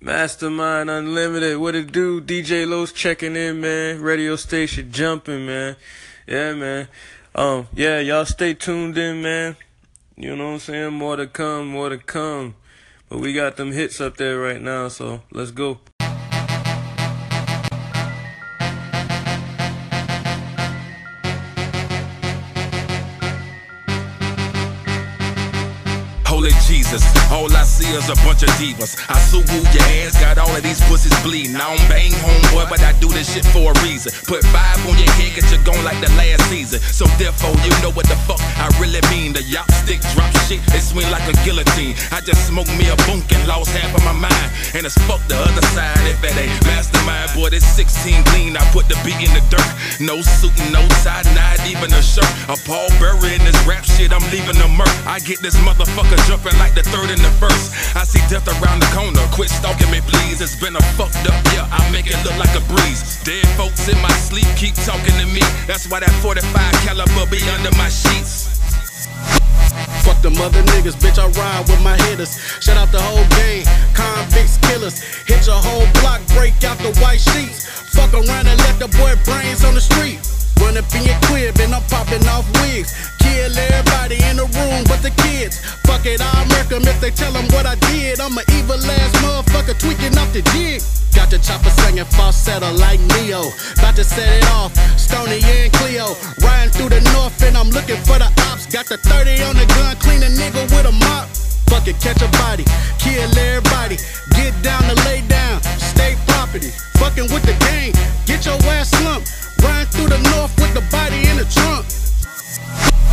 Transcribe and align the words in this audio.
Mastermind 0.00 0.90
Unlimited, 0.90 1.58
what 1.58 1.74
it 1.74 1.90
do? 1.90 2.20
DJ 2.20 2.68
Lowe's 2.68 2.92
checking 2.92 3.34
in, 3.34 3.60
man. 3.60 4.00
Radio 4.00 4.36
station 4.36 4.92
jumping, 4.92 5.46
man. 5.46 5.76
Yeah, 6.26 6.54
man. 6.54 6.88
Um, 7.34 7.68
yeah, 7.74 7.98
y'all 8.00 8.24
stay 8.24 8.54
tuned 8.54 8.96
in, 8.96 9.22
man. 9.22 9.56
You 10.16 10.36
know 10.36 10.46
what 10.46 10.52
I'm 10.54 10.58
saying? 10.60 10.92
More 10.94 11.16
to 11.16 11.26
come, 11.26 11.68
more 11.68 11.88
to 11.88 11.98
come. 11.98 12.54
But 13.08 13.20
we 13.20 13.32
got 13.32 13.56
them 13.56 13.72
hits 13.72 14.00
up 14.00 14.16
there 14.16 14.38
right 14.38 14.60
now, 14.60 14.88
so 14.88 15.22
let's 15.32 15.50
go. 15.50 15.78
All 27.30 27.50
I 27.52 27.64
see 27.64 27.88
is 27.92 28.08
a 28.08 28.16
bunch 28.24 28.42
of 28.42 28.50
divas. 28.56 28.96
I 29.08 29.18
sue 29.18 29.44
your 29.44 29.84
ass, 30.02 30.16
got 30.20 30.38
all 30.38 30.54
of 30.54 30.62
these 30.62 30.80
pussies 30.88 31.14
bleeding. 31.22 31.56
I 31.56 31.76
don't 31.76 31.88
bang 31.88 32.12
homeboy, 32.12 32.68
but 32.68 32.80
I 32.82 32.92
do 33.00 33.08
this 33.08 33.32
shit 33.32 33.44
for 33.46 33.72
a 33.72 33.74
reason. 33.84 34.12
Put 34.24 34.44
five 34.48 34.80
on 34.88 34.96
your 34.96 35.10
head, 35.20 35.36
get 35.36 35.46
you 35.52 35.60
gone 35.64 35.84
like 35.84 36.00
the 36.00 36.10
last 36.16 36.48
season. 36.48 36.80
So 36.80 37.04
therefore, 37.20 37.52
you 37.64 37.72
know 37.84 37.92
what 37.92 38.08
the 38.08 38.16
fuck 38.24 38.40
I 38.56 38.72
really 38.80 39.02
mean. 39.12 39.32
The 39.32 39.42
yop 39.42 39.70
stick 39.72 40.00
drop 40.16 40.32
shit, 40.48 40.64
it 40.72 40.80
swing 40.80 41.10
like 41.10 41.26
a 41.28 41.36
guillotine. 41.44 41.94
I 42.12 42.20
just 42.24 42.48
smoked 42.48 42.72
me 42.80 42.88
a 42.88 42.96
bunk 43.04 43.28
and 43.32 43.44
lost 43.46 43.76
half 43.76 43.92
of 43.92 44.02
my 44.04 44.16
mind. 44.16 44.48
And 44.72 44.84
it's 44.88 44.96
fuck 45.04 45.20
the 45.28 45.36
other 45.36 45.64
side 45.76 46.00
if 46.08 46.22
it 46.24 46.36
ain't 46.36 46.56
mastermind. 46.64 47.32
Boy, 47.36 47.50
this 47.50 47.66
16 47.76 48.24
clean, 48.32 48.56
I 48.56 48.64
put 48.72 48.88
the 48.88 48.96
beat 49.04 49.20
in 49.20 49.32
the 49.36 49.44
dirt. 49.52 49.70
No 50.00 50.22
suit, 50.22 50.56
no 50.72 50.80
tie, 51.04 51.24
not 51.36 51.60
even 51.68 51.92
a 51.92 52.02
shirt. 52.02 52.28
A 52.48 52.56
Paul 52.64 52.88
Burry 52.96 53.36
in 53.36 53.44
this 53.44 53.58
rap 53.68 53.84
shit, 53.84 54.12
I'm 54.12 54.24
leaving 54.32 54.56
the 54.56 54.68
murk. 54.68 54.92
I 55.04 55.20
get 55.20 55.40
this 55.40 55.56
motherfucker 55.60 56.16
jumping 56.26 56.56
like 56.58 56.74
the 56.74 56.82
third 56.88 57.17
and 57.18 57.26
the 57.26 57.34
first. 57.42 57.74
I 57.96 58.04
see 58.04 58.22
death 58.30 58.46
around 58.46 58.80
the 58.80 58.90
corner. 58.94 59.20
Quit 59.34 59.50
stalking 59.50 59.90
me, 59.90 60.00
please. 60.06 60.40
It's 60.40 60.54
been 60.54 60.76
a 60.76 60.84
fucked 60.94 61.26
up 61.26 61.38
year. 61.52 61.66
I 61.66 61.82
make 61.90 62.06
it 62.06 62.18
look 62.22 62.36
like 62.38 62.54
a 62.54 62.62
breeze. 62.70 63.18
Dead 63.26 63.46
folks 63.58 63.88
in 63.90 63.98
my 64.00 64.14
sleep 64.22 64.46
keep 64.56 64.74
talking 64.86 65.14
to 65.18 65.26
me. 65.26 65.42
That's 65.66 65.90
why 65.90 66.00
that 66.00 66.14
45 66.22 66.46
caliber 66.86 67.26
be 67.30 67.42
under 67.58 67.74
my 67.76 67.90
sheets. 67.90 68.54
Fuck 70.06 70.22
them 70.22 70.38
other 70.40 70.62
niggas, 70.72 70.96
bitch, 70.96 71.18
I 71.18 71.28
ride 71.36 71.68
with 71.68 71.82
my 71.82 71.96
hitters. 72.08 72.38
Shut 72.60 72.76
out 72.76 72.90
the 72.90 73.00
whole 73.00 73.26
gang, 73.36 73.66
convicts, 73.92 74.56
killers. 74.68 75.02
Hit 75.28 75.46
your 75.46 75.60
whole 75.60 75.86
block, 76.00 76.24
break 76.32 76.54
out 76.64 76.78
the 76.78 76.94
white 77.02 77.20
sheets. 77.20 77.68
Fuck 77.92 78.14
around 78.14 78.46
and 78.46 78.58
let 78.64 78.78
the 78.78 78.88
boy 78.96 79.14
brains 79.24 79.64
on 79.64 79.74
the 79.74 79.80
street. 79.80 80.37
Run 80.60 80.76
up 80.76 80.88
in 80.94 81.04
your 81.04 81.18
crib 81.26 81.58
and 81.60 81.74
I'm 81.74 81.82
popping 81.88 82.26
off 82.28 82.46
wigs. 82.60 82.92
Kill 83.18 83.52
everybody 83.56 84.18
in 84.28 84.36
the 84.36 84.46
room 84.56 84.84
but 84.88 85.00
the 85.02 85.10
kids. 85.22 85.58
Fuck 85.86 86.06
it, 86.06 86.20
I'll 86.20 86.46
murk 86.46 86.70
'em 86.72 86.86
if 86.86 87.00
they 87.00 87.10
tell 87.10 87.36
'em 87.36 87.46
what 87.54 87.66
I 87.66 87.74
did. 87.90 88.20
I'm 88.20 88.36
an 88.36 88.44
evil 88.56 88.78
ass 88.78 89.12
motherfucker 89.22 89.78
tweaking 89.78 90.16
off 90.18 90.32
the 90.32 90.42
jig. 90.52 90.82
Got 91.14 91.30
the 91.30 91.38
chopper 91.38 91.70
singing 91.82 92.04
falsetto 92.04 92.70
like 92.74 93.00
Ne-Yo. 93.00 93.52
About 93.78 93.96
to 93.96 94.04
set 94.04 94.28
it 94.38 94.46
off, 94.50 94.72
Stony 94.96 95.40
and 95.42 95.72
Cleo. 95.72 96.16
Riding 96.40 96.72
through 96.72 96.90
the 96.90 97.00
north 97.12 97.42
and 97.42 97.56
I'm 97.56 97.70
looking 97.70 98.00
for 98.04 98.18
the 98.18 98.30
ops. 98.48 98.66
Got 98.66 98.86
the 98.86 98.98
30 98.98 99.42
on 99.42 99.56
the 99.56 99.66
gun, 99.66 99.96
clean 99.96 100.22
a 100.22 100.30
nigga 100.30 100.62
with 100.70 100.86
a 100.86 100.92
mop. 100.92 101.28
Fuck 101.68 101.86
it, 101.88 102.00
catch 102.00 102.22
a 102.22 102.28
body, 102.38 102.64
kill 102.98 103.28
everybody. 103.36 103.98
Get 104.36 104.54
down 104.62 104.82
to 104.88 104.94
lay 105.04 105.22
down, 105.28 105.60
state 105.78 106.18
property. 106.26 106.70
Fucking 107.00 107.28
with 107.32 107.42
the 107.42 107.56
gang, 107.66 107.92
get 108.26 108.46
your 108.46 108.56
ass 108.72 108.90
slumped. 108.90 109.47
Run 109.62 109.86
through 109.86 110.08
the 110.08 110.20
north 110.30 110.54
with 110.60 110.72
the 110.74 110.84
body 110.90 111.28
in 111.28 111.36
the 111.36 111.46
trunk. 111.48 111.86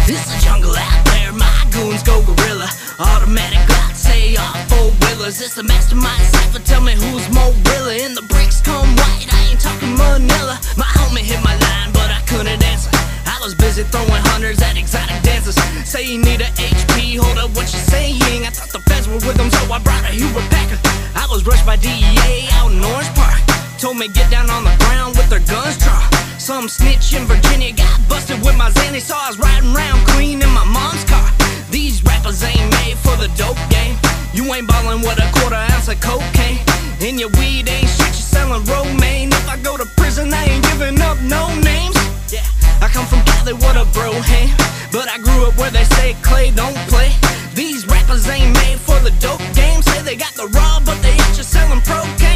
It's 0.07 0.29
a 0.29 0.37
jungle 0.45 0.75
out 0.75 1.01
there, 1.05 1.33
my 1.33 1.49
goons 1.71 2.03
go 2.03 2.21
gorilla. 2.21 2.69
Automatic 2.99 3.59
Glock, 3.65 3.95
say 3.95 4.35
all 4.35 4.53
four 4.69 4.91
wheelers. 5.01 5.41
It's 5.41 5.57
a 5.57 5.63
mastermind 5.63 6.21
cipher, 6.29 6.59
tell 6.59 6.81
me 6.81 6.93
who's 6.93 7.25
more 7.33 7.51
realer. 7.69 7.97
And 8.05 8.15
the 8.15 8.21
bricks 8.21 8.61
come 8.61 8.85
white, 8.95 9.27
I 9.33 9.49
ain't 9.49 9.59
talking 9.59 9.97
Manila. 9.97 10.59
My 10.77 10.85
homie 10.97 11.25
hit 11.25 11.41
my 11.43 11.57
line, 11.57 11.91
but 11.91 12.11
I 12.11 12.21
couldn't 12.27 12.61
answer. 12.61 12.91
I 13.25 13.39
was 13.41 13.55
busy 13.55 13.83
throwing 13.89 14.21
hundreds 14.29 14.61
at 14.61 14.77
exotic 14.77 15.21
dancers. 15.23 15.57
Say 15.89 16.03
you 16.03 16.19
need 16.21 16.41
a 16.41 16.49
HP, 16.61 17.17
hold 17.17 17.37
up 17.37 17.49
what 17.57 17.71
you're 17.73 17.87
saying. 17.89 18.45
I 18.45 18.51
thought 18.53 18.69
the 18.69 18.79
feds 18.89 19.07
were 19.07 19.21
with 19.25 19.37
them, 19.37 19.49
so 19.49 19.73
I 19.73 19.79
brought 19.79 20.03
a 20.05 20.13
Hewlett 20.13 20.49
Packard. 20.53 20.79
I 21.15 21.25
was 21.29 21.45
rushed 21.45 21.65
by 21.65 21.77
DEA 21.77 22.47
out 22.53 22.71
in 22.71 22.83
Orange 22.83 23.09
Park. 23.15 23.54
Told 23.85 23.97
me 23.97 24.07
get 24.07 24.31
down 24.31 24.49
on 24.49 24.63
the 24.63 24.73
ground 24.81 25.15
with 25.15 25.29
their 25.29 25.45
guns 25.45 25.77
drawn. 25.77 26.01
Some 26.39 26.67
snitch 26.67 27.13
in 27.13 27.21
Virginia 27.29 27.71
got 27.71 28.01
busted 28.09 28.41
with 28.41 28.57
my 28.57 28.71
Zanny, 28.71 28.99
so 28.99 29.13
I 29.13 29.29
was 29.29 29.37
riding 29.37 29.75
around 29.75 30.01
clean 30.07 30.41
in 30.41 30.49
my 30.49 30.65
mom's 30.65 31.03
car. 31.03 31.29
These 31.69 32.03
rappers 32.03 32.41
ain't 32.41 32.65
made 32.81 32.97
for 32.97 33.15
the 33.21 33.29
dope 33.37 33.61
game. 33.69 33.93
You 34.33 34.51
ain't 34.55 34.67
ballin' 34.67 35.01
with 35.01 35.21
a 35.21 35.29
quarter 35.37 35.61
ounce 35.69 35.87
of 35.87 36.01
cocaine. 36.01 36.57
And 36.99 37.19
your 37.19 37.29
weed 37.37 37.69
ain't 37.69 37.85
shit, 37.85 38.09
you 38.17 38.25
selling 38.25 38.65
romaine. 38.65 39.29
If 39.29 39.47
I 39.47 39.57
go 39.61 39.77
to 39.77 39.85
prison, 40.01 40.33
I 40.33 40.45
ain't 40.45 40.65
giving 40.65 40.99
up 41.01 41.21
no 41.21 41.45
names. 41.61 41.93
Yeah, 42.33 42.41
I 42.81 42.89
come 42.89 43.05
from 43.05 43.21
Cali, 43.21 43.53
what 43.53 43.77
a 43.77 43.85
bro 43.93 44.13
ham. 44.17 44.49
But 44.91 45.13
I 45.13 45.19
grew 45.19 45.45
up 45.45 45.59
where 45.61 45.69
they 45.69 45.85
say 45.93 46.17
Clay 46.23 46.49
don't 46.49 46.81
play. 46.89 47.13
These 47.53 47.85
rappers 47.85 48.27
ain't 48.29 48.51
made 48.65 48.79
for 48.81 48.97
the 49.05 49.13
dope 49.21 49.45
game. 49.53 49.83
Say 49.83 50.01
they 50.01 50.15
got 50.15 50.33
the 50.33 50.47
raw, 50.57 50.81
but 50.83 50.97
they 51.03 51.13
ain't 51.13 51.37
just 51.37 51.51
selling 51.51 51.81
cocaine. 51.81 52.34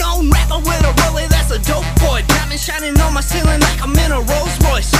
Unknown 0.00 0.30
rapper 0.30 0.58
with 0.64 0.80
a 0.80 0.92
rollie, 1.04 1.28
that's 1.28 1.50
a 1.50 1.58
dope 1.60 1.84
boy. 2.00 2.24
Diamond 2.26 2.58
shining 2.58 2.98
on 3.00 3.12
my 3.12 3.20
ceiling 3.20 3.60
like 3.60 3.82
I'm 3.82 3.92
in 3.92 4.12
a 4.12 4.20
Rolls 4.20 4.56
Royce. 4.64 4.92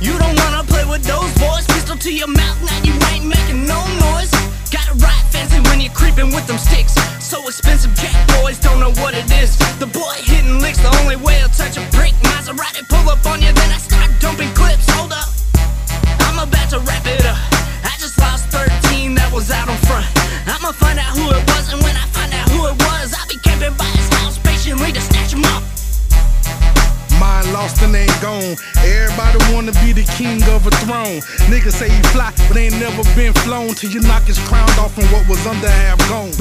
You 0.00 0.18
don't 0.18 0.36
wanna 0.36 0.64
play 0.64 0.84
with 0.84 1.02
those 1.04 1.32
boys. 1.40 1.64
Pistol 1.66 1.96
to 1.96 2.12
your 2.12 2.28
mouth, 2.28 2.60
now 2.60 2.76
you 2.84 2.92
ain't 3.08 3.24
making 3.24 3.64
no 3.64 3.80
noise. 4.04 4.30
Gotta 4.70 4.92
ride 5.00 5.24
fancy 5.32 5.60
when 5.68 5.80
you're 5.80 5.94
creeping 5.94 6.30
with 6.34 6.46
them 6.46 6.58
sticks. 6.58 6.92
So 7.24 7.40
expensive, 7.48 7.94
jack 7.94 8.12
boys 8.36 8.58
don't 8.58 8.80
know 8.80 8.92
what 9.00 9.14
it 9.14 9.30
is. 9.32 9.56
The 9.78 9.86
boy 9.86 10.21
till 33.74 33.90
you 33.90 34.00
knock 34.00 34.22
his 34.24 34.38
crown 34.48 34.68
off 34.78 34.96
and 34.98 35.06
what 35.12 35.28
was 35.28 35.46
under. 35.46 35.81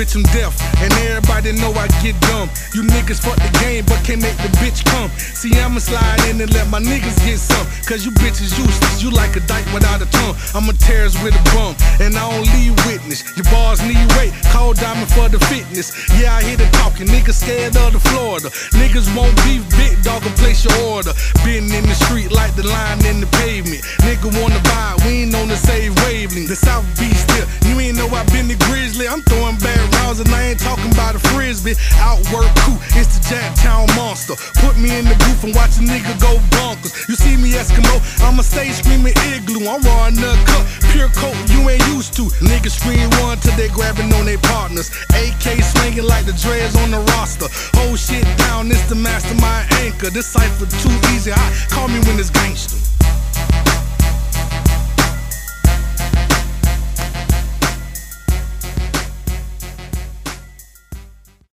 Bitch, 0.01 0.17
I'm 0.17 0.25
deaf, 0.33 0.57
and 0.81 0.89
everybody 1.05 1.53
know 1.61 1.69
I 1.77 1.85
get 2.01 2.17
dumb. 2.25 2.49
You 2.73 2.81
niggas 2.81 3.21
fuck 3.21 3.37
the 3.37 3.53
game, 3.61 3.85
but 3.85 4.01
can't 4.01 4.17
make 4.17 4.33
the 4.41 4.49
bitch 4.57 4.81
come. 4.81 5.13
See, 5.13 5.53
I'ma 5.53 5.77
slide 5.77 6.25
in 6.25 6.41
and 6.41 6.49
let 6.57 6.65
my 6.73 6.81
niggas 6.81 7.21
get 7.21 7.37
some. 7.37 7.69
Cause 7.85 8.01
you 8.01 8.09
bitches 8.17 8.57
useless, 8.57 8.97
you 9.03 9.11
like 9.11 9.37
a 9.37 9.41
dyke 9.45 9.69
without 9.69 10.01
a 10.01 10.09
tongue. 10.09 10.33
I'm 10.57 10.65
a 10.65 10.73
terrorist 10.73 11.21
with 11.21 11.37
a 11.37 11.43
bum, 11.53 11.77
and 12.01 12.17
I 12.17 12.25
don't 12.25 12.49
leave 12.57 12.73
witness. 12.89 13.21
Your 13.37 13.45
bars 13.53 13.77
need 13.85 14.01
weight, 14.17 14.33
call 14.49 14.73
diamond 14.73 15.05
for 15.13 15.29
the 15.29 15.37
fitness. 15.53 15.93
Yeah, 16.17 16.33
I 16.33 16.41
hear 16.41 16.57
the 16.57 16.65
talking, 16.81 17.05
niggas 17.05 17.37
scared 17.37 17.77
of 17.77 17.93
the 17.93 18.01
Florida. 18.09 18.49
Niggas 18.81 19.05
won't 19.13 19.37
beef, 19.45 19.61
big 19.77 20.01
dog 20.01 20.25
and 20.25 20.33
place 20.41 20.65
your 20.65 20.73
order. 20.89 21.13
Been 21.45 21.69
in 21.69 21.85
the 21.85 21.97
street 22.09 22.33
like 22.33 22.55
the 22.57 22.65
line 22.65 23.05
in 23.05 23.21
the 23.21 23.29
pavement. 23.37 23.85
Nigga 24.01 24.33
wanna 24.41 24.57
buy, 24.65 24.97
we 25.05 25.29
ain't 25.29 25.35
on 25.37 25.45
the 25.45 25.61
same 25.61 25.93
wavelength. 26.01 26.49
The 26.49 26.57
South 26.57 26.89
Beach 26.97 27.21
still, 27.21 27.45
you 27.69 27.77
ain't 27.77 28.01
know 28.01 28.09
I 28.09 28.25
been 28.33 28.47
the 28.49 28.57
Grizzly. 28.65 29.05
I'm 29.05 29.21
throwing 29.29 29.61
bad 29.61 29.90
rounds 29.99 30.19
and 30.19 30.29
I 30.29 30.51
ain't 30.51 30.59
talking 30.59 30.91
about 30.91 31.15
a 31.15 31.21
frisbee. 31.31 31.75
Outwork 31.97 32.49
crew, 32.63 32.77
it's 32.95 33.17
the 33.17 33.21
Jacktown 33.27 33.87
monster. 33.95 34.35
Put 34.59 34.77
me 34.77 34.95
in 34.95 35.05
the 35.05 35.15
booth 35.25 35.43
and 35.43 35.55
watch 35.55 35.77
a 35.77 35.83
nigga 35.83 36.13
go 36.19 36.37
bonkers. 36.55 37.07
You 37.09 37.15
see 37.15 37.37
me 37.37 37.51
Eskimo, 37.51 37.95
I'ma 38.23 38.43
stay 38.43 38.71
screaming 38.71 39.13
igloo. 39.33 39.67
I'm 39.67 39.81
raw 39.81 40.07
enough 40.07 40.39
cut, 40.45 40.65
pure 40.91 41.09
coat 41.15 41.37
you 41.51 41.67
ain't 41.69 41.85
used 41.87 42.13
to. 42.17 42.23
Niggas 42.43 42.79
scream 42.79 43.09
one 43.23 43.37
till 43.39 43.55
they 43.55 43.69
grabbing 43.69 44.11
on 44.13 44.25
their 44.25 44.41
partners. 44.51 44.89
AK 45.13 45.63
swinging 45.63 46.05
like 46.05 46.25
the 46.25 46.33
dreads 46.33 46.75
on 46.75 46.91
the 46.91 46.99
roster. 47.13 47.47
Hold 47.79 47.99
shit 47.99 48.25
down, 48.37 48.71
it's 48.71 48.83
the 48.89 48.95
mastermind 48.95 49.71
anchor. 49.83 50.09
This 50.09 50.27
cipher 50.27 50.65
too 50.65 50.95
easy, 51.13 51.31
I 51.31 51.45
call 51.69 51.87
me 51.87 51.99
when 52.07 52.19
it's 52.19 52.29
gangster. 52.29 52.77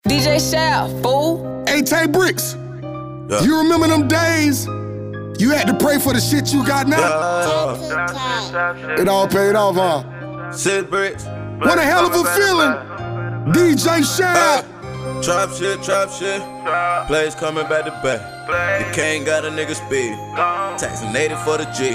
DJ 0.08 0.40
Shaft, 0.50 1.00
fool. 1.02 1.64
Hey, 1.66 1.80
Tay 1.80 2.06
Bricks, 2.08 2.54
you 2.54 3.58
remember 3.58 3.86
them 3.86 4.08
days? 4.08 4.66
You 5.38 5.50
had 5.50 5.66
to 5.68 5.74
pray 5.78 5.98
for 5.98 6.12
the 6.12 6.20
shit 6.20 6.52
you 6.52 6.66
got 6.66 6.88
now? 6.88 7.76
It 8.98 9.06
all 9.08 9.28
paid 9.28 9.54
off, 9.54 9.76
huh? 9.76 10.50
Sit 10.52 10.90
bricks. 10.90 11.24
What 11.24 11.78
a 11.78 11.82
hell 11.82 12.06
of 12.06 12.14
a 12.14 12.24
feeling! 12.34 13.54
DJ 13.54 14.04
Shaft! 14.04 14.68
Trap 15.22 15.50
shit, 15.50 15.82
trap 15.82 16.10
shit. 16.10 16.42
Plays 17.06 17.36
coming 17.36 17.66
back 17.68 17.84
to 17.84 17.92
back. 18.02 18.20
The 18.84 18.92
king 18.92 19.24
got 19.24 19.44
a 19.44 19.48
nigga 19.50 19.74
speed. 19.76 20.16
Taxing 20.78 21.14
80 21.14 21.34
for 21.44 21.58
the 21.58 21.64
G. 21.72 21.94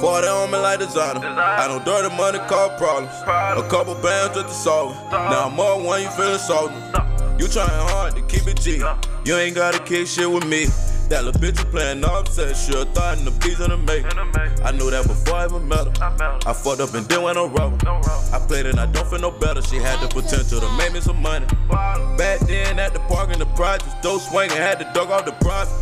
40 0.00 0.26
on 0.26 0.50
me 0.50 0.58
like 0.58 0.80
designer. 0.80 1.20
I 1.24 1.68
don't 1.68 1.84
dirty 1.84 2.14
money, 2.16 2.38
cause 2.40 2.76
problems. 2.78 3.12
A 3.22 3.68
couple 3.70 3.94
bands 3.94 4.34
just 4.34 4.48
to 4.48 4.54
solve 4.54 4.90
it. 4.90 5.10
Now 5.12 5.46
I'm 5.46 5.54
more 5.54 5.80
one, 5.80 6.02
you 6.02 6.10
feeling 6.10 6.38
salty. 6.38 6.74
You 7.38 7.46
trying 7.46 7.68
hard 7.68 8.16
to 8.16 8.22
keep 8.22 8.46
it 8.48 8.60
G. 8.60 8.82
You 9.24 9.36
ain't 9.36 9.54
gotta 9.54 9.78
kick 9.78 10.08
shit 10.08 10.30
with 10.30 10.46
me. 10.46 10.66
That 11.08 11.24
little 11.24 11.40
bitch 11.40 11.56
was 11.56 11.64
playing 11.72 12.04
offset, 12.04 12.54
sure 12.54 12.84
thought 12.84 13.16
in 13.16 13.24
the 13.24 13.30
beats 13.30 13.60
in 13.60 13.70
the 13.70 13.78
make. 13.78 14.04
I 14.64 14.72
knew 14.72 14.90
that 14.90 15.06
before 15.06 15.36
I 15.36 15.46
even 15.46 15.66
met 15.66 15.86
her. 15.86 16.38
I 16.44 16.52
fucked 16.52 16.80
up 16.80 16.92
and 16.94 17.06
didn't 17.08 17.22
want 17.22 17.36
no 17.36 17.46
rubber. 17.46 17.78
I 18.32 18.44
played 18.46 18.66
and 18.66 18.78
I 18.78 18.86
don't 18.86 19.08
feel 19.08 19.20
no 19.20 19.30
better. 19.30 19.62
She 19.62 19.76
had 19.76 20.00
the 20.00 20.08
potential 20.08 20.60
to 20.60 20.68
make 20.76 20.92
me 20.92 21.00
some 21.00 21.22
money. 21.22 21.46
Back 22.18 22.40
then 22.40 22.78
at 22.78 22.92
the 22.92 23.00
park 23.08 23.30
in 23.30 23.38
the 23.38 23.46
projects, 23.56 23.94
dope 24.02 24.20
swinging, 24.20 24.56
had 24.56 24.78
to 24.80 24.90
dug 24.92 25.10
off 25.10 25.24
the 25.24 25.32
profit. 25.32 25.78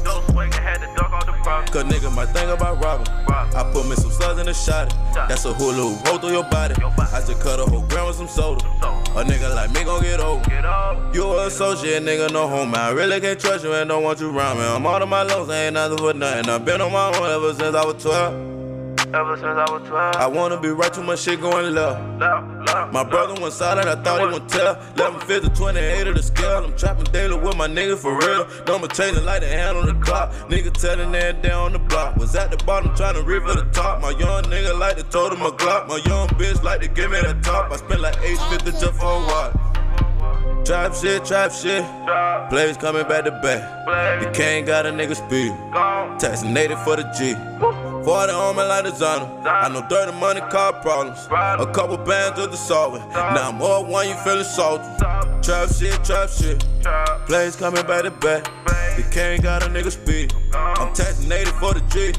Cause 1.70 1.84
nigga, 1.84 2.14
my 2.14 2.26
thing 2.26 2.48
about 2.50 2.82
robbing. 2.82 3.06
I 3.28 3.70
put 3.72 3.88
me 3.88 3.96
some 3.96 4.10
slugs 4.10 4.40
in 4.40 4.46
the 4.46 4.54
shot. 4.54 4.94
That's 5.14 5.44
a 5.44 5.52
hula 5.52 5.74
hoop 5.74 6.06
roll 6.06 6.18
through 6.18 6.32
your 6.32 6.44
body. 6.50 6.74
I 6.82 7.20
just 7.26 7.40
cut 7.40 7.60
a 7.60 7.64
whole 7.64 7.82
gram 7.82 8.06
with 8.06 8.16
some 8.16 8.28
soda. 8.28 8.64
A 9.16 9.24
nigga 9.24 9.54
like 9.54 9.70
me 9.72 9.84
gon' 9.84 10.02
get 10.02 10.20
old. 10.20 10.46
You 11.14 11.24
a 11.24 11.46
associate, 11.46 12.02
nigga, 12.02 12.32
no 12.32 12.48
home. 12.48 12.74
I 12.74 12.90
really 12.90 13.20
can't 13.20 13.38
trust 13.38 13.64
you 13.64 13.72
and 13.72 13.88
don't 13.88 14.02
want 14.02 14.20
you 14.20 14.36
around 14.36 14.58
me. 14.58 14.64
I'm 14.64 14.86
out 14.86 15.02
of 15.02 15.08
my 15.08 15.22
lungs, 15.22 15.48
ain't 15.50 15.74
nothing 15.74 15.98
for 15.98 16.12
nothing. 16.12 16.50
I've 16.50 16.64
been 16.64 16.80
on 16.80 16.92
my 16.92 17.08
own 17.08 17.30
ever 17.30 17.54
since 17.54 17.74
I 17.74 17.84
was 17.84 18.02
12. 18.02 18.65
Ever 19.14 19.36
since 19.36 19.46
I 19.46 19.70
was 19.70 19.88
12. 19.88 20.16
I 20.16 20.26
wanna 20.26 20.60
be 20.60 20.68
right, 20.68 20.92
too 20.92 21.02
much 21.02 21.20
shit 21.20 21.40
going 21.40 21.74
left. 21.74 22.02
My 22.92 23.04
brother 23.04 23.40
went 23.40 23.54
silent, 23.54 23.88
I 23.88 23.94
thought 24.02 24.20
he 24.20 24.38
would 24.38 24.48
tell. 24.48 24.76
11 24.96 25.20
50, 25.20 25.48
28 25.50 26.06
of 26.08 26.14
the 26.16 26.22
scale. 26.22 26.64
I'm 26.64 26.76
trapping 26.76 27.04
daily 27.12 27.38
with 27.38 27.56
my 27.56 27.68
nigga 27.68 27.96
for 27.96 28.18
real. 28.18 28.46
Number 28.66 28.88
changing 28.88 29.24
like 29.24 29.42
the 29.42 29.48
hand 29.48 29.78
on 29.78 29.86
the 29.86 29.94
clock. 30.04 30.32
Nigga 30.50 30.72
telling 30.72 31.12
that 31.12 31.42
down 31.42 31.72
the 31.72 31.78
block. 31.78 32.16
Was 32.16 32.34
at 32.34 32.50
the 32.50 32.56
bottom 32.64 32.94
trying 32.96 33.14
to 33.14 33.22
reach 33.22 33.42
for 33.42 33.54
the 33.54 33.64
top. 33.70 34.00
My 34.00 34.10
young 34.10 34.42
nigga 34.44 34.76
like 34.78 34.96
to 34.96 35.04
total 35.04 35.38
my 35.38 35.50
Glock. 35.50 35.88
My 35.88 36.00
young 36.06 36.28
bitch 36.28 36.62
like 36.62 36.80
to 36.80 36.88
give 36.88 37.10
me 37.10 37.20
the 37.20 37.38
top. 37.42 37.70
I 37.70 37.76
spent 37.76 38.00
like 38.00 38.16
850 38.22 38.70
just 38.72 38.98
for 38.98 39.06
a 39.06 39.20
while. 39.20 39.66
Trap 40.66 40.96
shit, 40.96 41.24
trap 41.24 41.52
shit. 41.52 41.84
Players 42.50 42.76
coming 42.76 43.06
back 43.06 43.24
to 43.24 43.30
back. 43.30 44.20
The 44.20 44.28
king 44.32 44.64
got 44.64 44.84
a 44.84 44.88
nigga 44.90 45.14
speed. 45.14 45.52
Native 46.52 46.82
for 46.82 46.96
the 46.96 47.04
G. 47.16 47.34
40 48.04 48.32
on 48.32 48.56
me 48.56 48.64
like 48.64 48.82
designer. 48.82 49.30
I 49.46 49.68
know 49.68 49.86
dirty 49.88 50.10
money 50.18 50.40
car 50.50 50.72
problems. 50.72 51.28
A 51.30 51.70
couple 51.72 51.96
bands 51.98 52.40
of 52.40 52.50
the 52.50 52.56
solvent. 52.56 53.08
Now 53.10 53.50
I'm 53.50 53.62
all 53.62 53.86
one, 53.86 54.08
you 54.08 54.14
feeling 54.16 54.42
salty. 54.42 54.82
Trap 55.40 55.68
shit, 55.72 56.02
trap 56.02 56.30
shit. 56.30 56.64
Players 57.28 57.54
coming 57.54 57.86
back 57.86 58.02
to 58.02 58.10
back. 58.10 58.42
The 58.96 59.06
king 59.12 59.42
got 59.42 59.62
a 59.62 59.66
nigga 59.66 59.92
speed. 59.92 60.34
I'm 60.52 60.92
taxing 60.94 61.28
native 61.28 61.54
for 61.60 61.74
the 61.74 61.80
G. 61.92 62.12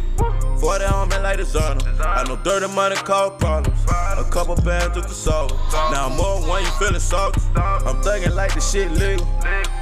40 0.60 0.86
on 0.86 1.10
me 1.10 1.18
like 1.20 1.38
designer. 1.38 1.82
I 2.00 2.24
know 2.28 2.36
dirty 2.38 2.68
money 2.74 2.96
cause 2.96 3.34
problems. 3.40 3.80
A 4.18 4.24
couple 4.30 4.56
bands 4.56 4.98
of 4.98 5.08
the 5.08 5.14
soul. 5.14 5.50
Now 5.92 6.08
I'm 6.08 6.20
all 6.20 6.42
one, 6.48 6.64
you 6.64 6.72
feeling 6.72 7.00
salty. 7.00 7.42
I'm 7.56 8.02
thinking 8.02 8.34
like 8.34 8.54
the 8.54 8.62
shit 8.62 8.92
legal. 8.92 9.28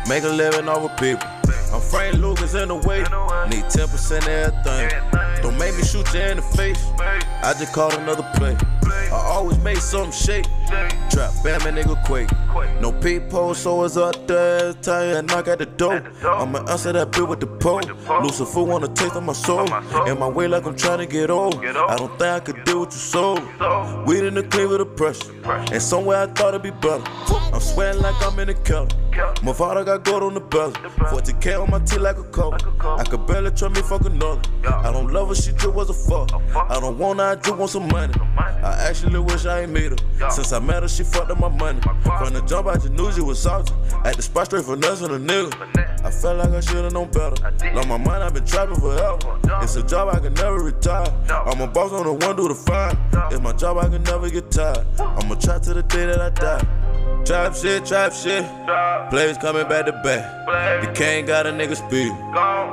Make 0.07 0.23
a 0.23 0.29
living 0.29 0.67
over 0.67 0.89
people. 0.99 1.27
I'm 1.73 1.81
Frank 1.81 2.15
Lucas 2.17 2.53
in 2.53 2.67
the 2.67 2.75
way. 2.75 2.99
Need 3.49 3.65
10% 3.65 4.17
of 4.17 4.27
everything. 4.27 5.41
Don't 5.41 5.57
make 5.57 5.75
me 5.75 5.83
shoot 5.83 6.11
you 6.13 6.21
in 6.21 6.37
the 6.37 6.43
face. 6.43 6.83
I 6.99 7.53
just 7.57 7.73
called 7.73 7.93
another 7.95 8.29
play. 8.35 8.55
I 8.91 9.09
always 9.11 9.57
made 9.59 9.77
something 9.77 10.11
shake. 10.11 10.45
Trap, 11.09 11.33
bam, 11.43 11.61
and 11.67 11.77
nigga 11.77 12.03
quake. 12.05 12.29
No 12.81 12.91
peephole, 12.91 13.53
so 13.53 13.83
it's 13.83 13.97
up 13.97 14.27
there. 14.27 14.73
Tell 14.73 15.05
you, 15.05 15.21
knock 15.21 15.47
at 15.47 15.59
the 15.59 15.65
door. 15.65 16.03
I'ma 16.23 16.59
answer 16.69 16.91
that 16.93 17.11
bitch 17.11 17.27
with 17.27 17.39
the 17.39 17.47
pole. 17.47 17.81
Lucifer 18.21 18.63
wanna 18.63 18.87
taste 18.89 19.15
of 19.15 19.23
my 19.23 19.33
soul. 19.33 19.67
In 20.07 20.19
my 20.19 20.27
way, 20.27 20.47
like 20.47 20.65
I'm 20.65 20.75
trying 20.75 20.99
to 20.99 21.05
get 21.05 21.29
old. 21.29 21.63
I 21.63 21.95
don't 21.95 22.09
think 22.19 22.21
I 22.21 22.39
could 22.39 22.63
deal 22.65 22.81
with 22.81 22.91
your 22.91 22.99
soul. 22.99 23.39
Weed 24.05 24.23
in 24.23 24.33
the 24.35 24.43
clean 24.43 24.69
with 24.69 24.79
the 24.79 24.85
pressure. 24.85 25.31
And 25.71 25.81
somewhere 25.81 26.23
I 26.23 26.27
thought 26.27 26.49
it'd 26.49 26.63
be 26.63 26.71
better. 26.71 27.03
I'm 27.53 27.61
sweating 27.61 28.01
like 28.01 28.15
I'm 28.21 28.37
in 28.39 28.47
the 28.47 28.53
kettle. 28.53 28.87
My 29.43 29.53
father 29.53 29.83
got 29.85 30.03
gold 30.03 30.23
on 30.23 30.33
the 30.33 30.41
belly. 30.41 30.73
40k 30.73 31.61
on 31.61 31.69
my 31.69 31.79
teeth 31.79 31.99
like 31.99 32.17
a 32.17 32.23
coat. 32.23 32.61
I 32.83 33.03
could 33.03 33.25
barely 33.25 33.51
trust 33.51 33.75
me 33.75 33.81
fuck 33.81 34.05
another. 34.05 34.41
I 34.67 34.91
don't 34.91 35.11
love 35.13 35.29
her, 35.29 35.35
she 35.35 35.51
just 35.53 35.73
was 35.73 35.89
a 35.89 35.93
fuck. 35.93 36.33
I 36.55 36.79
don't 36.79 36.97
want 36.97 37.19
her, 37.19 37.25
I 37.25 37.35
just 37.35 37.55
want 37.55 37.71
some 37.71 37.87
money. 37.87 38.13
I 38.37 38.74
actually 38.75 39.19
wish 39.19 39.45
I 39.45 39.61
ain't 39.61 39.71
made 39.71 39.91
her. 39.91 40.29
Since 40.31 40.51
I 40.51 40.59
met 40.59 40.83
her, 40.83 40.89
she 40.89 41.03
fucked 41.03 41.31
up 41.31 41.39
my 41.39 41.49
money. 41.49 41.81
From 41.81 42.33
the 42.33 42.43
jump, 42.47 42.67
I 42.67 42.75
just 42.75 42.91
knew 42.91 43.11
she 43.11 43.21
was 43.21 43.41
salty. 43.41 43.73
At 44.03 44.15
the 44.15 44.21
spot 44.21 44.47
straight 44.47 44.65
for 44.65 44.73
and 44.73 44.83
a 44.83 45.19
nigga. 45.19 46.05
I 46.05 46.11
felt 46.11 46.37
like 46.37 46.49
I 46.49 46.59
should've 46.59 46.93
known 46.93 47.09
better. 47.11 47.35
Lost 47.73 47.87
my 47.87 47.97
mind, 47.97 48.23
I've 48.23 48.33
been 48.33 48.45
trapping 48.45 48.75
forever. 48.75 49.17
It's 49.63 49.75
a 49.75 49.83
job 49.83 50.13
I 50.13 50.19
can 50.19 50.33
never 50.35 50.59
retire. 50.59 51.07
I'm 51.29 51.61
a 51.61 51.67
boss 51.67 51.91
on 51.91 52.05
the 52.05 52.13
one, 52.13 52.35
do 52.35 52.47
the 52.47 52.55
five. 52.55 52.97
It's 53.31 53.41
my 53.41 53.53
job, 53.53 53.77
I 53.77 53.89
can 53.89 54.03
never 54.03 54.29
get 54.29 54.51
tired. 54.51 54.85
I'ma 54.99 55.35
try 55.35 55.59
to 55.59 55.73
the 55.73 55.83
day 55.83 56.05
that 56.05 56.21
I 56.21 56.29
die. 56.29 56.84
Trap 57.25 57.55
shit, 57.55 57.85
trap 57.85 58.13
shit. 58.13 58.45
Players 59.09 59.39
coming 59.39 59.67
back 59.67 59.87
to 59.87 59.93
back. 60.03 60.45
The 60.85 60.91
king 60.93 61.25
got 61.25 61.47
a 61.47 61.49
nigga 61.49 61.75
speed. 61.75 62.11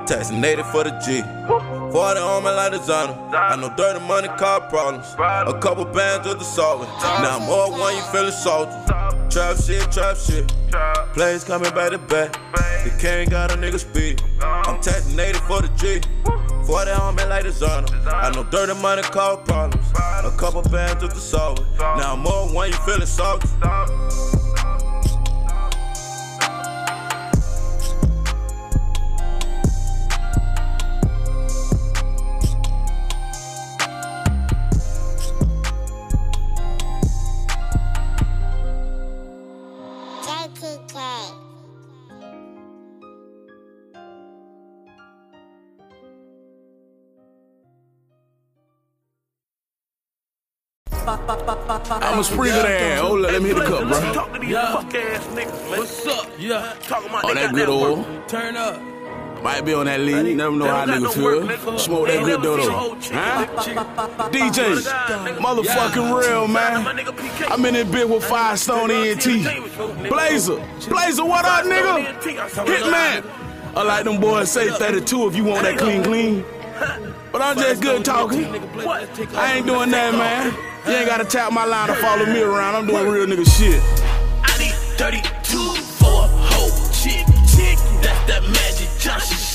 Taxing 0.07 0.43
native 0.43 0.67
for 0.71 0.85
the 0.85 0.91
G. 1.01 1.23
40 1.91 2.21
on 2.21 2.45
me 2.45 2.51
like 2.51 2.73
designer. 2.73 3.17
I 3.33 3.57
know 3.57 3.73
dirty 3.77 4.05
money 4.07 4.29
car 4.37 4.61
problems. 4.69 5.15
A 5.19 5.59
couple 5.59 5.87
bands 5.87 6.27
of 6.27 6.39
the 6.39 6.45
solvent. 6.45 6.91
Now 7.01 7.39
I'm 7.39 7.49
all 7.49 7.71
one, 7.71 7.97
you 7.97 8.03
feeling 8.13 8.31
salty. 8.31 8.73
Trap 9.31 9.57
shit, 9.57 9.91
trap 9.91 10.19
shit. 10.19 10.53
Players 11.15 11.45
coming 11.45 11.73
back 11.75 11.93
to 11.93 11.99
back. 11.99 12.33
The 12.85 12.95
king 13.01 13.31
got 13.31 13.53
a 13.53 13.57
nigga 13.57 13.79
speed. 13.79 14.23
I'm 14.43 14.81
taxing 14.83 15.17
native 15.17 15.41
for 15.43 15.63
the 15.63 15.69
G. 15.79 16.03
40 16.67 16.91
on 16.91 17.17
me 17.17 17.25
like 17.25 17.45
designer. 17.45 17.87
I 18.07 18.31
know 18.35 18.45
dirty 18.45 18.75
money 18.83 19.03
cause 19.03 19.39
problems. 19.47 19.91
A 19.97 20.31
couple 20.37 20.61
bands 20.61 21.03
of 21.03 21.15
the 21.15 21.21
solvent. 21.21 21.67
Now 21.79 22.13
I'm 22.13 22.27
all 22.27 22.53
one, 22.53 22.69
you 22.69 22.77
feeling 22.85 23.07
salty. 23.07 23.49
I'ma 51.29 52.23
sprinkle 52.23 52.63
that. 52.63 52.99
Oh, 53.01 53.15
let 53.15 53.41
me 53.43 53.49
hit 53.49 53.57
the 53.59 53.65
cup, 53.65 53.89
bro. 53.89 54.13
Talk 54.13 54.33
to 54.33 54.39
these 54.41 54.55
fuck 54.55 54.95
ass 54.95 55.27
niggas, 55.29 55.71
man. 55.71 55.79
What's 55.79 56.07
up? 56.07 56.29
Yeah. 56.39 56.75
Talking 56.83 57.11
about 57.11 57.25
Oh, 57.25 57.35
that 57.35 57.45
got 57.47 57.55
good 57.55 57.69
that 57.69 57.73
oil. 57.73 58.23
Turn 58.27 58.57
up. 58.57 58.81
Might 59.43 59.65
be 59.65 59.75
on 59.75 59.87
that 59.87 59.99
lead. 60.01 60.27
You 60.27 60.37
never 60.37 60.55
know 60.55 60.67
how 60.67 60.85
don't 60.87 60.99
nigga 60.99 61.03
no 61.03 61.11
feel. 61.11 61.43
nigga. 61.43 61.81
Smoke 61.81 62.07
that 62.07 62.17
ain't 62.17 62.27
good 62.27 62.43
never 62.43 62.63
seen 62.63 62.71
dodo. 62.71 62.95
Huh? 63.13 63.47
nigga. 63.47 64.53
DJ, 64.53 65.37
motherfucking 65.39 66.21
real, 66.21 66.49
man. 66.49 66.85
My 66.85 66.93
nigga 66.95 67.17
PK. 67.17 67.51
I'm 67.51 67.65
in 67.67 67.75
this 67.75 67.89
bitch 67.89 68.09
with 68.09 68.25
Firestone 68.25 68.91
ENT. 68.91 69.25
Blazer, 70.09 70.57
Blazer, 70.89 71.25
what 71.25 71.45
up, 71.45 71.65
nigga? 71.65 72.07
Hitman. 72.51 73.25
I 73.75 73.83
like 73.83 74.05
them 74.05 74.21
boys 74.21 74.51
say 74.51 74.69
32 74.69 75.29
if 75.29 75.37
you 75.37 75.45
want 75.45 75.63
that 75.63 75.79
clean, 75.79 76.05
clean. 76.05 76.45
But 77.33 77.41
I'm 77.43 77.57
just 77.57 77.81
good 77.83 78.05
talking. 78.05 78.45
I 78.45 79.55
ain't 79.57 79.67
doing 79.67 79.91
that, 79.91 80.13
man. 80.15 80.72
You 80.87 80.93
ain't 80.93 81.07
gotta 81.07 81.25
tap 81.25 81.53
my 81.53 81.65
line 81.65 81.89
to 81.89 81.95
follow 81.95 82.27
me 82.27 82.41
around. 82.43 82.75
I'm 82.75 82.87
doing 82.87 83.07
real 83.07 83.27
nigga 83.27 83.47
shit. 83.47 83.81
I 84.43 84.59
need 84.59 84.75
32 84.99 85.59
for 85.99 86.25
a 86.25 86.27
whole 86.27 86.71
chick. 86.93 87.25
Chick. 87.47 87.79
That's 88.03 88.27
that 88.27 88.43
Magic 88.43 88.89
Johnson 88.99 89.52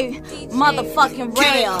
DJ 0.00 0.48
motherfucking 0.50 1.36
Rail. 1.36 1.76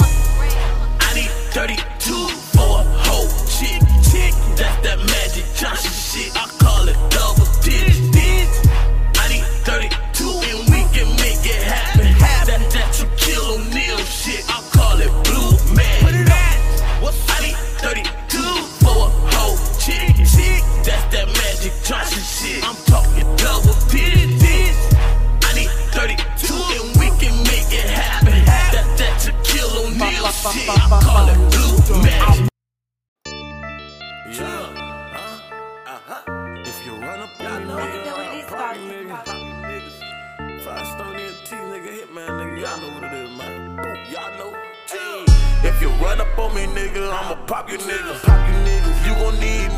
I 1.00 1.14
need 1.14 1.30
32 1.56 2.12
for 2.52 2.60
a 2.60 2.84
whole 3.08 3.28
chick. 3.48 3.80
chick. 4.12 4.34
That's 4.56 4.76
that 4.84 4.98
Magic 4.98 5.44
Johnson 5.56 5.90
shit. 5.90 6.36
I 6.36 6.46
call 6.58 6.86
it 6.88 6.96
double 7.10 7.39
I 30.72 31.34
blue 31.50 32.02
man. 32.02 32.48
Yeah. 34.30 34.70
Huh? 35.10 35.40
Uh-huh. 35.86 36.62
If 36.64 36.86
you 36.86 36.92
run 36.92 37.18
up 37.18 37.40
on 37.40 37.60
me, 37.60 37.74
nigga, 37.74 38.06
I'll 38.06 38.44
pop 38.46 38.76
you, 38.76 38.82
nigga. 38.82 40.62
Firestone 40.62 41.16
ENT, 41.16 41.50
nigga, 41.50 42.06
nigga, 42.14 42.60
y'all 42.60 42.80
know 42.80 42.94
what 42.94 43.02
it 43.02 43.14
is, 43.18 43.30
man. 43.36 43.58
Y'all 44.12 44.38
know. 44.38 44.50
If 45.62 45.82
you 45.82 45.88
run 46.04 46.20
up 46.20 46.38
on 46.38 46.54
me, 46.54 46.66
nigga, 46.66 47.12
I'ma 47.12 47.34
pop 47.46 47.68
you, 47.68 47.78
nigga. 47.78 48.22
Pop 48.22 48.48
you, 48.48 48.54
niggas. 48.54 49.06
You 49.06 49.14
gon' 49.14 49.40
need 49.40 49.69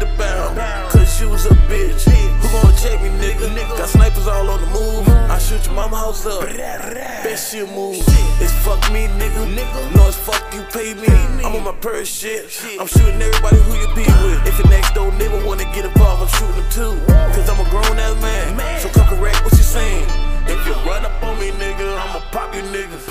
the 0.00 0.06
bound, 0.18 0.58
cause 0.90 1.20
you 1.20 1.28
was 1.28 1.46
a 1.46 1.54
bitch. 1.68 2.04
Who 2.06 2.62
gon' 2.62 2.76
check 2.76 3.00
me, 3.02 3.08
nigga? 3.20 3.54
Got 3.76 3.88
snipers 3.88 4.26
all 4.26 4.48
on 4.48 4.60
the 4.60 4.66
move. 4.68 5.08
I 5.08 5.38
shoot 5.38 5.64
your 5.66 5.74
mama 5.74 5.96
house 5.96 6.26
up. 6.26 6.42
Bet 6.42 7.38
she'll 7.38 7.66
move. 7.68 8.02
It's 8.40 8.52
fuck 8.64 8.80
me, 8.92 9.08
nigga. 9.18 9.94
No, 9.94 10.08
it's 10.08 10.16
fuck 10.16 10.42
you 10.54 10.62
pay 10.72 10.94
me. 10.94 11.08
I'm 11.44 11.56
on 11.56 11.64
my 11.64 11.72
purse 11.72 12.08
shit. 12.08 12.44
I'm 12.80 12.86
shooting 12.86 13.20
everybody 13.20 13.56
who 13.56 13.74
you 13.74 13.88
be 13.94 14.04
with. 14.24 14.46
If 14.46 14.58
your 14.58 14.68
next 14.68 14.94
door 14.94 15.12
neighbor 15.12 15.44
wanna 15.44 15.64
get 15.74 15.84
involved, 15.84 16.22
I'm 16.22 16.28
shooting 16.28 16.56
them 16.56 16.70
too. 16.70 16.94
Cause 17.34 17.48
I'm 17.48 17.60
a 17.60 17.68
grown 17.70 17.98
ass 17.98 18.16
man. 18.22 18.80
So 18.80 18.88
come 18.88 19.06
correct 19.08 19.44
what 19.44 19.52
you 19.52 19.64
saying. 19.64 20.08
If 20.46 20.64
you 20.66 20.74
run 20.88 21.04
up 21.04 21.22
on 21.22 21.38
me, 21.40 21.50
nigga, 21.50 21.86
I'ma 21.98 22.20
pop 22.30 22.54
you 22.54 22.62
niggas. 22.62 23.06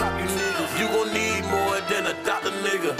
You 0.80 0.88
gon' 0.88 1.13
need 1.13 1.44
more 1.51 1.80
than 1.89 2.08
a 2.08 2.13
doctor, 2.24 2.51
nigga. 2.63 2.96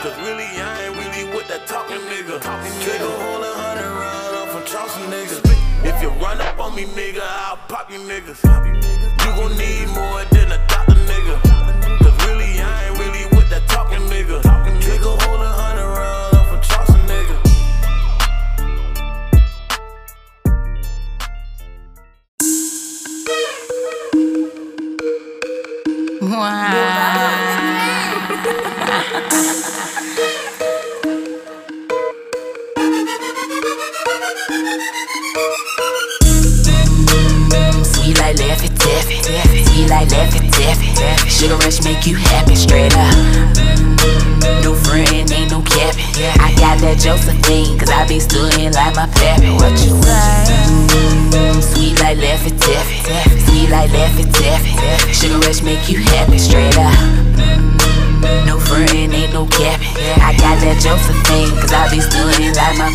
Cause 0.00 0.16
really, 0.20 0.48
I 0.56 0.86
ain't 0.86 0.96
really 0.96 1.36
with 1.36 1.46
that 1.48 1.66
talking, 1.66 2.00
nigga. 2.08 2.40
Nigga, 2.40 3.10
hold 3.20 3.44
a 3.44 3.52
hundred 3.52 3.84
round 3.84 4.34
up 4.34 4.48
from 4.48 4.64
Charleston, 4.64 5.02
nigga. 5.12 5.36
If 5.84 6.00
you 6.00 6.08
run 6.24 6.40
up 6.40 6.58
on 6.58 6.74
me, 6.74 6.86
nigga, 6.86 7.20
I'll 7.20 7.58
pop 7.68 7.92
you 7.92 7.98
niggas. 8.08 8.40
You 8.40 9.30
gon' 9.36 9.52
need 9.58 9.88
more 9.92 10.24
than 10.32 10.52
a 10.52 10.66
doctor, 10.68 10.94
nigga. 11.04 11.36
Cause 12.00 12.16
really, 12.26 12.62
I 12.62 12.88
ain't 12.88 12.98
really 12.98 13.26
with 13.36 13.50
that 13.50 13.68
talking, 13.68 14.00
nigga. 14.08 14.40
Nigga, 14.40 15.20
hold 15.22 15.42
a 15.42 15.52
hundred 15.52 15.84
round 15.84 16.34
up 16.34 16.46
from 16.48 16.62
Charleston, 16.62 17.04
nigga. 17.04 17.36
Sweet 34.50 34.66
like 38.18 38.34
Laffy 38.34 38.66
Taffy, 38.76 39.22
sweet 39.22 39.88
like 39.88 40.08
Laffy 40.08 40.50
Taffy. 40.50 41.30
Sugar 41.30 41.54
rush 41.58 41.84
make 41.84 42.04
you 42.04 42.16
happy, 42.16 42.56
straight 42.56 42.92
up. 42.96 43.14
No 44.64 44.74
friend, 44.74 45.30
ain't 45.30 45.52
no. 45.52 45.60
I 46.40 46.52
got 46.58 46.80
that 46.80 46.98
my. 48.96 49.06
What 49.54 49.70
you? 49.86 50.02
Sweet 51.62 52.00
like 52.00 52.18
sweet 53.46 54.34
like. 54.34 55.14
Sugar 55.14 55.38
rush 55.46 55.62
make 55.62 55.88
you 55.88 55.98
happy, 56.00 56.38
straight 56.38 56.76
up. 56.76 57.69
No 58.46 58.58
friend, 58.58 59.12
ain't 59.12 59.32
no 59.32 59.46
capping. 59.46 59.94
I 60.20 60.32
got 60.36 60.60
that 60.62 60.78
Josephine, 60.82 61.54
cause 61.60 61.72
I 61.72 61.88
be 61.90 62.00
studing 62.00 62.54
like 62.54 62.76
my. 62.78 62.90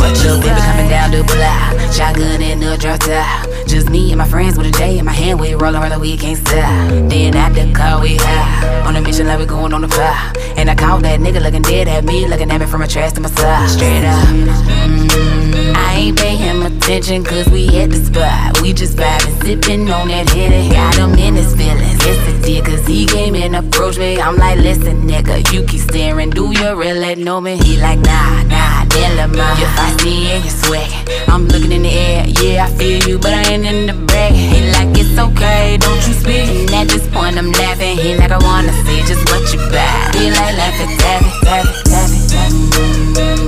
What 0.00 0.14
your 0.24 0.40
baby 0.40 0.60
coming 0.60 0.88
down 0.88 1.10
the 1.10 1.22
block? 1.24 1.92
Shotgun 1.92 2.42
in 2.42 2.60
the 2.60 2.76
drop 2.76 3.00
top. 3.00 3.48
Just 3.66 3.90
me 3.90 4.10
and 4.12 4.18
my 4.18 4.28
friends 4.28 4.56
with 4.56 4.66
a 4.66 4.70
J 4.70 4.98
in 4.98 5.04
my 5.04 5.12
hand, 5.12 5.40
we 5.40 5.54
rollin' 5.54 5.82
rollin', 5.82 6.00
we 6.00 6.16
can't 6.16 6.38
stop. 6.38 6.88
Then 7.08 7.36
at 7.36 7.54
the 7.54 7.72
car, 7.72 8.00
we 8.00 8.16
high. 8.16 8.86
On 8.86 8.96
a 8.96 9.00
mission 9.00 9.26
like 9.26 9.38
we 9.38 9.46
going 9.46 9.72
on 9.72 9.82
the 9.82 9.88
fly. 9.88 10.32
And 10.56 10.70
I 10.70 10.74
caught 10.74 11.02
that 11.02 11.20
nigga 11.20 11.42
looking 11.42 11.62
dead 11.62 11.88
at 11.88 12.04
me, 12.04 12.26
looking 12.26 12.50
at 12.50 12.58
me 12.58 12.66
from 12.66 12.82
a 12.82 12.88
trash 12.88 13.12
to 13.12 13.20
my 13.20 13.28
side. 13.28 13.68
Straight 13.68 14.04
up. 14.04 14.26
Mm, 14.28 15.47
I 15.78 15.94
ain't 15.94 16.18
pay 16.18 16.36
him 16.36 16.62
attention, 16.62 17.24
cause 17.24 17.48
we 17.48 17.66
hit 17.66 17.90
the 17.90 17.96
spot. 17.96 18.60
We 18.60 18.72
just 18.72 18.96
vibing, 18.96 19.42
sipping 19.42 19.90
on 19.90 20.08
that 20.08 20.28
hit 20.30 20.50
got 20.72 20.94
him 20.96 21.14
in 21.18 21.34
his 21.34 21.54
feelings. 21.54 21.98
Yes, 22.04 22.20
it 22.28 22.38
did, 22.44 22.64
cause 22.64 22.86
he 22.86 23.06
came 23.06 23.34
and 23.34 23.54
approached 23.56 23.98
me. 23.98 24.20
I'm 24.20 24.36
like, 24.36 24.58
listen, 24.58 25.06
nigga, 25.08 25.36
you 25.52 25.64
keep 25.64 25.80
staring, 25.80 26.30
do 26.30 26.50
you 26.52 26.74
really 26.74 27.14
know 27.14 27.40
me? 27.40 27.56
He 27.56 27.76
like, 27.80 28.00
nah, 28.00 28.42
nah, 28.44 28.84
dilemma. 28.86 29.46
You're 29.58 29.74
feisty 29.78 30.14
and 30.34 30.44
you're 30.44 30.58
sweating. 30.64 31.04
I'm 31.28 31.46
looking 31.46 31.72
in 31.72 31.82
the 31.82 31.90
air, 31.90 32.26
yeah, 32.42 32.66
I 32.66 32.70
feel 32.78 33.00
you, 33.08 33.18
but 33.18 33.32
I 33.32 33.42
ain't 33.52 33.66
in 33.66 33.86
the 33.86 34.06
bag. 34.06 34.32
He 34.32 34.60
like, 34.72 34.90
it's 34.98 35.18
okay, 35.18 35.76
don't 35.78 36.02
you 36.08 36.14
speak. 36.14 36.48
And 36.48 36.74
at 36.74 36.88
this 36.88 37.06
point, 37.08 37.38
I'm 37.38 37.52
laughing. 37.52 37.96
He 37.98 38.16
like, 38.16 38.32
I 38.32 38.38
wanna 38.38 38.72
see 38.84 39.00
just 39.06 39.24
what 39.30 39.44
you 39.52 39.60
buy. 39.70 40.10
He 40.18 40.30
like, 40.30 40.54
laughing, 40.56 40.92
tapping, 40.98 41.30
tapping, 41.44 41.72
tapping, 41.84 41.92
tapping. 41.92 42.17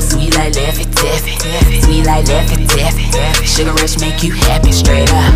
Sweet 0.00 0.34
like 0.36 0.52
Laffy 0.54 0.84
Taffy, 0.94 1.36
sweet 1.82 2.04
like 2.04 2.24
Laffy 2.26 2.66
Taffy. 2.68 3.46
Sugar 3.46 3.72
Rush 3.72 3.98
make 4.00 4.22
you 4.22 4.32
happy, 4.32 4.72
straight 4.72 5.10
up. 5.12 5.34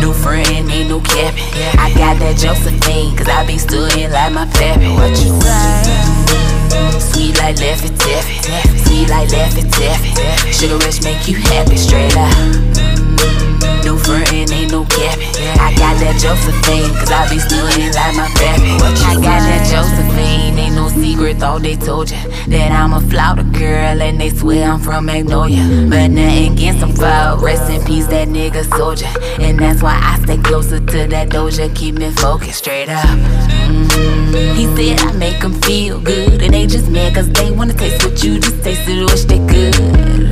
No 0.00 0.12
frontin', 0.12 0.70
ain't 0.70 0.88
no 0.88 1.00
capping. 1.00 1.44
I 1.78 1.92
got 1.94 2.18
that 2.20 2.36
Josephine, 2.38 3.16
cause 3.16 3.28
I 3.28 3.46
be 3.46 3.58
studin' 3.58 4.12
like 4.12 4.32
my 4.32 4.46
pappy. 4.46 4.88
What 4.94 5.10
you 5.22 5.40
say? 5.40 7.00
Sweet 7.00 7.38
like 7.38 7.56
Laffy 7.56 7.90
Taffy, 7.98 8.38
sweet 8.84 9.08
like 9.08 9.28
Laffy 9.28 9.62
Taffy. 9.70 10.52
Sugar 10.52 10.78
Rush 10.78 11.02
make 11.02 11.26
you 11.28 11.36
happy, 11.36 11.76
straight 11.76 12.16
up. 12.16 13.51
No 13.84 13.98
frontin', 13.98 14.50
ain't 14.52 14.70
no 14.72 14.84
capping. 14.84 15.28
I 15.60 15.74
got 15.76 15.98
that 16.00 16.16
Josephine, 16.20 16.88
cause 16.94 17.10
I 17.10 17.28
be 17.28 17.38
studin' 17.38 17.92
like 17.94 18.14
my 18.16 18.28
pappy. 18.38 18.72
I 19.04 19.14
got 19.14 19.40
that 19.42 19.66
Josephine, 19.70 20.56
ain't 20.58 20.74
no 20.76 20.88
secret, 20.88 21.38
thought 21.38 21.62
they 21.62 21.76
told 21.76 22.10
ya 22.10 22.18
that 22.48 22.70
I'm 22.72 22.92
a 22.92 23.00
flouter 23.00 23.42
girl, 23.42 24.00
and 24.00 24.20
they 24.20 24.30
swear 24.30 24.70
I'm 24.70 24.80
from 24.80 25.06
Magnolia. 25.06 25.62
But 25.90 26.08
nothing 26.08 26.52
against 26.52 26.80
them 26.80 26.92
foul. 26.92 27.38
Rest 27.38 27.70
in 27.70 27.84
peace, 27.84 28.06
that 28.06 28.28
nigga 28.28 28.64
soldier. 28.76 29.06
And 29.40 29.58
that's 29.58 29.82
why 29.82 29.98
I 30.00 30.22
stay 30.22 30.38
closer 30.38 30.78
to 30.78 31.06
that 31.08 31.28
doja, 31.30 31.74
keep 31.74 31.96
me 31.96 32.10
focused 32.12 32.58
straight 32.58 32.88
up. 32.88 33.04
Mm, 33.04 34.54
He 34.56 34.64
said 34.76 35.00
I 35.00 35.12
make 35.12 35.40
them 35.40 35.54
feel 35.62 36.00
good, 36.00 36.40
and 36.42 36.54
they 36.54 36.66
just 36.66 36.88
mad 36.88 37.14
cause 37.14 37.28
they 37.30 37.50
wanna 37.50 37.74
taste 37.74 38.04
what 38.04 38.22
you 38.22 38.38
just 38.38 38.62
tasted, 38.62 39.04
wish 39.10 39.24
they 39.24 39.38
could. 39.38 39.74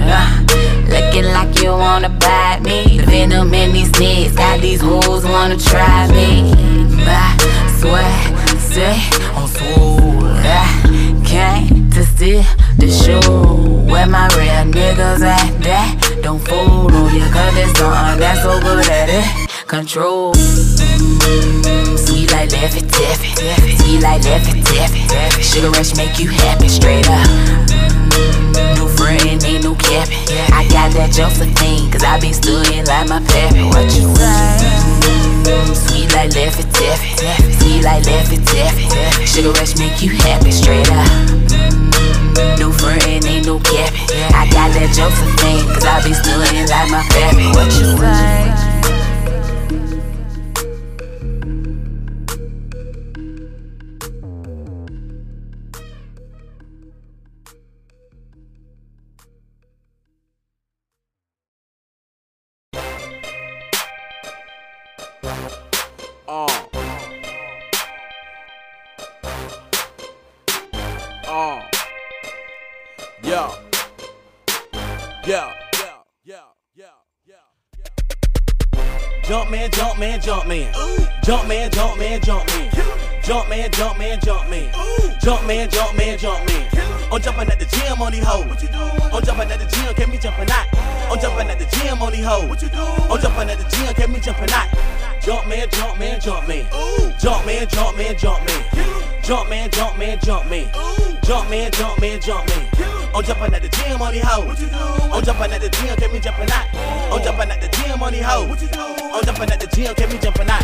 Uh, 0.01 0.45
looking 1.11 1.33
like 1.33 1.61
you 1.61 1.71
wanna 1.71 2.09
bite 2.09 2.61
me. 2.63 2.99
The 2.99 3.05
venom 3.05 3.53
in 3.53 3.73
these 3.73 3.91
snakes 3.91 4.33
got 4.35 4.61
these 4.61 4.81
hoes 4.81 5.25
wanna 5.25 5.57
try 5.57 6.07
me. 6.09 6.53
I 7.05 7.37
swear, 7.79 8.59
say, 8.59 8.95
on 9.35 9.49
swole. 9.49 10.25
I 10.25 11.23
came 11.25 11.91
to 11.91 12.05
steal 12.05 12.45
the 12.79 12.89
show. 12.89 13.21
Where 13.91 14.07
my 14.07 14.29
real 14.37 14.73
niggas 14.73 15.23
at? 15.23 15.63
That 15.63 16.21
don't 16.23 16.39
fool 16.39 16.93
on 16.93 17.15
you, 17.15 17.27
cause 17.33 17.55
there's 17.55 17.77
something 17.77 18.21
that's 18.21 18.43
so 18.43 18.61
good 18.61 18.87
at 18.89 19.09
it. 19.09 19.67
Control. 19.67 20.35
Sweet 21.97 22.31
like 22.33 22.51
Laffy 22.51 22.83
Taffy, 22.89 23.31
sweet 23.79 24.01
like 24.01 24.23
Laffy 24.23 24.63
Taffy. 24.65 25.43
Sugar 25.43 25.71
Rush 25.71 25.97
make 25.97 26.19
you 26.21 26.29
happy, 26.29 26.69
straight 26.69 27.09
up. 27.09 27.91
Ain't 29.11 29.60
no 29.60 29.60
capping. 30.07 30.53
I 30.53 30.67
got 30.69 30.93
that 30.93 31.13
Josephine, 31.13 31.91
cause 31.91 32.05
I 32.05 32.21
be 32.21 32.33
studin' 32.33 32.87
like 32.87 33.09
my 33.09 33.21
pappy. 33.21 33.65
What 33.69 33.85
you 33.93 34.09
say? 34.17 35.75
Sweet 35.75 36.13
like 36.15 36.31
Laffy 36.31 36.65
Taffy, 36.73 37.11
sweet 37.61 37.83
like 37.83 38.05
Laffy 38.05 38.39
Taffy. 38.45 38.87
Sugar 39.27 39.53
Rush 39.53 39.77
make 39.77 40.03
you 40.03 40.11
happy, 40.11 40.51
straight 40.51 40.89
up. 40.91 41.09
No 42.59 42.73
frontin', 42.73 43.27
ain't 43.27 43.47
no 43.47 43.59
capping. 43.61 44.09
I 44.35 44.49
got 44.51 44.73
that 44.75 44.93
Josephine, 44.95 45.67
cause 45.75 45.85
I 45.85 46.03
be 46.05 46.13
studin' 46.15 46.69
like 46.69 46.91
my 46.91 47.03
pappy. 47.11 47.49
What 47.53 47.69
you 47.79 47.97
say? 47.99 48.70
Man, 85.51 85.69
jump 85.69 85.97
man, 85.97 86.17
jump 86.17 86.47
man. 86.47 86.69
I'm 87.11 87.21
jumping 87.21 87.51
at 87.51 87.59
the 87.59 87.67
gym 87.67 88.01
on 88.01 88.13
these 88.13 88.23
hoes. 88.23 88.47
I'm 88.47 89.23
jumping 89.25 89.51
at 89.51 89.59
the 89.59 89.67
gym, 89.67 89.95
kept 89.95 90.11
me 90.11 90.19
jumping 90.19 90.49
out. 90.49 90.67
I'm 91.11 91.19
jumping 91.19 91.51
at 91.51 91.59
the 91.59 91.67
gym 91.75 92.01
on 92.01 92.13
these 92.13 92.25
hoes. 92.25 92.63
I'm 93.11 93.21
jumping 93.21 93.51
at 93.51 93.59
the 93.59 93.67
gym, 93.67 93.95
kept 93.95 94.11
me 94.11 94.21
jumping 94.21 94.53
out. 94.53 94.69
Jump 95.21 95.49
man, 95.49 95.69
jump 95.71 95.99
man, 95.99 96.21
jump 96.21 96.47
man. 96.47 96.67
Jump 97.19 97.47
man, 97.47 97.67
jump 97.69 97.99
man, 97.99 98.17
jump 98.17 98.47
man. 98.47 98.63
Jump 99.25 99.51
man, 99.51 99.71
jump 99.73 99.99
man, 99.99 100.19
jump 100.23 100.49
man. 100.49 100.71
Jump 101.25 101.51
man, 101.51 101.71
jump 101.73 102.01
man, 102.01 102.21
jump 102.21 102.47
man. 102.49 102.69
I'm 103.13 103.25
jumping 103.25 103.55
at 103.55 103.63
the 103.63 103.69
gym 103.69 104.03
on 104.03 104.13
these 104.13 104.23
hoes. 104.23 104.63
I'm 105.11 105.25
jumping 105.25 105.51
at 105.51 105.61
the 105.61 105.69
gym, 105.69 105.97
kept 105.97 106.13
me 106.13 106.21
jumping 106.21 106.51
out. 106.53 106.67
I'm 107.11 107.23
jumping 107.25 107.51
at 107.51 107.61
the 107.61 107.69
gym 107.77 108.01
on 108.01 108.13
these 108.13 108.23
hoes. 108.23 108.63
I'm 108.63 109.25
jumping 109.25 109.51
at 109.51 109.59
the 109.59 109.67
gym, 109.75 109.95
kept 109.97 110.13
me 110.13 110.19
jumping 110.23 110.49
out. 110.49 110.63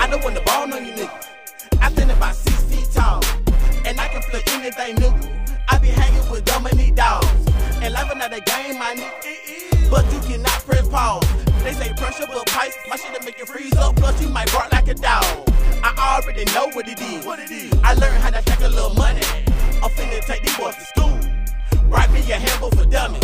I 0.00 0.08
don't 0.10 0.24
want 0.24 0.34
the 0.34 0.40
ball 0.40 0.72
on 0.72 0.86
you 0.86 0.92
niggas. 0.92 1.28
I 1.82 1.90
stand 1.92 2.10
about 2.10 2.34
six 2.34 2.62
feet 2.64 2.88
tall, 2.90 3.20
and 4.32 4.36
I 4.36 4.42
can 4.42 4.42
flip 4.42 4.54
anything 4.54 4.96
new. 4.96 5.30
I 5.68 5.78
be 5.78 5.88
hanging 5.88 6.30
with 6.30 6.44
Dominique 6.44 6.94
dogs, 6.94 7.26
and 7.82 7.94
life 7.94 8.10
another 8.10 8.40
game, 8.40 8.78
my 8.78 8.94
nigga. 8.94 9.90
But 9.90 10.04
you 10.12 10.20
cannot 10.20 10.60
press 10.64 10.86
pause. 10.88 11.26
They 11.62 11.72
say 11.72 11.92
pressure 11.96 12.26
but 12.26 12.46
pipes, 12.46 12.76
my 12.88 12.96
shit'll 12.96 13.24
make 13.24 13.38
you 13.38 13.46
freeze 13.46 13.74
up. 13.76 13.96
Plus 13.96 14.20
you 14.20 14.28
might 14.28 14.52
bark 14.52 14.72
like 14.72 14.88
a 14.88 14.94
dog. 14.94 15.24
I 15.82 16.20
already 16.20 16.44
know 16.52 16.68
what 16.72 16.88
it 16.88 17.00
is. 17.00 17.24
What 17.24 17.38
it 17.38 17.50
is. 17.50 17.72
I 17.82 17.94
learned 17.94 18.18
how 18.18 18.30
to 18.30 18.42
stack 18.42 18.60
a 18.60 18.68
little 18.68 18.94
money. 18.94 19.22
I'm 19.82 19.90
finna 19.90 20.20
take 20.26 20.42
these 20.42 20.56
boys 20.56 20.76
to 20.76 20.84
school. 20.84 21.18
Write 21.88 22.10
me 22.12 22.20
a 22.20 22.36
handbook 22.36 22.74
for 22.74 22.86
dummies. 22.86 23.20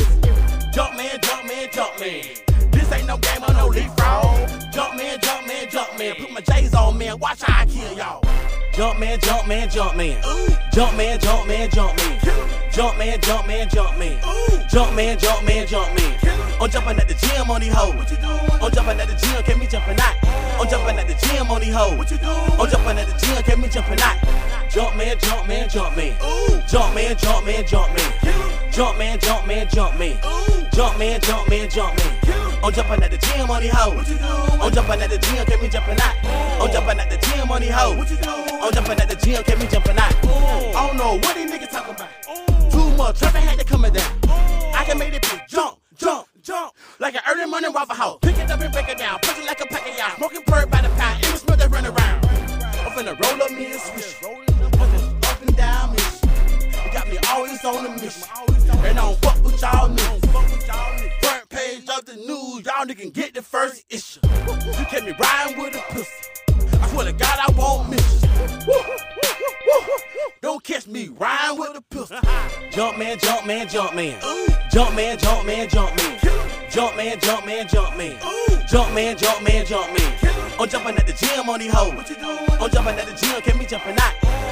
Jump 0.73 0.97
man, 0.97 1.19
jump 1.23 1.47
man, 1.47 1.69
jump 1.73 2.01
man. 2.01 2.25
This 2.71 2.93
ain't 2.93 3.07
no 3.07 3.19
game 3.19 3.43
on 3.45 3.57
no 3.57 3.67
leapfrog. 3.67 4.73
Jump 4.73 4.97
man, 4.97 5.19
jump 5.21 5.47
man, 5.47 5.69
jump 5.71 5.99
man. 5.99 6.15
Put 6.17 6.33
my 6.33 6.41
J's 6.41 6.75
on, 6.75 6.97
man. 6.97 7.19
Watch 7.19 7.43
how 7.43 7.63
I 7.63 7.67
kill 7.67 7.93
y'all. 7.97 8.23
Jump 8.81 8.99
man, 8.99 9.21
jump 9.21 9.47
man, 9.47 9.69
jump 9.69 9.95
man. 9.95 10.23
Jump 10.73 10.97
man, 10.97 11.21
jump 11.21 11.47
man, 11.47 11.69
jump 11.69 11.95
man. 11.99 12.19
Jump 12.73 12.97
man, 12.97 13.21
jump 13.21 13.47
man, 13.47 13.69
jump 13.69 13.99
man. 13.99 14.19
Jump 14.71 14.97
man, 14.97 15.19
jump 15.19 15.45
man, 15.45 15.67
jump 15.67 15.95
man. 15.95 16.19
I'm 16.59 16.71
jumping 16.71 16.99
at 16.99 17.07
the 17.07 17.13
gym 17.13 17.51
on 17.51 17.61
these 17.61 17.75
hoes. 17.75 17.93
I'm 17.93 18.73
jumping 18.73 18.99
at 18.99 19.07
the 19.07 19.15
gym, 19.21 19.43
kept 19.43 19.59
me 19.61 19.67
jumping 19.67 20.01
out. 20.01 20.17
I'm 20.59 20.67
jumping 20.67 20.97
at 20.97 21.07
the 21.07 21.13
gym 21.13 21.51
on 21.51 21.61
these 21.61 21.75
hoes. 21.75 22.11
I'm 22.59 22.71
jumping 22.71 22.97
at 22.97 23.07
the 23.07 23.13
gym, 23.21 23.43
kept 23.43 23.61
me 23.61 23.69
jumping 23.69 24.01
out. 24.01 24.17
Jump 24.71 24.97
man, 24.97 25.19
jump 25.19 25.47
man, 25.47 25.69
jump 25.69 25.95
man. 25.95 26.17
Jump 26.67 26.95
man, 26.95 27.17
jump 27.19 27.45
man, 27.45 27.67
jump 27.67 27.95
man. 27.95 28.09
Jump 28.73 28.97
man, 28.97 29.19
jump 29.21 29.47
man, 29.47 29.69
jump 29.69 29.99
man. 29.99 30.17
Jump 30.73 30.99
man, 30.99 31.21
jump 31.21 31.51
man, 31.51 31.69
jump 31.69 31.97
man. 31.99 32.17
I'm 32.65 32.73
jumping 32.73 33.03
at 33.03 33.11
the 33.11 33.19
gym 33.19 33.51
on 33.51 33.61
these 33.61 33.73
hoes. 33.75 34.09
I'm 34.59 34.73
jumping 34.73 35.03
at 35.03 35.11
the 35.11 35.19
gym, 35.19 35.45
kept 35.45 35.63
me 35.63 35.69
jumping 35.69 36.01
out. 36.01 36.17
I'm 36.63 36.73
jumping 36.73 36.99
at 36.99 37.11
the 37.11 37.19
gym 37.19 37.51
on 37.51 37.61
these 37.61 37.73
hoes. 37.73 38.70
I'm 38.71 38.75
jumping 38.75 39.01
at 39.01 39.09
the 39.09 39.17
gym, 39.17 39.43
kept 39.43 39.61
me 39.61 39.67
jumping 39.67 39.99
out. 39.99 40.15
I 40.25 40.87
don't 40.87 40.97
know 40.97 41.15
what 41.15 41.35
these 41.35 41.51
niggas 41.51 41.71
talking 41.73 41.93
about. 41.93 42.71
Too 42.71 42.89
much 42.97 43.19
traffic 43.19 43.43
had 43.43 43.59
to 43.59 43.65
coming 43.65 43.93
down. 43.93 44.13
I 44.73 44.85
can 44.87 44.97
make 44.97 45.13
it 45.13 45.23
big 45.29 45.43
jump, 45.49 45.79
jump, 45.97 46.29
jump. 46.41 46.73
Like 47.01 47.17
an 47.17 47.23
early 47.29 47.47
morning 47.47 47.73
waffle 47.73 47.97
house. 47.97 48.19
Pick 48.23 48.39
it 48.39 48.49
up 48.49 48.61
and 48.61 48.73
break 48.73 48.89
it 48.89 48.97
down. 48.97 49.19
Punch 49.23 49.39
it 49.41 49.45
like 49.45 49.61
a 49.61 49.67
pack 49.67 49.89
of 49.91 49.99
y'all. 49.99 50.17
Smoking 50.19 50.43
bird 50.47 50.71
by 50.71 50.83
the 50.83 50.89
pound. 50.91 51.21
It 51.21 51.33
was 51.33 51.41
smell 51.41 51.57
that 51.57 51.69
run 51.69 51.85
around. 51.85 52.25
I'm 52.87 52.93
finna 52.93 53.19
roll 53.19 53.43
up 53.43 53.51
me 53.51 53.73
a 53.73 53.79
swish. 53.81 54.23
Up 54.23 55.43
and 55.43 55.57
down 55.57 55.91
mission. 55.91 56.31
You 56.85 56.93
got 56.93 57.09
me 57.09 57.19
always 57.29 57.65
on 57.65 57.87
a 57.87 57.91
mission. 57.99 58.23
And 58.87 59.01
I 59.01 59.03
don't 59.03 59.19
fuck 59.19 59.43
with 59.43 59.61
y'all 59.61 59.89
niggas. 59.89 60.31
Front 61.25 61.49
page 61.49 61.89
of 61.89 62.05
the 62.05 62.15
news. 62.15 62.65
Y'all 62.65 62.87
niggas 62.87 63.13
get 63.13 63.35
the 63.35 63.43
first 63.43 63.85
issue. 63.91 64.21
You 64.23 64.85
kept 64.85 65.07
me 65.07 65.13
riding 65.19 65.59
with 65.61 65.75
a 65.75 65.83
pussy. 65.93 66.30
I 66.83 66.89
swear 66.89 67.05
to 67.07 67.13
God, 67.13 67.39
I 67.39 67.53
won't 67.57 67.91
miss. 67.91 68.25
Don't 70.41 70.65
catch 70.65 70.87
me 70.87 71.09
riding 71.09 71.59
with 71.59 71.77
a 71.77 71.83
pistol. 71.83 72.19
Jump 72.73 72.99
man, 72.99 73.19
jump 73.19 73.47
man, 73.47 73.69
jump 73.69 73.95
man. 73.95 74.21
Jump 74.71 74.95
man, 74.95 75.19
jump 75.19 75.47
man, 75.47 75.69
jump 75.69 75.97
man. 75.97 76.19
Jump 76.71 76.97
man, 76.97 77.21
jump 77.21 77.47
man, 77.47 77.69
jump 77.69 77.97
man. 77.97 78.19
Jump 78.69 78.95
man, 78.95 79.17
jump 79.17 79.43
man, 79.43 79.67
jump 79.67 79.99
man. 79.99 80.19
I'm 80.59 80.69
jumping 80.69 80.97
at 80.97 81.07
the 81.07 81.13
gym 81.13 81.49
on 81.49 81.59
these 81.59 81.73
hoes. 81.73 81.93
I'm 82.61 82.71
jumping 82.71 82.99
at 82.99 83.07
the 83.07 83.15
gym, 83.15 83.41
can't 83.43 83.59
be 83.59 83.67
jumping 83.67 83.99
out. 83.99 84.10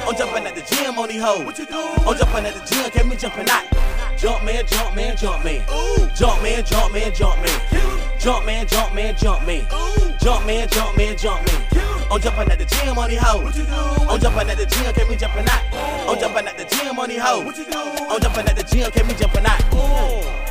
I'm 0.09 0.17
jumping 0.17 0.47
at 0.47 0.55
the 0.55 0.61
gym 0.61 0.97
on 0.97 1.07
these 1.07 1.21
hoes. 1.21 1.45
I'm 1.45 2.17
jumping 2.17 2.43
at 2.43 2.55
the 2.55 2.65
gym, 2.65 2.89
can 2.89 3.07
me 3.07 3.15
jumping 3.15 3.47
out. 3.47 3.63
Jump 4.17 4.43
man, 4.43 4.65
jump 4.65 4.95
man, 4.95 5.15
jump 5.15 5.45
man. 5.45 5.61
Jump 6.15 6.41
man, 6.41 6.65
jump 6.65 6.91
man, 6.91 7.13
jump 7.13 7.37
man. 7.37 8.19
Jump 8.19 8.43
man, 8.43 8.65
jump 8.65 8.95
man, 8.95 9.15
jump 9.15 9.45
man. 9.45 9.67
Jump 10.19 10.47
man, 10.47 10.67
jump 10.67 10.97
man, 10.97 11.15
jump 11.15 11.45
man. 11.45 11.61
I'm 12.11 12.19
jumping 12.19 12.49
at 12.49 12.57
the 12.57 12.65
gym 12.65 12.97
on 12.97 13.07
these 13.07 13.19
hoes. 13.21 13.55
I'm 14.09 14.19
jumping 14.19 14.49
at 14.49 14.57
the 14.57 14.65
gym, 14.65 14.93
can 14.95 15.07
me 15.07 15.15
jumping 15.15 15.47
out. 15.47 16.09
I'm 16.09 16.19
jumping 16.19 16.47
at 16.47 16.57
the 16.57 16.65
gym 16.65 16.97
on 16.97 17.07
these 17.07 17.21
hoes. 17.21 17.45
I'm 18.09 18.19
jumping 18.19 18.47
at 18.47 18.55
the 18.55 18.63
gym, 18.63 18.89
can 18.89 19.05
me 19.05 19.13
jumping 19.13 19.45
out. 19.45 20.48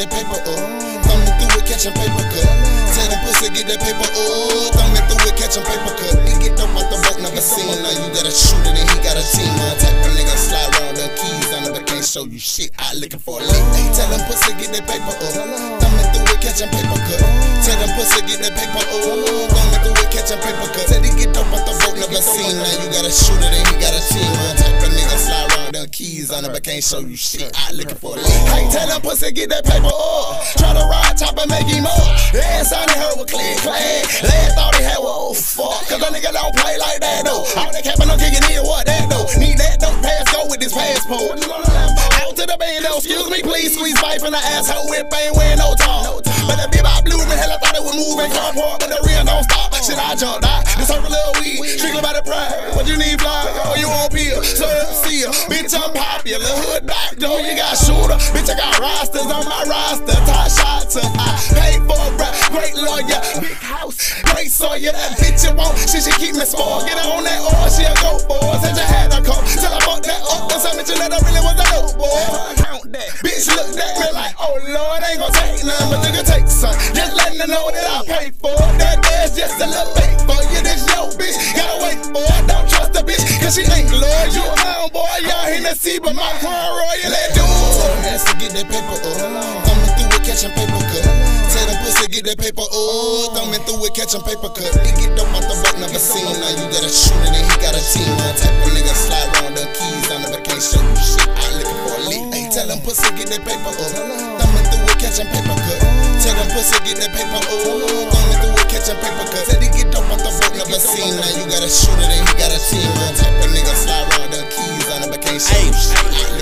That 0.00 0.08
paper 0.08 0.40
up. 0.40 0.60
Thumbing 1.04 1.34
through 1.36 1.60
it, 1.60 1.64
catching 1.68 1.92
paper 1.92 2.24
cut. 2.32 2.48
Tell 2.96 3.08
them 3.12 3.20
pussy 3.20 3.52
get 3.52 3.68
that 3.68 3.80
paper 3.84 4.08
up. 4.08 4.72
Thumbing 4.72 5.04
through 5.12 5.28
it, 5.28 5.36
catching 5.36 5.64
paper 5.68 5.92
cut. 5.92 6.16
He 6.24 6.32
get 6.40 6.56
up 6.56 6.72
out 6.72 6.88
the 6.88 6.96
boat, 7.04 7.20
never 7.20 7.42
seen. 7.44 7.68
Now 7.84 7.92
you 7.92 8.08
got 8.16 8.24
a 8.24 8.32
shooter, 8.32 8.72
then 8.72 8.86
he 8.88 8.96
got 9.04 9.20
a 9.20 9.24
team. 9.36 9.52
My 9.60 9.76
type 9.76 10.00
of 10.00 10.12
nigga 10.16 10.36
slide 10.40 10.72
around 10.80 10.96
the 10.96 11.08
keys 11.20 11.52
on 11.52 11.68
him, 11.68 11.72
but 11.76 11.89
can't 12.00 12.08
show 12.08 12.24
you 12.24 12.40
shit. 12.40 12.72
I 12.80 12.96
looking 12.96 13.20
for 13.20 13.36
a 13.36 13.44
lick. 13.44 13.60
Hey, 13.76 13.84
tell 13.92 14.08
them 14.08 14.24
pussy 14.24 14.56
get 14.56 14.72
that 14.72 14.88
paper 14.88 15.12
up. 15.12 15.20
Thumbing 15.20 16.08
through 16.16 16.32
it, 16.32 16.40
catching 16.40 16.72
paper 16.72 16.96
cut. 16.96 17.20
Tell 17.60 17.76
them 17.76 17.92
pussy 17.92 18.24
get 18.24 18.40
that 18.40 18.56
paper 18.56 18.80
up. 18.80 18.88
Thumbing 18.88 19.80
through 19.84 20.00
it, 20.00 20.08
catching 20.08 20.40
paper 20.40 20.68
cut. 20.72 20.88
Said 20.88 21.04
he 21.04 21.12
get 21.12 21.36
up 21.36 21.44
out 21.52 21.60
the 21.68 21.76
boat, 21.84 22.00
never 22.00 22.24
seen. 22.24 22.56
Now 22.56 22.72
you 22.80 22.88
got 22.88 23.04
a 23.04 23.12
shooter, 23.12 23.44
then 23.44 23.68
he 23.68 23.76
got 23.76 23.92
a 23.92 24.00
team. 24.00 24.32
My 24.32 24.56
type 24.56 24.80
of 24.80 24.88
nigga 24.96 25.18
slide 25.20 25.52
around 25.52 25.76
the 25.76 25.84
keys 25.92 26.32
on 26.32 26.40
him, 26.40 26.56
but 26.56 26.64
can't 26.64 26.80
show 26.80 27.04
you 27.04 27.20
shit. 27.20 27.52
I 27.52 27.76
looking 27.76 28.00
for 28.00 28.16
a 28.16 28.24
lick. 28.24 28.48
Hey, 28.48 28.64
tell 28.72 28.88
them 28.88 29.04
pussy 29.04 29.28
get 29.36 29.52
that 29.52 29.68
paper 29.68 29.92
up. 29.92 30.40
Try 30.56 30.72
to 30.72 30.84
ride 30.88 31.20
top 31.20 31.36
and 31.36 31.52
make 31.52 31.68
him 31.68 31.84
up. 31.84 32.00
Yeah, 32.32 32.64
son, 32.64 32.88
he 32.88 32.96
heard 32.96 33.20
with 33.20 33.28
clean 33.28 33.60
clan. 33.60 34.08
Last 34.24 34.56
thought 34.56 34.72
he 34.72 34.88
had 34.88 35.04
was 35.04 35.12
oh 35.12 35.36
fuck. 35.36 35.84
Cause 35.84 36.00
a 36.00 36.08
nigga 36.08 36.32
don't 36.32 36.56
play 36.56 36.80
like 36.80 37.04
that 37.04 37.28
though. 37.28 37.44
All 37.60 37.68
that 37.68 37.84
capping, 37.84 38.08
I'm 38.08 38.16
kicking 38.16 38.40
in 38.48 38.64
what 38.64 38.88
that 38.88 39.04
though. 39.12 39.28
Need 39.36 39.60
that 39.60 39.84
dope 39.84 40.00
pass, 40.00 40.29
with 40.50 40.60
this 40.60 40.72
passport. 40.72 41.30
Out 41.30 42.36
to 42.36 42.46
the 42.46 42.56
bando, 42.58 42.96
excuse 42.96 43.30
me, 43.30 43.42
please 43.42 43.74
squeeze 43.74 43.98
pipe 44.00 44.22
in 44.24 44.32
the 44.32 44.38
asshole 44.38 44.90
whip 44.90 45.06
ain't 45.14 45.36
wearing 45.36 45.58
no 45.58 45.74
top. 45.76 46.29
But 46.50 46.58
the 46.58 46.66
bib 46.74 46.82
I 46.82 46.98
blew 47.06 47.22
me, 47.30 47.38
hell 47.38 47.54
I 47.54 47.58
thought 47.62 47.78
it 47.78 47.84
was 47.86 47.94
moving 47.94 48.34
carport, 48.34 48.82
but 48.82 48.90
the 48.90 48.98
real 49.06 49.22
don't 49.22 49.46
stop. 49.46 49.70
Shit, 49.78 49.96
I 49.96 50.18
jumped 50.18 50.42
out. 50.42 50.66
This 50.74 50.90
hurt 50.90 51.00
a 51.00 51.08
little 51.08 51.38
weed, 51.38 51.62
strictly 51.78 52.02
by 52.02 52.12
the 52.12 52.26
pride. 52.26 52.74
What 52.74 52.90
you 52.90 52.98
need, 52.98 53.22
fly? 53.22 53.46
Oh, 53.64 53.78
you 53.78 53.86
on 53.86 54.10
pill, 54.10 54.42
so 54.42 54.66
see 55.06 55.22
ya. 55.22 55.30
Bitch, 55.46 55.72
I'm 55.72 55.94
popular, 55.94 56.50
hood 56.66 56.84
back 56.90 57.16
door, 57.16 57.38
you 57.40 57.54
got 57.54 57.78
shooter. 57.78 58.18
Bitch, 58.34 58.50
I 58.50 58.58
got 58.58 58.76
rosters 58.82 59.30
on 59.30 59.46
my 59.46 59.62
roster. 59.70 60.18
Top 60.26 60.50
shots, 60.50 60.98
I 60.98 61.30
pay 61.54 61.78
for 61.86 61.96
a 61.96 62.10
rap. 62.18 62.34
Great 62.50 62.74
lawyer, 62.76 63.22
big 63.40 63.56
house, 63.56 64.20
great 64.34 64.50
sawyer. 64.50 64.92
That 64.92 65.16
bitch 65.16 65.46
you 65.46 65.54
want, 65.54 65.78
she 65.86 66.02
should 66.02 66.18
keep 66.18 66.34
me 66.34 66.44
small. 66.44 66.82
Get 66.84 66.98
her 66.98 67.08
on 67.08 67.24
that 67.24 67.40
oil, 67.40 67.70
she 67.70 67.86
a 67.86 67.94
go 68.02 68.18
for 68.26 68.42
it. 68.52 68.60
Said 68.60 68.76
you 68.76 68.84
had 68.84 69.14
her 69.14 69.22
come, 69.22 69.46
till 69.46 69.70
I 69.70 69.80
fucked 69.80 70.04
that 70.10 70.20
up. 70.28 70.50
That's 70.50 70.66
how 70.66 70.74
bitch 70.76 70.90
you 70.92 70.98
let 71.00 71.14
her 71.14 71.22
really 71.24 71.40
was 71.40 71.56
a 71.56 71.66
dope 71.72 71.96
boy. 71.96 72.20
Count 72.60 72.84
that, 72.92 73.08
bitch 73.24 73.48
looked 73.48 73.80
at 73.80 73.96
me 73.96 74.08
like, 74.12 74.34
oh 74.36 74.60
lord, 74.60 75.00
ain't 75.08 75.24
gon' 75.24 75.32
take 75.32 75.64
none, 75.64 75.88
but 75.88 76.04
nigga 76.04 76.20
take 76.26 76.39
some. 76.48 76.76
Just 76.94 77.16
letting 77.16 77.40
her 77.40 77.48
know 77.48 77.70
that 77.72 77.84
I 77.84 77.98
pay 78.06 78.26
for 78.38 78.54
it. 78.54 78.74
That 78.78 79.02
ass 79.20 79.36
just 79.36 79.60
a 79.60 79.66
little 79.66 79.90
bait 79.96 80.16
for 80.24 80.40
you. 80.52 80.60
This 80.62 80.86
yo 80.88 81.10
bitch, 81.18 81.36
gotta 81.56 81.76
wait 81.82 82.00
for 82.08 82.22
it. 82.24 82.42
Don't 82.46 82.66
trust 82.68 82.92
the 82.94 83.02
bitch, 83.02 83.24
cause 83.40 83.56
she 83.56 83.64
ain't 83.68 83.90
loyal. 83.90 84.28
You 84.32 84.44
a 84.44 84.54
hound 84.60 84.92
boy, 84.92 85.08
y'all 85.26 85.50
in 85.52 85.64
the 85.64 85.74
sea, 85.74 85.98
but 85.98 86.14
my 86.14 86.30
crown 86.40 86.76
royal, 86.76 87.10
let 87.10 87.34
do 87.34 87.44
it. 87.44 88.12
Ass 88.12 88.24
to 88.28 88.34
get 88.38 88.52
that 88.56 88.66
paper 88.70 88.96
uh, 88.96 89.40
up. 89.40 89.66
Thumbing 89.66 89.92
through 89.96 90.16
it, 90.16 90.22
catching 90.24 90.54
paper 90.56 90.80
cut. 90.80 91.04
Tell 91.50 91.66
them 91.66 91.78
pussy 91.84 92.06
get 92.08 92.24
that 92.26 92.38
paper 92.38 92.64
uh, 92.64 93.26
up. 93.26 93.36
Thumbing 93.36 93.62
through 93.66 93.84
it, 93.86 93.92
catching 93.94 94.22
paper 94.22 94.50
cut. 94.50 94.72
He 94.86 94.90
get 94.96 95.16
dope 95.18 95.30
out 95.36 95.44
the 95.44 95.54
boat, 95.60 95.76
never 95.80 96.00
seen. 96.00 96.24
Now 96.24 96.52
you 96.54 96.66
got 96.70 96.84
a 96.84 96.90
shooter, 96.90 97.30
then 97.30 97.44
he 97.44 97.54
got 97.60 97.74
a 97.76 97.82
team. 97.82 98.08
My 98.16 98.32
type 98.38 98.54
of 98.64 98.70
nigga 98.72 98.94
slide 98.94 99.28
around 99.40 99.54
the 99.56 99.66
keys 99.72 100.08
on 100.12 100.20
show 100.60 100.82
you 100.82 100.96
shit. 100.96 101.28
I 101.28 101.46
looking 101.56 101.80
for 101.84 101.94
a 101.96 102.00
leak. 102.08 102.52
Tell 102.52 102.66
them 102.66 102.80
pussy 102.80 103.08
get 103.16 103.28
that 103.30 103.42
paper 103.46 103.70
uh, 103.70 103.80
up. 103.80 104.40
Thumbing 104.40 104.66
through 104.68 104.90
it, 104.90 104.98
catching 104.98 105.26
paper 105.28 105.54
cut. 105.54 105.99
Tell 106.20 106.36
them 106.36 106.52
pussy 106.52 106.76
get 106.84 107.00
that 107.00 107.16
paper 107.16 107.40
up. 107.40 107.48
Thumbing 107.48 108.40
through 108.44 108.60
it, 108.60 108.68
catching 108.68 109.00
paper 109.00 109.24
cut. 109.32 109.44
Said 109.48 109.62
he 109.62 109.68
get 109.72 109.88
dope 109.88 110.04
out 110.12 110.20
the 110.20 110.28
boat, 110.28 110.52
never 110.52 110.76
seen. 110.76 111.16
Now 111.16 111.32
you 111.32 111.48
got 111.48 111.64
a 111.64 111.70
shooter, 111.70 112.04
then 112.04 112.20
he 112.20 112.32
got 112.36 112.52
a 112.52 112.60
team. 112.60 112.84
My 113.00 113.08
type 113.16 113.40
of 113.40 113.48
nigga 113.48 113.72
slide 113.72 114.04
around 114.12 114.30
the 114.36 114.44
keys 114.52 114.79
on 114.90 115.02
him, 115.02 115.10
but 115.10 115.22
can't 115.22 115.40
show 115.40 115.58
you. 115.62 115.72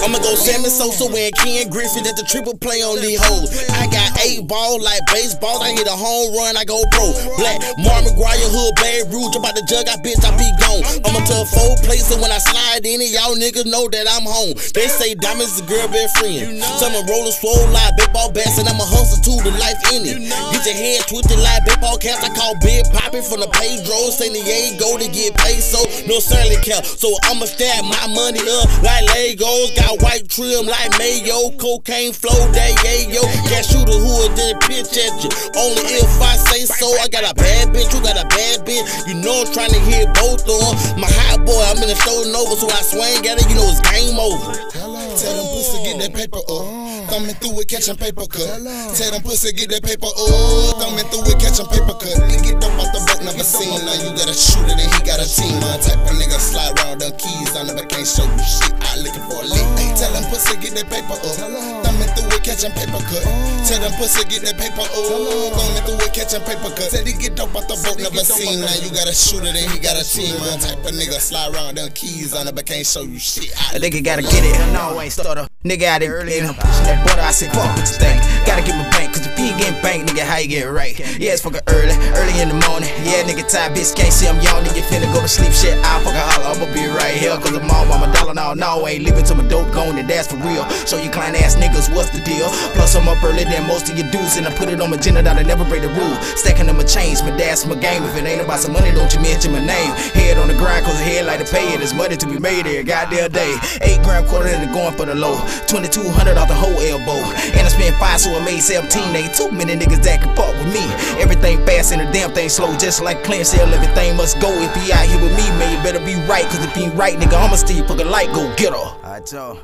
I'ma 0.02 0.18
go 0.22 0.34
Sammy 0.34 0.70
Sosa 0.70 1.04
and 1.11 1.34
Ken 1.34 1.68
Griffey 1.68 2.00
at 2.06 2.16
the 2.16 2.24
triple 2.24 2.56
play 2.56 2.80
on 2.80 3.02
these 3.02 3.20
hoes. 3.20 3.50
I 3.74 3.90
got 3.90 4.14
eight 4.24 4.46
ball 4.46 4.80
like 4.80 5.02
baseball. 5.11 5.61
I 5.61 5.74
hit 5.74 5.87
a 5.87 5.96
home 5.96 6.32
run, 6.38 6.56
I 6.56 6.64
go 6.64 6.80
pro. 6.94 7.12
Black 7.37 7.58
Mark 7.82 8.06
McGwire, 8.06 8.48
hood, 8.48 8.74
Barry 8.80 9.04
Rouge. 9.11 9.34
About 9.37 9.54
the 9.58 9.64
jug, 9.66 9.90
I 9.90 9.98
bitch, 10.00 10.22
I 10.22 10.32
be 10.38 10.48
gone. 10.62 10.82
I'm 11.04 11.14
a 11.18 11.22
tough 11.26 11.50
four 11.50 11.76
place, 11.84 12.08
and 12.14 12.22
when 12.22 12.30
I 12.30 12.38
slide 12.38 12.87
in 12.87 13.02
it, 13.02 13.11
y'all 13.12 13.34
niggas 13.37 13.66
know 13.66 13.90
that 13.90 14.06
I'm 14.08 14.24
home. 14.24 14.54
They 14.72 14.88
say 14.88 15.14
diamonds 15.18 15.61
a 15.61 15.64
girl 15.66 15.87
best 15.90 16.16
friend. 16.18 16.62
Some 16.78 16.94
a 16.94 17.02
roller 17.04 17.34
swole 17.34 17.68
like 17.74 17.98
baseball 17.98 18.30
bats, 18.30 18.56
and 18.56 18.70
I'm 18.70 18.78
a 18.78 18.87
hustle 18.87 19.18
to 19.18 19.34
the 19.44 19.52
life 19.58 19.82
in 19.92 20.06
it. 20.06 20.18
Get 20.54 20.62
your 20.62 20.78
head 20.78 21.04
twisted 21.11 21.42
like 21.42 21.66
baseball 21.66 21.98
caps. 21.98 22.22
I 22.22 22.30
call 22.32 22.54
Big 22.62 22.87
Papi 22.94 23.20
from 23.20 23.42
the 23.42 23.50
Pedro, 23.50 24.14
San 24.14 24.30
Diego 24.32 24.96
to 24.96 25.08
get 25.11 25.34
paid, 25.37 25.61
so 25.61 25.82
no 26.06 26.22
Stanley 26.22 26.62
cap. 26.62 26.87
So 26.87 27.11
I'ma 27.26 27.50
stack 27.50 27.82
my 27.82 28.06
money 28.14 28.38
up 28.46 28.68
like 28.83 29.07
Legos. 29.16 29.74
Got 29.74 30.03
white 30.03 30.29
trim 30.29 30.66
like 30.66 30.92
Mayo, 30.98 31.51
cocaine 31.59 32.12
flow 32.12 32.38
that 32.53 32.72
yayo. 32.85 33.24
Can't 33.48 33.64
shoot 33.64 33.88
a 33.88 33.98
hood, 33.98 34.37
then 34.37 34.59
pitch 34.66 34.94
at 34.94 35.14
you. 35.24 35.31
Only 35.57 35.98
if 35.98 36.20
I 36.22 36.37
say 36.37 36.64
so. 36.68 36.87
I 37.01 37.09
got 37.09 37.24
a 37.24 37.35
bad 37.35 37.74
bitch, 37.74 37.90
you 37.94 38.01
got 38.03 38.20
a 38.20 38.27
bad 38.29 38.62
bitch. 38.66 38.85
You 39.09 39.14
know 39.14 39.42
I'm 39.46 39.53
trying 39.53 39.72
to 39.72 39.81
hit 39.81 40.12
both 40.14 40.46
of 40.46 40.59
them. 40.61 41.01
My 41.01 41.11
hot 41.11 41.44
boy, 41.44 41.59
I'm 41.66 41.83
in 41.83 41.88
the 41.88 41.98
stolen 41.98 42.35
over, 42.35 42.55
so 42.55 42.68
I 42.68 42.83
swing 42.83 43.27
at 43.27 43.40
it, 43.40 43.48
you 43.48 43.57
know 43.57 43.66
it's 43.66 43.83
game 43.90 44.18
over. 44.18 44.88
Oh. 45.18 45.26
Oh. 45.26 45.26
Tell 45.26 45.35
them 45.35 45.48
pussy 45.50 45.78
get 45.83 45.98
that 45.98 46.12
paper 46.14 46.38
up. 46.38 47.11
Thumbing 47.11 47.35
through 47.42 47.61
it, 47.61 47.68
catching 47.68 47.96
paper 47.96 48.26
cut. 48.28 48.46
Tell 48.94 49.11
them 49.11 49.22
pussy 49.22 49.50
get 49.52 49.70
that 49.74 49.83
paper 49.83 50.07
up. 50.07 50.78
Thumbing 50.78 51.09
through 51.11 51.26
it, 51.26 51.38
catching 51.42 51.66
paper 51.66 51.96
cut. 51.98 52.14
He 52.31 52.38
get 52.38 52.62
up 52.62 52.70
out 52.78 52.90
the 52.94 53.00
boat, 53.02 53.22
never 53.26 53.42
seen. 53.42 53.74
Now 53.83 53.98
you 53.98 54.14
got 54.14 54.31
a 54.31 54.37
shooter, 54.37 54.78
then 54.78 54.87
he 54.87 55.00
got 55.02 55.18
a 55.18 55.26
team. 55.26 55.59
My 55.59 55.74
type 55.83 55.98
of 56.07 56.14
nigga 56.14 56.38
slide 56.38 56.78
around 56.78 57.02
the 57.02 57.11
keys 57.18 57.50
on 57.59 57.66
him, 57.66 57.74
but 57.74 57.88
can't 57.90 58.07
show 58.07 58.22
you 58.22 58.44
shit. 58.46 58.70
I 58.78 59.00
looking 59.02 59.24
for 59.26 59.42
a 59.42 59.46
lick. 59.48 59.59
Oh. 59.59 59.78
Hey, 59.81 59.90
tell 59.98 60.12
them 60.14 60.24
pussy 60.31 60.54
get 60.62 60.78
that 60.78 60.87
paper 60.87 61.18
up. 61.18 61.35
Thumbing 61.83 62.11
through 62.14 62.38
it, 62.38 62.42
catching 62.46 62.74
paper 62.78 63.02
cut. 63.02 63.24
Tell 63.66 63.81
them 63.83 63.92
pussy 63.98 64.22
get 64.31 64.46
that 64.46 64.54
paper 64.54 64.87
up. 64.87 64.94
Thumbing 64.94 65.83
through 65.83 66.04
it, 66.07 66.12
catching 66.14 66.44
paper 66.46 66.70
cut. 66.78 66.94
Said 66.94 67.09
he 67.09 67.16
get 67.18 67.35
up 67.42 67.50
out 67.59 67.66
the 67.66 67.74
boat, 67.83 67.98
never 67.98 68.22
seen. 68.22 68.62
Now 68.62 68.70
you 68.78 68.94
got 68.94 69.11
a 69.11 69.16
shooter, 69.16 69.50
then 69.50 69.66
he 69.72 69.83
got 69.83 69.98
a 69.98 70.04
team. 70.07 70.38
My 70.38 70.54
type 70.62 70.78
of 70.85 70.94
nigga 70.94 71.18
slide 71.18 71.50
around 71.57 71.81
the 71.81 71.90
keys 71.90 72.37
on 72.37 72.46
him, 72.46 72.54
but 72.54 72.68
can't 72.68 72.87
show 72.87 73.02
you 73.02 73.18
shit. 73.18 73.50
I 73.57 73.76
A 73.76 73.81
nigga 73.81 74.04
gotta 74.04 74.22
get 74.22 74.44
it, 74.44 74.54
no, 74.72 74.94
ain't 75.09 75.12
stutter. 75.12 75.49
Nigga 75.64 75.85
out 75.85 76.01
there 76.01 76.12
early 76.12 76.38
in 76.38 76.44
him 76.44 76.55
pushing 76.55 76.85
that 76.85 77.01
butter. 77.07 77.23
I 77.23 77.33
said, 77.33 77.53
fuck 77.53 77.73
you 77.77 77.85
think. 77.85 78.21
Gotta 78.44 78.62
get 78.62 78.77
my 78.77 78.85
bank, 78.92 79.08
you 79.48 79.56
getting 79.56 79.80
bank, 79.80 80.04
nigga, 80.08 80.24
how 80.28 80.37
you 80.38 80.48
get 80.48 80.68
right? 80.68 80.92
Yeah, 81.16 81.32
it's 81.32 81.42
fucking 81.42 81.64
early, 81.68 81.96
early 82.12 82.37
in 82.40 82.52
the 82.52 82.58
morning. 82.68 82.92
Yeah, 83.08 83.24
nigga, 83.24 83.48
tired, 83.48 83.72
bitch, 83.72 83.96
can't 83.96 84.12
see 84.12 84.28
I'm. 84.28 84.37
You 84.38 84.84
finna 84.87 85.11
go 85.11 85.20
to 85.20 85.28
sleep, 85.28 85.50
shit. 85.50 85.74
I 85.80 85.98
fucking 86.04 86.14
holler, 86.14 86.54
I'ma 86.54 86.66
be 86.70 86.87
right 86.87 87.16
here, 87.16 87.34
cause 87.40 87.56
I'm 87.56 87.66
all 87.70 87.88
on 87.90 88.00
my 88.04 88.11
dollar 88.12 88.34
now. 88.34 88.54
No, 88.54 88.87
ain't 88.87 89.02
leaving 89.02 89.24
till 89.24 89.37
my 89.37 89.46
dope 89.48 89.72
gone, 89.72 89.98
and 89.98 90.08
that's 90.08 90.28
for 90.28 90.37
real. 90.44 90.62
Show 90.87 91.00
you 91.00 91.11
client 91.11 91.40
ass 91.40 91.56
niggas 91.56 91.90
what's 91.94 92.11
the 92.11 92.20
deal. 92.22 92.46
Plus, 92.76 92.94
I'm 92.94 93.08
up 93.08 93.22
early 93.24 93.44
than 93.44 93.66
most 93.66 93.88
of 93.90 93.96
your 93.96 94.06
dudes, 94.12 94.37
and 94.37 94.46
I 94.46 94.54
put 94.54 94.68
it 94.68 94.80
on 94.80 94.90
my 94.90 94.96
agenda 94.96 95.22
that 95.22 95.37
I 95.37 95.42
never 95.42 95.64
break 95.64 95.82
the 95.82 95.88
rule. 95.88 96.14
Stacking 96.37 96.66
them 96.66 96.78
a 96.78 96.84
change, 96.84 97.22
my 97.22 97.34
dad's 97.37 97.66
my 97.66 97.74
game. 97.74 98.04
If 98.04 98.14
it 98.16 98.24
ain't 98.24 98.42
about 98.42 98.61
some 98.61 98.72
money, 98.72 98.92
don't 98.92 99.12
you 99.12 99.20
mention 99.20 99.52
my 99.52 99.64
name. 99.64 99.92
Head 100.14 100.38
on 100.38 100.48
the 100.48 100.54
grind, 100.54 100.84
cause 100.84 100.98
the 100.98 101.04
head 101.04 101.26
like 101.26 101.40
to 101.40 101.48
pay 101.48 101.74
it. 101.74 101.78
There's 101.78 101.94
money 101.94 102.16
to 102.16 102.26
be 102.26 102.38
made 102.38 102.66
there, 102.66 102.84
goddamn 102.84 103.32
day. 103.32 103.56
Eight 103.82 104.02
gram 104.02 104.26
quarter 104.26 104.48
and 104.48 104.70
going 104.72 104.94
for 104.94 105.06
the 105.06 105.14
low. 105.14 105.38
2200 105.66 106.37
off 106.37 106.48
the 106.48 106.54
whole 106.54 106.76
elbow. 106.87 107.18
And 107.56 107.62
I 107.66 107.70
spent 107.70 107.96
five, 107.96 108.20
so 108.20 108.34
I 108.34 108.44
made 108.44 108.61
17. 108.61 109.14
Ain't 109.16 109.34
too 109.38 109.51
many 109.53 109.74
niggas 109.74 110.03
that 110.03 110.20
can 110.20 110.35
fuck 110.35 110.53
with 110.59 110.74
me. 110.74 110.83
Everything 111.22 111.64
fast 111.64 111.92
and 111.92 112.03
the 112.03 112.12
damn 112.12 112.33
thing 112.33 112.48
slow, 112.48 112.77
just 112.77 113.01
like 113.01 113.22
clean 113.22 113.44
sale. 113.44 113.72
Everything 113.72 114.16
must 114.16 114.40
go. 114.40 114.51
If 114.51 114.74
he 114.74 114.90
out 114.92 115.07
here 115.07 115.22
with 115.22 115.31
me, 115.37 115.46
man, 115.59 115.70
you 115.77 115.83
better 115.83 116.05
be 116.05 116.16
right. 116.27 116.44
Cause 116.46 116.64
if 116.64 116.74
he 116.74 116.85
ain't 116.85 116.94
right, 116.94 117.14
nigga, 117.16 117.38
I'ma 117.38 117.55
steal 117.55 117.85
put 117.85 118.01
a 118.01 118.05
light, 118.05 118.33
go 118.35 118.53
get 118.57 118.72
her. 118.72 118.79
Alright, 118.79 119.33
y'all. 119.33 119.61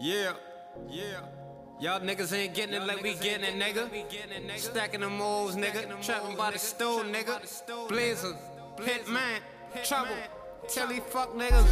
Yeah, 0.00 0.32
yeah, 0.90 1.20
Y'all 1.80 2.00
niggas 2.00 2.32
ain't 2.36 2.54
getting 2.54 2.74
it 2.74 2.84
like 2.84 3.02
we 3.02 3.14
getting 3.14 3.44
it, 3.44 3.54
nigga. 3.54 4.58
Stacking 4.58 5.00
them 5.00 5.16
moles, 5.16 5.56
nigga. 5.56 6.04
Trapping 6.04 6.36
by 6.36 6.50
the 6.50 6.58
stove, 6.58 7.06
nigga. 7.06 7.88
Blazer, 7.88 8.36
Hitman, 8.78 9.38
Trouble. 9.84 10.41
Tell 10.68 10.86
these 10.86 11.00
fuck 11.08 11.34
niggas. 11.34 11.66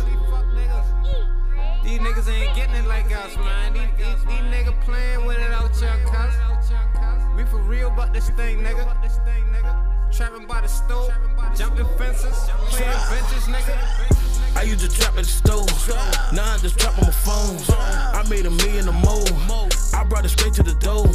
These 1.84 2.00
niggas 2.00 2.28
ain't 2.28 2.56
getting 2.56 2.74
it 2.74 2.86
like 2.86 3.06
us, 3.16 3.36
man. 3.36 3.72
These, 3.72 3.82
these, 3.96 4.24
these 4.24 4.44
niggas 4.52 4.80
playing 4.82 5.24
with 5.24 5.38
it 5.38 5.52
out 5.52 5.74
here, 5.76 5.96
cuz. 6.06 6.34
We 7.36 7.44
for 7.44 7.62
real 7.62 7.88
about 7.88 8.12
this 8.12 8.28
thing, 8.30 8.58
nigga. 8.58 8.84
Trapping 10.12 10.46
by 10.46 10.60
the 10.62 10.68
stove, 10.68 11.12
jumping 11.56 11.86
fences, 11.96 12.36
playing 12.68 12.90
benches, 13.08 13.44
nigga. 13.44 14.19
I 14.60 14.64
used 14.64 14.80
to 14.80 14.90
trap 14.90 15.16
at 15.16 15.24
the 15.24 15.32
stove. 15.40 15.72
Now 16.34 16.52
I 16.52 16.58
just 16.58 16.78
trap 16.78 16.92
on 16.98 17.06
my 17.06 17.10
phone. 17.10 17.56
I 17.80 18.22
made 18.28 18.44
a 18.44 18.50
million 18.50 18.88
or 18.88 18.92
more. 18.92 19.24
I 19.96 20.04
brought 20.04 20.26
it 20.26 20.28
straight 20.28 20.52
to 20.52 20.62
the 20.62 20.74
door. 20.74 21.08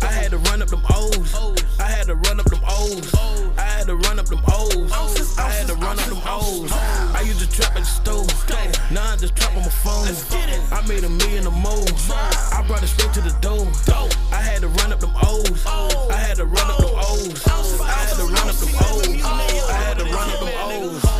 I 0.00 0.06
had 0.10 0.30
to 0.30 0.38
run 0.48 0.62
up 0.62 0.68
them 0.68 0.80
O's. 0.88 1.34
I 1.78 1.84
had 1.84 2.06
to 2.06 2.14
run 2.14 2.40
up 2.40 2.46
them 2.46 2.64
O's. 2.66 3.14
I 3.58 3.68
had 3.76 3.88
to 3.88 3.94
run 3.94 4.18
up 4.18 4.24
them 4.24 4.40
O's. 4.48 4.90
I 5.36 5.50
had 5.50 5.66
to 5.66 5.74
run 5.74 5.98
up 5.98 6.06
them 6.06 6.22
O's. 6.24 6.72
I 6.72 7.20
used 7.26 7.40
to 7.40 7.50
trap 7.50 7.76
at 7.76 7.84
the 7.84 7.84
stove. 7.84 8.32
Now 8.90 9.12
I 9.12 9.16
just 9.16 9.36
trap 9.36 9.54
on 9.54 9.64
my 9.64 9.68
phone. 9.68 10.08
I 10.72 10.80
made 10.88 11.04
a 11.04 11.10
million 11.10 11.46
or 11.46 11.52
more. 11.52 11.84
I 12.08 12.64
brought 12.66 12.82
it 12.82 12.88
straight 12.88 13.12
to 13.12 13.20
the 13.20 13.36
door. 13.44 13.68
I 14.32 14.40
had 14.40 14.62
to 14.62 14.68
run 14.68 14.94
up 14.94 15.00
them 15.00 15.12
O's. 15.14 15.66
I 15.66 16.16
had 16.16 16.38
to 16.38 16.46
run 16.46 16.70
up 16.70 16.78
them 16.78 16.96
O's. 16.96 17.46
I 17.82 18.00
had 18.00 18.16
to 18.16 18.24
run 18.24 18.48
up 18.48 18.56
them 18.56 18.72
O's. 18.80 19.24
I 19.28 19.76
had 19.76 19.98
to 19.98 20.04
run 20.04 20.30
up 20.30 20.40
them 20.40 20.52
O's. 20.72 21.17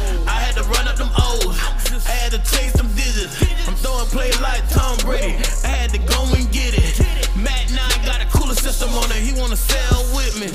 Had 2.28 2.44
to 2.44 2.56
chase 2.56 2.72
them 2.72 2.88
digits. 2.88 3.40
I'm 3.66 3.74
throwing 3.76 4.06
play 4.08 4.30
like 4.42 4.68
Tom 4.68 4.98
Brady. 4.98 5.40
I 5.64 5.68
had 5.68 5.90
to 5.90 5.98
go 5.98 6.28
and 6.36 6.44
get 6.52 6.76
it. 6.76 7.00
Matt 7.36 7.72
9 7.72 7.80
got 8.04 8.20
a 8.20 8.26
cooler 8.26 8.54
system 8.54 8.90
on 8.90 9.10
it. 9.12 9.16
He 9.24 9.32
wanna 9.40 9.56
sell 9.56 10.04
with 10.14 10.36
me. 10.36 10.52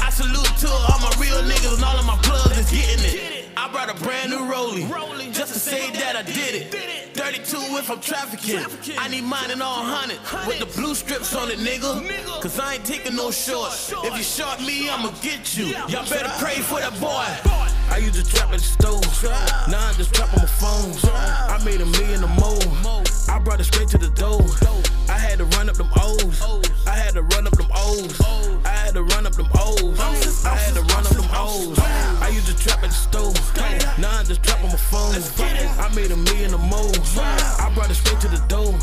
I 0.00 0.10
salute 0.10 0.52
to 0.60 0.68
all 0.68 1.00
my 1.00 1.12
real 1.18 1.40
niggas 1.40 1.76
and 1.76 1.84
all 1.84 1.96
of 1.96 2.04
my 2.04 2.18
plugs 2.22 2.58
is 2.58 2.70
getting 2.70 3.04
it. 3.08 3.48
I 3.56 3.70
brought 3.72 3.88
a 3.88 3.94
brand 4.04 4.30
new 4.30 4.40
Rollie 4.40 5.32
just 5.32 5.54
to 5.54 5.58
say 5.58 5.90
that 5.92 6.14
I 6.16 6.22
did 6.22 6.54
it. 6.54 7.16
32 7.16 7.56
if 7.78 7.90
I'm 7.90 8.00
trafficking. 8.00 8.60
I 8.98 9.08
need 9.08 9.24
mine 9.24 9.50
in 9.50 9.62
all 9.62 9.82
hundred 9.82 10.18
with 10.46 10.58
the 10.58 10.66
blue 10.78 10.94
strips 10.94 11.34
on 11.34 11.50
it, 11.50 11.58
nigga. 11.58 12.04
Cause 12.42 12.58
I 12.58 12.74
ain't 12.74 12.84
taking 12.84 13.16
no 13.16 13.30
short. 13.30 13.72
If 14.04 14.16
you 14.16 14.22
short 14.22 14.60
me, 14.60 14.90
I'ma 14.90 15.10
get 15.22 15.56
you. 15.56 15.66
Y'all 15.88 16.04
better 16.10 16.32
pray 16.38 16.60
for 16.60 16.80
that 16.80 16.92
boy. 17.00 17.73
I 17.94 17.98
used 17.98 18.16
to 18.16 18.24
trap 18.24 18.50
at 18.50 18.58
the 18.58 18.66
stove. 18.66 19.06
Now 19.70 19.78
I 19.86 19.92
just 19.92 20.12
trap 20.12 20.34
on 20.34 20.40
my 20.42 20.50
phone. 20.50 20.90
I 21.14 21.62
made 21.64 21.80
a 21.80 21.86
million 21.86 22.24
or 22.24 22.34
more. 22.42 22.58
I 23.30 23.38
brought 23.38 23.60
it 23.60 23.70
straight 23.70 23.86
to 23.90 23.98
the 23.98 24.10
door. 24.18 24.42
I 25.08 25.16
had 25.16 25.38
to 25.38 25.44
run 25.54 25.68
up 25.68 25.76
them 25.76 25.88
O's. 26.02 26.42
I 26.88 26.90
had 26.90 27.14
to 27.14 27.22
run 27.22 27.46
up 27.46 27.52
them 27.54 27.70
O's. 27.70 28.20
I 28.66 28.74
had 28.82 28.94
to 28.94 29.04
run 29.04 29.26
up 29.26 29.34
them 29.34 29.46
O's. 29.54 30.00
I 30.44 30.56
had 30.56 30.74
to 30.74 30.82
run 30.90 31.06
up 31.06 31.14
them 31.14 31.30
O's. 31.38 31.78
I 31.78 32.30
used 32.34 32.48
to 32.48 32.56
trap 32.58 32.82
at 32.82 32.90
the 32.90 32.98
stove. 32.98 33.38
Now 33.96 34.18
I 34.18 34.24
just 34.24 34.42
trap 34.42 34.58
on 34.64 34.70
my 34.70 34.76
phone. 34.76 35.14
I 35.78 35.88
made 35.94 36.10
a 36.10 36.16
million 36.16 36.52
or 36.52 36.58
more. 36.66 36.90
I 37.62 37.70
brought 37.76 37.92
it 37.92 37.94
straight 37.94 38.18
to 38.22 38.28
the 38.28 38.42
door. 38.48 38.74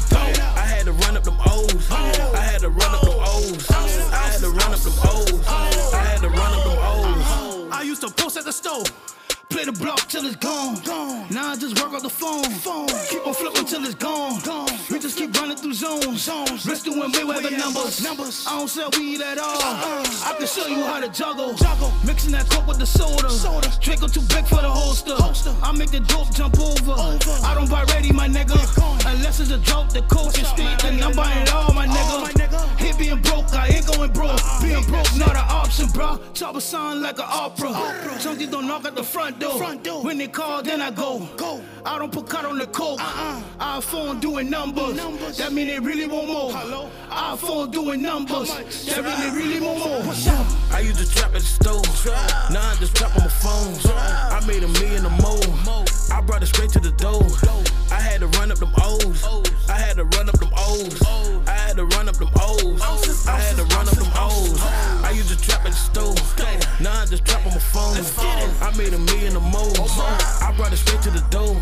I 0.56 0.64
had 0.64 0.86
to 0.86 0.94
run 0.94 1.18
up 1.18 1.26
them 1.26 1.36
O's. 1.52 1.92
I 1.92 2.40
had 2.40 2.62
to 2.62 2.70
run 2.70 2.96
up 2.96 3.02
them 3.02 3.20
O's. 3.20 3.70
I 3.70 4.32
had 4.32 4.40
to 4.40 4.50
run 4.56 4.72
up 4.72 4.80
them 4.80 4.96
O's. 5.04 5.48
I 5.92 6.00
had 6.00 6.22
to 6.22 6.30
run 6.30 6.54
up 6.56 6.64
them 6.64 6.80
O's. 6.80 7.51
I 7.82 7.84
used 7.84 8.02
to 8.02 8.12
post 8.12 8.38
at 8.38 8.46
the 8.46 8.52
store. 8.54 8.84
Play 9.50 9.66
the 9.66 9.72
block 9.72 10.02
till 10.08 10.24
it's 10.28 10.36
gone. 10.36 10.80
gone. 10.86 11.26
Now 11.32 11.50
I 11.50 11.56
just 11.56 11.82
work 11.82 11.92
on 11.94 12.04
the 12.04 12.14
phone. 12.14 12.46
phone. 12.62 12.88
Keep 13.10 13.26
on 13.26 13.34
flipping 13.34 13.66
till 13.66 13.84
it's 13.84 13.96
gone. 13.96 14.40
gone. 14.42 14.70
We 14.92 15.00
just 15.00 15.18
keep 15.18 15.34
running 15.34 15.58
through 15.58 15.74
zones. 15.74 16.22
zones. 16.22 16.64
Wrist 16.64 16.86
doing 16.86 17.12
Mayweather 17.12 17.58
numbers. 17.58 18.04
numbers. 18.04 18.46
I 18.48 18.60
don't 18.60 18.68
sell 18.68 18.92
weed 18.96 19.22
at 19.22 19.40
all. 19.40 19.58
Uh-uh. 19.58 20.30
I 20.30 20.36
can 20.38 20.46
show 20.46 20.68
you 20.68 20.84
how 20.84 21.00
to 21.00 21.10
juggle. 21.10 21.56
juggle. 21.56 21.92
Mixing 22.06 22.34
that 22.34 22.48
coke 22.52 22.68
with 22.68 22.78
the 22.78 22.86
soda. 22.86 23.32
soda. 23.32 23.74
Draco 23.82 24.06
too 24.06 24.22
big 24.30 24.46
for 24.46 24.62
the 24.62 24.70
holster. 24.70 25.16
holster. 25.16 25.56
I 25.64 25.72
make 25.72 25.90
the 25.90 26.02
dope 26.02 26.32
jump 26.36 26.60
over. 26.60 26.92
over. 26.92 27.36
I 27.44 27.56
don't 27.56 27.68
buy 27.68 27.84
ready, 27.96 28.12
my 28.14 28.28
nigga. 28.28 28.62
Unless 29.12 29.40
it's 29.40 29.50
a 29.50 29.58
joke, 29.58 29.90
the 29.90 30.04
coke 30.04 30.38
is 30.38 30.48
street. 30.50 30.78
Then 30.84 31.02
I'm 31.02 31.16
buying 31.16 31.42
it 31.42 31.52
all, 31.52 31.74
my 31.74 31.88
nigga. 31.88 32.22
my 32.22 32.32
nigga. 32.34 32.51
Hit 32.82 32.98
being 32.98 33.22
broke, 33.22 33.54
I 33.54 33.68
ain't 33.68 33.88
going 33.88 34.12
broke. 34.12 34.40
Being 34.62 34.84
broke, 34.86 35.16
not 35.18 35.36
an 35.36 35.46
option, 35.50 35.88
bro. 35.90 36.20
Chop 36.34 36.56
a 36.56 36.62
sound 36.62 37.02
like 37.02 37.20
an 37.20 37.26
opera. 37.28 37.72
Chunky 38.20 38.48
don't 38.48 38.68
knock 38.68 38.86
at 38.86 38.96
the 38.96 39.04
front 39.04 39.40
door. 39.40 39.58
Front 39.58 39.84
door. 39.84 40.04
When 40.04 40.18
they 40.18 40.28
call, 40.28 40.62
then 40.64 40.82
I 40.82 40.92
go. 40.92 41.20
Go. 41.38 41.62
I 41.86 41.98
don't 42.00 42.12
put 42.12 42.28
cut 42.28 42.46
on 42.46 42.58
the 42.58 42.68
coke. 42.68 43.00
Uh-uh. 43.02 43.80
iPhone 43.80 44.20
doing 44.20 44.50
numbers. 44.50 44.96
numbers. 44.96 45.38
That 45.38 45.54
mean 45.54 45.68
they 45.68 45.80
really 45.80 46.08
want 46.08 46.28
more. 46.28 46.52
Hello. 46.52 46.90
iPhone 47.10 47.72
doing 47.72 48.02
numbers. 48.02 48.50
That 48.86 49.04
mean 49.04 49.20
they 49.20 49.32
really 49.40 49.60
want 49.60 49.80
more. 49.80 50.14
I 50.72 50.80
used 50.82 51.00
to 51.00 51.10
trap 51.10 51.36
at 51.36 51.42
the 51.42 51.48
stove. 51.58 51.86
Now 52.52 52.70
I 52.70 52.76
just 52.76 52.96
trap 52.96 53.16
on 53.16 53.24
my 53.24 53.30
phone. 53.30 53.74
I 53.96 54.44
made 54.48 54.64
a 54.64 54.68
million 54.68 55.06
or 55.06 55.16
more. 55.22 55.86
I 56.12 56.22
brought 56.22 56.44
it 56.44 56.48
straight 56.48 56.72
to 56.72 56.80
the 56.80 56.92
door. 56.92 57.24
I 57.92 58.00
had 58.00 58.22
to 58.22 58.28
run 58.40 58.52
up 58.52 58.58
them 58.60 58.74
O's. 58.82 59.24
I 59.70 59.78
had 59.78 59.98
to 59.98 60.06
run 60.06 60.30
up 60.30 60.40
them 60.40 60.52
O's. 60.58 61.02
I 61.48 61.52
had 61.52 61.78
to 61.78 61.86
run 61.86 62.10
up 62.10 62.16
them 62.16 62.30
O's. 62.40 62.71
I 63.28 63.40
had 63.40 63.56
to 63.58 63.64
run 63.76 63.88
up 63.88 63.96
them 63.96 64.12
O's. 64.16 64.60
I 65.04 65.12
used 65.14 65.30
to 65.30 65.38
trap 65.38 65.66
at 65.66 65.72
the 65.72 65.78
stove. 65.78 66.18
Now 66.80 67.02
I 67.02 67.06
just 67.06 67.26
trap 67.26 67.46
on 67.46 67.54
my 67.54 67.60
phone. 67.60 67.98
I 68.62 68.76
made 68.78 68.94
a 68.94 69.00
million 69.00 69.36
or 69.36 69.42
more. 69.42 69.74
Oh 69.78 70.42
I 70.42 70.54
brought 70.56 70.74
it 70.74 70.78
straight 70.78 71.02
to 71.04 71.12
the 71.12 71.24
door. 71.30 71.56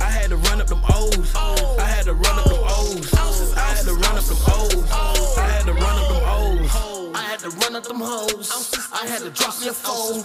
I 0.00 0.10
had 0.10 0.30
to 0.30 0.36
run 0.36 0.60
up 0.60 0.66
them 0.66 0.82
O's. 0.90 1.32
Oh. 1.34 1.76
I 1.78 1.84
had 1.84 2.04
to 2.06 2.14
run 2.14 2.38
up 2.38 2.44
them 2.46 2.62
O's. 2.64 3.12
I 3.56 3.60
had 3.76 3.84
to 3.86 3.94
run 3.94 4.16
up 4.18 4.24
them 4.24 4.38
O's. 4.48 4.88
Oh. 4.90 5.34
I 5.38 5.48
had 5.48 5.64
to 5.66 5.72
run 5.72 5.98
up 5.98 6.08
them 6.08 6.22
O's. 6.24 6.90
I 7.14 7.22
had 7.22 7.40
to 7.40 7.50
run 7.50 7.76
up 7.76 7.84
them 7.84 8.00
hoes. 8.00 8.50
I 8.92 9.06
had 9.06 9.22
to 9.22 9.30
drop 9.30 9.60
me 9.60 9.68
a 9.68 9.72
phone. 9.72 10.22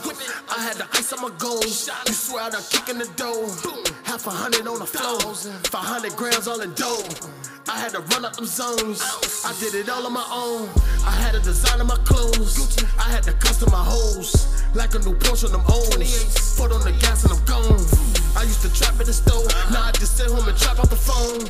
I 0.50 0.62
had 0.62 0.78
to 0.78 0.88
ice 0.94 1.14
on 1.14 1.22
my 1.22 1.30
gold. 1.38 1.66
You 1.66 2.14
swear 2.14 2.44
I'd 2.44 2.54
kick 2.70 2.90
in 2.90 2.98
the 2.98 3.08
dough. 3.16 3.48
Half 4.04 4.28
a 4.28 4.32
hundred 4.32 4.68
on 4.68 4.80
the 4.80 4.86
floor. 4.86 5.20
500 5.20 6.16
grams 6.16 6.48
all 6.48 6.62
in 6.62 6.74
dough. 6.74 7.04
I 7.68 7.80
had 7.80 7.92
to 7.94 8.02
run 8.14 8.26
up 8.26 8.36
them 8.36 8.46
zones. 8.46 9.02
I 9.44 9.54
did 9.60 9.74
it 9.74 9.90
all 9.90 10.06
on 10.06 10.14
my 10.14 10.26
own. 10.32 10.70
I 11.06 11.12
had 11.12 11.34
to 11.34 11.40
design 11.40 11.86
my 11.88 11.98
clothes. 12.06 12.86
I 13.00 13.10
had 13.10 13.24
to 13.24 13.34
custom 13.34 13.72
my 13.72 13.84
hoes. 13.84 14.62
Like 14.76 14.94
a 14.94 15.00
new 15.00 15.16
Porsche 15.16 15.46
on 15.46 15.52
them 15.52 15.66
O's. 15.68 16.58
Put 16.58 16.72
on 16.72 16.82
the 16.82 16.92
gas 17.02 17.24
and 17.24 17.34
I'm 17.34 17.44
gone. 17.46 17.82
I 18.38 18.44
used 18.44 18.62
to 18.62 18.70
trap 18.74 19.00
at 19.00 19.08
the 19.08 19.14
stove. 19.14 19.48
Now 19.72 19.90
I 19.90 19.92
just 19.94 20.18
sit 20.18 20.30
home 20.30 20.48
and 20.48 20.58
trap 20.58 20.78
off 20.78 20.90
the 20.90 20.96
phone. 20.96 21.42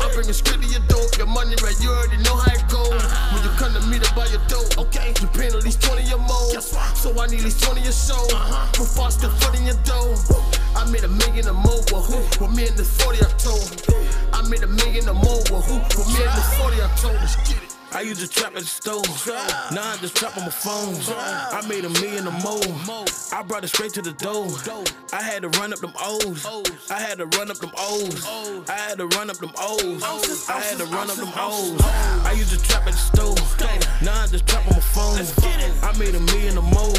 I 0.00 0.10
bring 0.12 0.28
a 0.28 0.34
script 0.34 0.62
to 0.62 0.68
your 0.68 0.82
door. 0.90 1.06
Your 1.18 1.28
money 1.28 1.54
right, 1.62 1.78
you 1.78 1.90
already 1.90 2.18
know 2.24 2.34
how 2.34 2.50
it 2.50 2.66
goes. 2.66 3.02
When 3.30 3.40
you 3.46 3.52
come 3.54 3.72
to 3.74 3.82
me 3.86 4.02
to 4.02 4.10
buy 4.14 4.26
your 4.26 4.42
dope, 4.50 4.74
okay, 4.90 5.14
you 5.22 5.28
paying 5.38 5.54
at 5.54 5.62
least 5.62 5.82
20 5.82 6.02
or 6.10 6.18
more. 6.18 6.58
So 6.98 7.14
I 7.14 7.30
need 7.30 7.46
at 7.46 7.46
least 7.46 7.62
20 7.62 7.86
a 7.86 7.92
show. 7.92 8.26
Before 8.74 9.06
I 9.06 9.10
step 9.14 9.30
foot 9.38 9.54
in 9.54 9.70
your 9.70 9.78
dough. 9.86 10.18
I 10.74 10.90
made 10.90 11.04
a 11.04 11.08
million 11.08 11.46
or 11.46 11.54
more 11.54 11.82
with 11.92 12.38
who? 12.38 12.48
Me 12.48 12.66
in 12.66 12.74
the 12.74 12.84
40 12.84 13.18
I 13.20 13.28
told. 13.36 13.68
I 14.32 14.40
made 14.48 14.62
a 14.62 14.66
million 14.66 15.08
or 15.08 15.14
more 15.14 15.42
with 15.60 15.94
who? 15.94 16.00
With 16.00 16.08
me 16.08 16.20
in 16.24 16.34
the 16.34 16.42
40 16.58 16.82
I 16.82 16.88
told. 16.96 17.14
Let's 17.14 17.36
get 17.48 17.62
it. 17.62 17.76
I 17.92 18.02
used 18.02 18.20
to 18.20 18.28
trap 18.28 18.54
at 18.54 18.62
the 18.62 18.66
stove. 18.66 19.04
Now 19.72 19.82
I 19.82 19.96
just 19.96 20.14
trap 20.14 20.36
on 20.38 20.44
my 20.44 20.50
phone. 20.50 20.94
I 21.10 21.66
made 21.66 21.84
a 21.84 21.90
million 21.90 22.28
or 22.28 22.38
more. 22.44 23.04
I 23.32 23.42
brought 23.42 23.64
it 23.64 23.68
straight 23.68 23.92
to 23.94 24.02
the 24.02 24.12
door. 24.12 24.46
I 25.12 25.20
had 25.20 25.42
to 25.42 25.48
run 25.58 25.72
up 25.72 25.80
them 25.80 25.92
O's. 25.98 26.46
I 26.88 27.00
had 27.00 27.18
to 27.18 27.26
run 27.26 27.50
up 27.50 27.58
them 27.58 27.72
O's. 27.76 28.24
I 28.68 28.78
had 28.78 28.98
to 28.98 29.06
run 29.08 29.28
up 29.28 29.38
them 29.38 29.50
O's. 29.58 30.02
I 30.48 30.60
had 30.60 30.78
to 30.78 30.84
run 30.86 31.10
up 31.10 31.16
them 31.16 31.32
O's. 31.36 31.82
I 31.82 32.32
used 32.36 32.52
to 32.52 32.62
trap 32.62 32.86
at 32.86 32.92
the 32.92 32.98
stove. 32.98 33.38
Now 34.02 34.22
I 34.22 34.26
just 34.28 34.46
trap 34.46 34.64
on 34.68 34.74
my 34.74 34.80
phone. 34.80 35.18
I 35.82 35.98
made 35.98 36.14
a 36.14 36.20
million 36.20 36.58
or 36.58 36.62
more. 36.62 36.94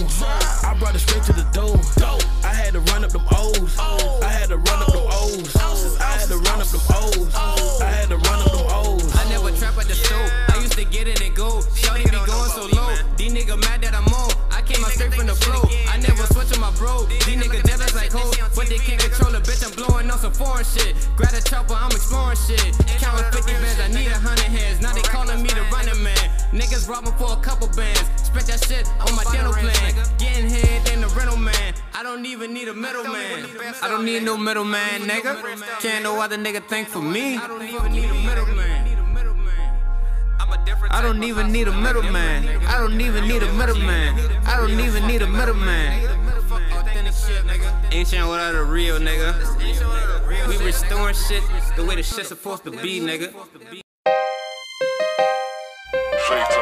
I 0.68 0.76
brought 0.78 0.96
it 0.96 1.00
straight 1.00 1.24
to 1.24 1.34
the 1.34 1.48
door. 1.54 1.80
I 2.44 2.54
had 2.54 2.74
to 2.74 2.82
run 2.92 3.06
up 3.06 3.12
them 3.12 3.24
O's. 3.32 3.80
I 3.80 4.28
had 4.28 4.50
to 4.50 4.58
run 4.58 4.84
up 4.84 4.92
them 4.92 5.08
O's. 5.08 5.56
I 5.56 6.20
had 6.20 6.28
to 6.28 6.38
run 6.38 6.60
up 6.60 6.68
them 6.68 6.82
O's. 6.92 7.34
I 7.82 7.90
had 7.90 8.10
to 8.10 8.18
run 8.18 8.42
up 8.42 8.51
the. 10.00 10.54
I 10.54 10.58
used 10.62 10.78
to 10.78 10.86
get 10.86 11.08
it 11.08 11.22
and 11.22 11.36
go. 11.36 11.62
Shawty 11.76 12.06
be 12.06 12.12
going 12.12 12.52
so 12.52 12.68
low. 12.76 12.96
These 13.18 13.34
niggas 13.34 13.60
mad 13.62 13.82
that 13.82 13.94
I'm 13.94 14.08
on. 14.14 14.32
I 14.52 14.62
came 14.62 14.84
out 14.84 14.92
straight 14.92 15.14
from 15.14 15.28
the 15.28 15.36
flow. 15.36 15.68
I 15.90 15.98
never 15.98 16.24
switch 16.32 16.54
on 16.54 16.62
my 16.62 16.72
bro. 16.78 17.04
These 17.06 17.36
niggas 17.36 17.66
jealous 17.68 17.94
like 17.96 18.12
hoes, 18.12 18.36
but 18.56 18.68
they 18.68 18.78
can't 18.78 19.02
control 19.02 19.36
a 19.36 19.42
bitch. 19.42 19.66
I'm 19.66 19.74
blowing 19.76 20.10
on 20.10 20.20
some 20.20 20.34
foreign 20.34 20.66
shit. 20.66 20.96
Grab 21.16 21.34
a 21.34 21.42
chopper, 21.42 21.74
I'm 21.74 21.92
exploring 21.92 22.38
shit. 22.38 22.78
Counting 23.00 23.28
50 23.32 23.52
bands, 23.60 23.80
I 23.80 23.88
need 23.90 24.08
a 24.08 24.20
hundred 24.20 24.52
hands. 24.52 24.82
Now 24.82 24.94
they 24.94 25.02
calling 25.02 25.42
me 25.42 25.50
the 25.50 25.64
running 25.72 26.02
man. 26.04 26.26
Niggas 26.52 26.88
robbing 26.88 27.14
for 27.20 27.34
a 27.34 27.42
couple 27.42 27.68
bands. 27.76 28.04
Spent 28.24 28.46
that 28.48 28.64
shit 28.64 28.88
on 29.02 29.16
my 29.16 29.24
dental 29.32 29.54
plan. 29.54 29.94
Getting 30.18 30.50
head 30.50 30.94
in 30.94 31.02
the 31.02 31.08
rental 31.18 31.38
man. 31.38 31.74
I 31.94 32.04
don't 32.04 32.26
even 32.26 32.54
need 32.54 32.68
a 32.68 32.74
middleman. 32.74 33.46
I 33.82 33.88
don't 33.88 34.06
need 34.06 34.24
no 34.24 34.38
middleman, 34.38 35.02
nigga. 35.02 35.36
Can't 35.82 36.04
no 36.04 36.20
other 36.22 36.38
nigga 36.38 36.64
think 36.68 36.88
for 36.88 37.02
me. 37.02 37.38
I 37.38 37.48
don't 37.48 37.62
even 37.62 37.92
need 37.92 38.10
a 38.10 38.14
middleman. 38.14 38.71
I 40.90 41.02
don't 41.02 41.24
even 41.24 41.52
need 41.52 41.68
a 41.68 41.72
middleman. 41.72 42.48
I 42.66 42.78
don't 42.78 43.00
even 43.00 43.28
need 43.28 43.44
a 43.44 43.54
middleman. 43.54 44.20
I 44.46 44.58
don't 44.58 44.80
even 44.80 45.08
need 45.08 45.22
a 45.22 45.28
middleman. 45.28 46.10
Ain't 47.92 48.08
shit 48.08 48.22
without 48.22 48.56
a 48.56 48.64
real 48.64 49.00
nigga. 49.00 49.34
We 50.48 50.58
restoring 50.58 51.16
shit 51.16 51.44
the 51.76 51.86
way 51.86 51.96
the 51.96 52.04
shit's 52.04 52.30
supposed 52.30 52.64
to 52.64 52.72
be, 52.72 53.00
nigga. 53.00 53.34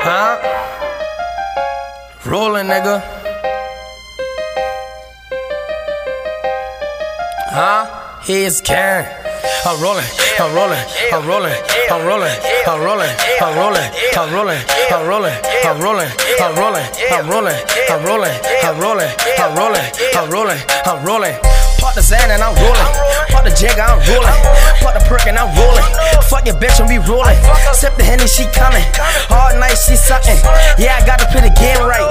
Huh? 0.01 0.37
Rolling, 2.25 2.67
nigga. 2.67 3.01
Huh? 7.51 8.21
He's 8.23 8.61
Karen. 8.61 9.28
I'm 9.65 9.81
rolling, 9.81 10.05
I'm 10.39 10.53
rolling, 10.55 10.83
I'm 11.11 11.25
rolling, 11.27 11.53
I'm 11.89 12.05
rolling, 12.05 12.35
I'm 12.67 12.81
rolling, 12.81 13.15
I'm 13.41 13.55
rolling, 13.55 13.89
I'm 14.17 14.33
rolling, 14.33 14.61
I'm 14.91 15.07
rolling, 15.07 15.37
I'm 15.63 15.77
rolling, 15.79 16.09
I'm 16.39 16.49
rolling, 16.49 16.89
I'm 17.11 17.27
rolling, 17.29 17.59
I'm 17.89 18.03
rolling, 18.03 18.35
I'm 18.63 18.79
rolling, 18.79 19.11
I'm 19.39 19.55
rolling, 19.55 19.87
I'm 20.15 20.29
rolling, 20.29 20.59
I'm 20.85 21.05
rolling. 21.05 21.35
Pop 21.79 21.95
the 21.95 22.01
Xan 22.01 22.27
and 22.27 22.43
I'm 22.43 22.51
rolling. 22.59 22.91
Pop 23.31 23.47
the 23.47 23.55
Jagger, 23.55 23.81
I'm 23.81 24.03
rolling. 24.03 24.35
Pop 24.83 24.93
the 24.93 25.03
perk 25.07 25.27
and 25.31 25.39
I'm 25.39 25.47
rolling. 25.55 25.87
Fuck 26.27 26.45
your 26.45 26.59
bitch 26.59 26.75
and 26.83 26.91
we 26.91 26.99
rolling. 27.07 27.39
Sip 27.71 27.95
the 27.95 28.03
Henny, 28.03 28.27
she 28.27 28.43
coming. 28.51 28.83
All 29.31 29.55
night, 29.55 29.79
she 29.79 29.95
sucking. 29.95 30.35
Yeah, 30.75 30.99
I 30.99 31.05
gotta 31.07 31.25
play 31.31 31.47
the 31.47 31.55
game 31.55 31.79
right. 31.87 32.08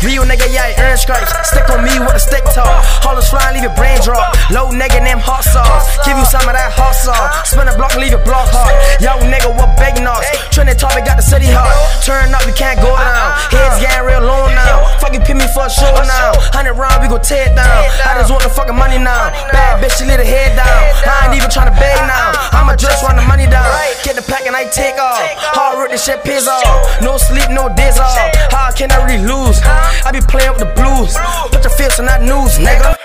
Real 0.00 0.24
nigga, 0.24 0.48
yeah, 0.48 0.72
I 0.72 0.88
earn 0.88 0.96
stripes. 0.96 1.28
Stick 1.44 1.68
on 1.68 1.84
me 1.84 1.92
with 2.00 2.16
a 2.16 2.22
stick 2.22 2.44
talk. 2.56 2.72
Haulers 3.04 3.28
flying, 3.28 3.52
leave 3.52 3.68
your 3.68 3.76
brain 3.76 4.00
drop. 4.00 4.32
Low 4.48 4.72
nigga, 4.72 5.04
name 5.04 5.20
hot 5.20 5.44
sauce. 5.44 5.84
Give 6.08 6.16
you 6.16 6.24
some 6.24 6.40
of 6.48 6.56
that 6.56 6.72
hot 6.72 6.96
sauce. 6.96 7.44
Spin 7.44 7.68
a 7.68 7.76
block, 7.76 7.92
leave 8.00 8.16
your 8.16 8.24
block 8.24 8.48
hot. 8.48 8.72
Yo, 8.96 9.12
nigga, 9.28 9.52
what 9.52 9.76
big 9.76 10.00
knots? 10.00 10.24
Trinity 10.48 10.80
topic 10.80 11.04
got 11.04 11.20
the 11.20 11.26
city 11.26 11.52
hot. 11.52 11.68
Turn 12.00 12.32
up, 12.32 12.40
we 12.48 12.56
can't 12.56 12.80
go 12.80 12.88
down. 12.96 13.28
Heads 13.52 13.76
getting 13.76 14.08
real 14.08 14.24
low 14.24 14.48
now. 14.48 14.88
Fuck 15.04 15.12
you, 15.12 15.20
pin 15.20 15.36
me 15.36 15.44
for 15.52 15.68
a 15.68 15.72
show 15.72 15.92
now. 15.92 16.32
Hundred 16.56 16.80
round, 16.80 17.04
we 17.04 17.12
gon' 17.12 17.20
tear 17.20 17.52
it 17.52 17.54
down. 17.54 17.68
I 18.00 18.16
just 18.16 18.32
want 18.32 18.40
the 18.40 18.52
fucking 18.52 18.76
money 18.76 18.96
now. 18.96 19.28
Bad 19.52 19.84
bitch, 19.84 20.00
she 20.00 20.08
let 20.08 20.16
her 20.16 20.24
head 20.24 20.56
down. 20.56 20.80
I 21.04 21.28
ain't 21.28 21.36
even 21.36 21.52
tryna 21.52 21.76
beg 21.76 22.00
now. 22.08 22.56
I'ma 22.56 22.72
just 22.80 23.04
run 23.04 23.20
the 23.20 23.26
money 23.28 23.44
down. 23.44 23.68
Get 24.00 24.16
the 24.16 24.24
pack 24.24 24.48
and 24.48 24.56
I 24.56 24.64
take 24.72 24.96
off. 24.96 25.20
Hard 25.52 25.76
work, 25.76 25.92
this 25.92 26.08
shit 26.08 26.24
piss 26.24 26.48
off. 26.48 26.64
No 27.04 27.20
sleep, 27.20 27.52
no 27.52 27.68
days 27.76 28.00
off. 28.00 28.16
How 28.48 28.72
can 28.72 28.88
I 28.88 29.04
really 29.04 29.20
lose? 29.20 29.60
I 30.04 30.12
be 30.12 30.20
playing 30.20 30.52
with 30.52 30.60
the 30.60 30.72
blues. 30.74 31.16
Put 31.50 31.62
your 31.64 31.74
face 31.76 31.98
on 31.98 32.06
that 32.06 32.22
news, 32.22 32.58
nigga. 32.58 32.96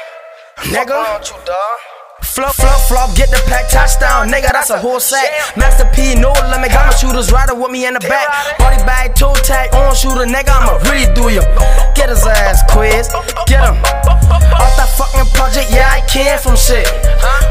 Nigga. 0.73 1.94
Flop, 2.25 2.55
flop, 2.55 2.81
flop, 2.89 3.15
get 3.15 3.29
the 3.29 3.38
pack, 3.47 3.69
touchdown, 3.69 4.27
nigga, 4.27 4.51
that's 4.51 4.69
a 4.69 4.77
whole 4.77 4.99
sack. 4.99 5.29
Master 5.55 5.85
P, 5.93 6.15
no 6.15 6.33
limit, 6.51 6.71
got 6.71 6.88
my 6.88 6.93
shooters 6.93 7.31
riding 7.31 7.59
with 7.59 7.71
me 7.71 7.85
in 7.85 7.93
the 7.93 7.99
back. 8.01 8.57
Body 8.57 8.77
bag, 8.83 9.15
toe 9.15 9.33
tag, 9.45 9.73
on 9.73 9.95
shooter, 9.95 10.25
nigga, 10.25 10.51
I'ma 10.51 10.81
really 10.89 11.07
do 11.13 11.29
you. 11.29 11.43
Get 11.95 12.09
his 12.09 12.25
ass, 12.25 12.63
quiz, 12.71 13.07
get 13.47 13.63
him. 13.63 13.77
Off 14.59 14.73
that 14.75 14.89
fucking 14.97 15.31
project, 15.31 15.71
yeah, 15.71 15.88
I 15.88 16.03
came 16.07 16.38
from 16.39 16.57
shit. 16.57 16.88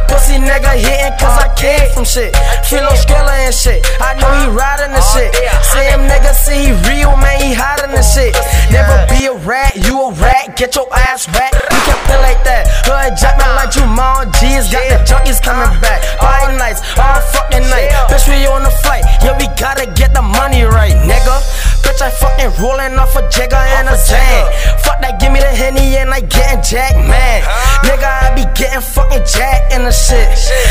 Pussy 0.08 0.37
nigga 0.37 0.76
hitting 0.76 1.16
cause 1.18 1.37
I 1.38 1.48
came 1.56 1.88
from 1.94 2.04
shit. 2.04 2.37
Feel 2.68 2.84
Philo 2.84 2.92
Skilla 2.98 3.34
and 3.46 3.54
shit, 3.54 3.87
I 4.00 4.18
know 4.20 4.30
he 4.42 4.52
riding 4.52 4.92
the 4.92 5.00
shit. 5.14 5.32
Same 5.72 6.04
nigga 6.04 6.34
see 6.34 6.70
he 6.70 6.72
real, 6.88 7.16
man, 7.16 7.40
he 7.40 7.54
hiding 7.54 7.94
the 7.94 8.02
shit. 8.02 8.37
Never 8.70 9.06
be 9.12 9.26
a 9.26 9.34
rat, 9.48 9.76
you 9.76 9.96
a 10.00 10.12
rat, 10.20 10.56
get 10.56 10.74
your 10.76 10.88
ass 10.92 11.26
back. 11.26 11.52
You 11.52 11.80
can't 11.88 12.02
play 12.04 12.20
like 12.20 12.44
that. 12.44 12.68
Hood 12.84 13.16
jack 13.16 13.37
me 13.40 13.46
like 13.56 13.72
you, 13.76 13.87
mom, 13.87 14.30
G's 14.40 14.63
got 14.70 14.85
the 14.88 14.98
junkies 15.05 15.42
coming 15.42 15.68
uh, 15.68 15.81
back. 15.81 16.00
Uh, 16.20 16.27
Party 16.27 16.57
nights, 16.57 16.81
all 16.96 17.20
fucking 17.33 17.66
night. 17.68 17.90
Bitch, 18.09 18.29
we 18.29 18.46
on 18.46 18.62
the 18.62 18.74
flight. 18.85 19.05
Yeah, 19.22 19.37
we 19.38 19.48
gotta 19.59 19.87
get 19.92 20.14
the 20.14 20.22
money 20.22 20.62
right, 20.62 20.94
nigga. 21.05 21.37
Bitch, 21.85 22.00
I 22.00 22.11
fucking 22.11 22.53
rolling 22.62 22.96
off 22.98 23.16
a 23.16 23.22
Jigger 23.29 23.61
and 23.79 23.88
a 23.88 23.96
Zan. 23.96 24.44
Fuck 24.85 25.00
that, 25.00 25.20
give 25.20 25.33
me 25.33 25.40
the 25.40 25.53
Henny 25.53 25.96
and 25.96 26.11
I 26.11 26.20
getting 26.20 26.62
jack, 26.62 26.96
man. 26.96 27.42
Nigga, 27.85 28.09
I 28.09 28.35
be 28.35 28.44
getting 28.57 28.81
fucking 28.81 29.24
jack 29.29 29.72
in 29.72 29.85
the 29.85 29.92
shit. 29.92 30.29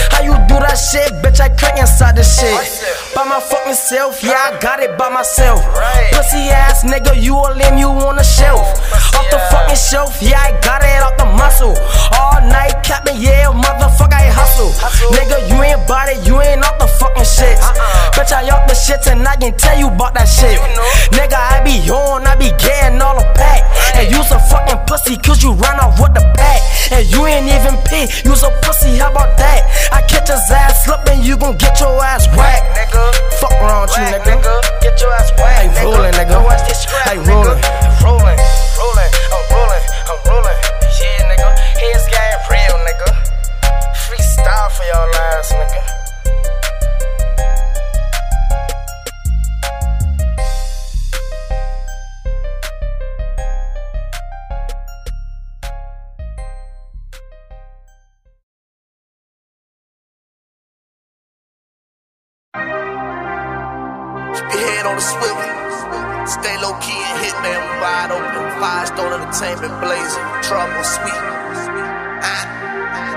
How 0.10 0.22
you 0.22 0.34
do 0.50 0.58
that 0.58 0.76
shit, 0.76 1.14
bitch? 1.22 1.40
I 1.40 1.50
crack 1.50 1.78
inside 1.78 2.16
the 2.16 2.24
shit. 2.24 2.58
By 3.14 3.26
my 3.26 3.40
fucking 3.40 3.76
self, 3.76 4.24
yeah, 4.24 4.52
I 4.54 4.60
got 4.60 4.80
it 4.82 4.98
by 4.98 5.10
myself. 5.10 5.62
Pussy 6.12 6.50
ass 6.50 6.84
nigga, 6.84 7.14
you 7.22 7.38
a 7.38 7.54
lame, 7.54 7.78
you 7.78 7.90
on 7.90 8.16
the 8.16 8.24
shelf. 8.24 8.66
The 9.34 9.41
fucking 9.50 9.82
shelf, 9.82 10.22
yeah, 10.22 10.38
I 10.38 10.54
got 10.62 10.86
it 10.86 11.02
off 11.02 11.17
the 11.17 11.26
muscle. 11.26 11.74
All 12.13 12.38
night, 12.46 12.86
capping, 12.86 13.17
yeah, 13.17 13.50
motherfucker, 13.50 14.13
I 14.13 14.30
hustle. 14.30 14.69
Nigga, 15.10 15.50
you 15.50 15.58
ain't 15.65 15.82
bought 15.89 16.06
it, 16.06 16.22
you 16.22 16.38
ain't 16.38 16.62
off 16.62 16.78
the 16.78 16.86
fucking 16.86 17.26
shit. 17.26 17.58
Bitch, 18.13 18.30
I 18.30 18.46
off 18.54 18.69
the 18.69 18.78
shit 18.78 19.02
and 19.10 19.26
I 19.26 19.34
can 19.34 19.58
tell 19.58 19.74
you 19.74 19.89
about 19.89 20.13
that 20.13 20.30
shit. 20.30 20.62
Nigga, 21.17 21.34
I 21.34 21.65
be 21.65 21.82
on, 21.89 22.30
I 22.30 22.38
be 22.38 22.54
getting 22.62 23.02
all 23.02 23.17
the 23.17 23.26
pack. 23.34 23.65
And 23.98 24.06
you's 24.13 24.30
a 24.30 24.38
fucking 24.38 24.86
pussy, 24.86 25.17
cause 25.17 25.41
you 25.41 25.58
run 25.58 25.82
off 25.82 25.98
with 25.98 26.13
the 26.13 26.22
pack. 26.38 26.62
And 26.93 27.02
you 27.10 27.26
ain't 27.26 27.50
even 27.50 27.82
pay, 27.89 28.06
you's 28.22 28.46
a 28.46 28.54
pussy, 28.62 29.02
how 29.02 29.10
about 29.10 29.34
that? 29.41 29.65
I 29.89 30.06
catch 30.06 30.30
his 30.30 30.46
ass 30.54 30.86
slipping, 30.86 31.26
you 31.26 31.41
gon' 31.41 31.58
get 31.58 31.82
your 31.82 31.98
ass 32.06 32.30
whacked. 32.38 32.69
Nigga, 32.78 33.02
fuck 33.41 33.58
around 33.65 33.89
you, 33.98 34.13
nigga. 34.13 34.62
Get 34.86 35.02
your 35.02 35.10
ass 35.17 35.34
whacked. 35.41 35.74
Hey, 35.74 35.86
rolling, 35.89 36.13
nigga. 36.13 36.38
Hey. 37.10 37.17
Rolling, 37.17 37.58
rolling, 38.06 38.38
for 44.76 44.84
y'all 44.86 45.16
ass, 45.16 45.54
nigga. 45.54 45.82
Your 64.54 64.62
head 64.70 64.86
on 64.86 64.96
the 64.96 65.02
swivel. 65.02 65.54
Stay 66.28 66.58
low 66.62 66.74
key 66.80 66.94
and 66.94 67.20
hit, 67.24 67.36
man. 67.42 67.62
Wide 67.82 68.12
open. 68.12 68.60
Firestone 68.60 69.14
entertainment 69.22 69.82
blazing. 69.82 70.24
Trouble 70.42 70.84
sweet. 70.84 71.22
Ah. 72.26 72.62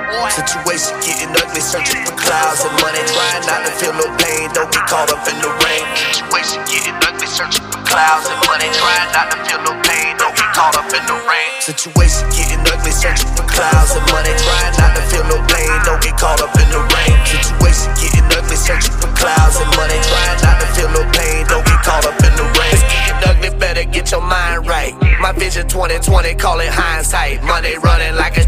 Situation 0.07 0.95
getting 1.03 1.35
ugly, 1.35 1.59
searching 1.59 1.99
for 2.07 2.15
clouds 2.15 2.63
and 2.63 2.71
money. 2.79 3.03
Trying 3.11 3.43
not 3.43 3.67
to 3.67 3.73
feel 3.75 3.91
no 3.91 4.07
pain, 4.23 4.47
don't 4.55 4.71
get 4.71 4.87
caught 4.87 5.11
up 5.11 5.27
in 5.27 5.35
the 5.43 5.51
rain. 5.67 5.83
Situation 6.15 6.63
getting 6.71 6.95
ugly, 7.03 7.27
searching 7.27 7.67
for 7.75 7.83
clouds 7.83 8.31
and 8.31 8.39
money. 8.47 8.71
Trying 8.71 9.11
not 9.11 9.35
to 9.35 9.39
feel 9.43 9.59
no 9.67 9.75
pain, 9.83 10.15
don't 10.15 10.31
get 10.39 10.47
caught 10.55 10.79
up 10.79 10.87
in 10.95 11.03
the 11.11 11.19
rain. 11.27 11.51
Situation 11.59 12.23
getting 12.31 12.63
ugly, 12.71 12.95
searching 12.95 13.35
for 13.35 13.43
clouds 13.51 13.99
and 13.99 14.07
money. 14.15 14.31
Trying 14.39 14.79
not 14.79 14.95
to 14.95 15.03
feel 15.11 15.27
no 15.27 15.43
pain, 15.51 15.75
don't 15.83 15.99
get 15.99 16.15
caught 16.15 16.39
up 16.39 16.55
in 16.55 16.69
the 16.71 16.83
rain. 16.87 17.17
Situation 17.27 17.91
getting 17.99 18.31
ugly, 18.31 18.55
searching 18.55 18.95
for 19.03 19.11
clouds 19.19 19.59
and 19.59 19.71
money. 19.75 19.99
Trying 20.07 20.39
not 20.47 20.63
to 20.63 20.67
feel 20.71 20.91
no 20.95 21.03
pain, 21.19 21.51
don't 21.51 21.67
get 21.67 21.83
caught 21.83 22.07
up 22.07 22.15
in 22.23 22.31
the 22.39 22.47
rain. 22.47 22.79
It's 22.79 22.87
getting 22.87 23.19
ugly, 23.27 23.51
better 23.59 23.83
get 23.83 24.15
your 24.15 24.23
mind 24.23 24.71
right. 24.71 24.95
My 25.19 25.35
vision 25.35 25.67
2020, 25.67 26.39
call 26.39 26.63
it 26.63 26.71
hindsight. 26.71 27.43
Money 27.43 27.75
running 27.83 28.15
like 28.15 28.39
it's 28.39 28.46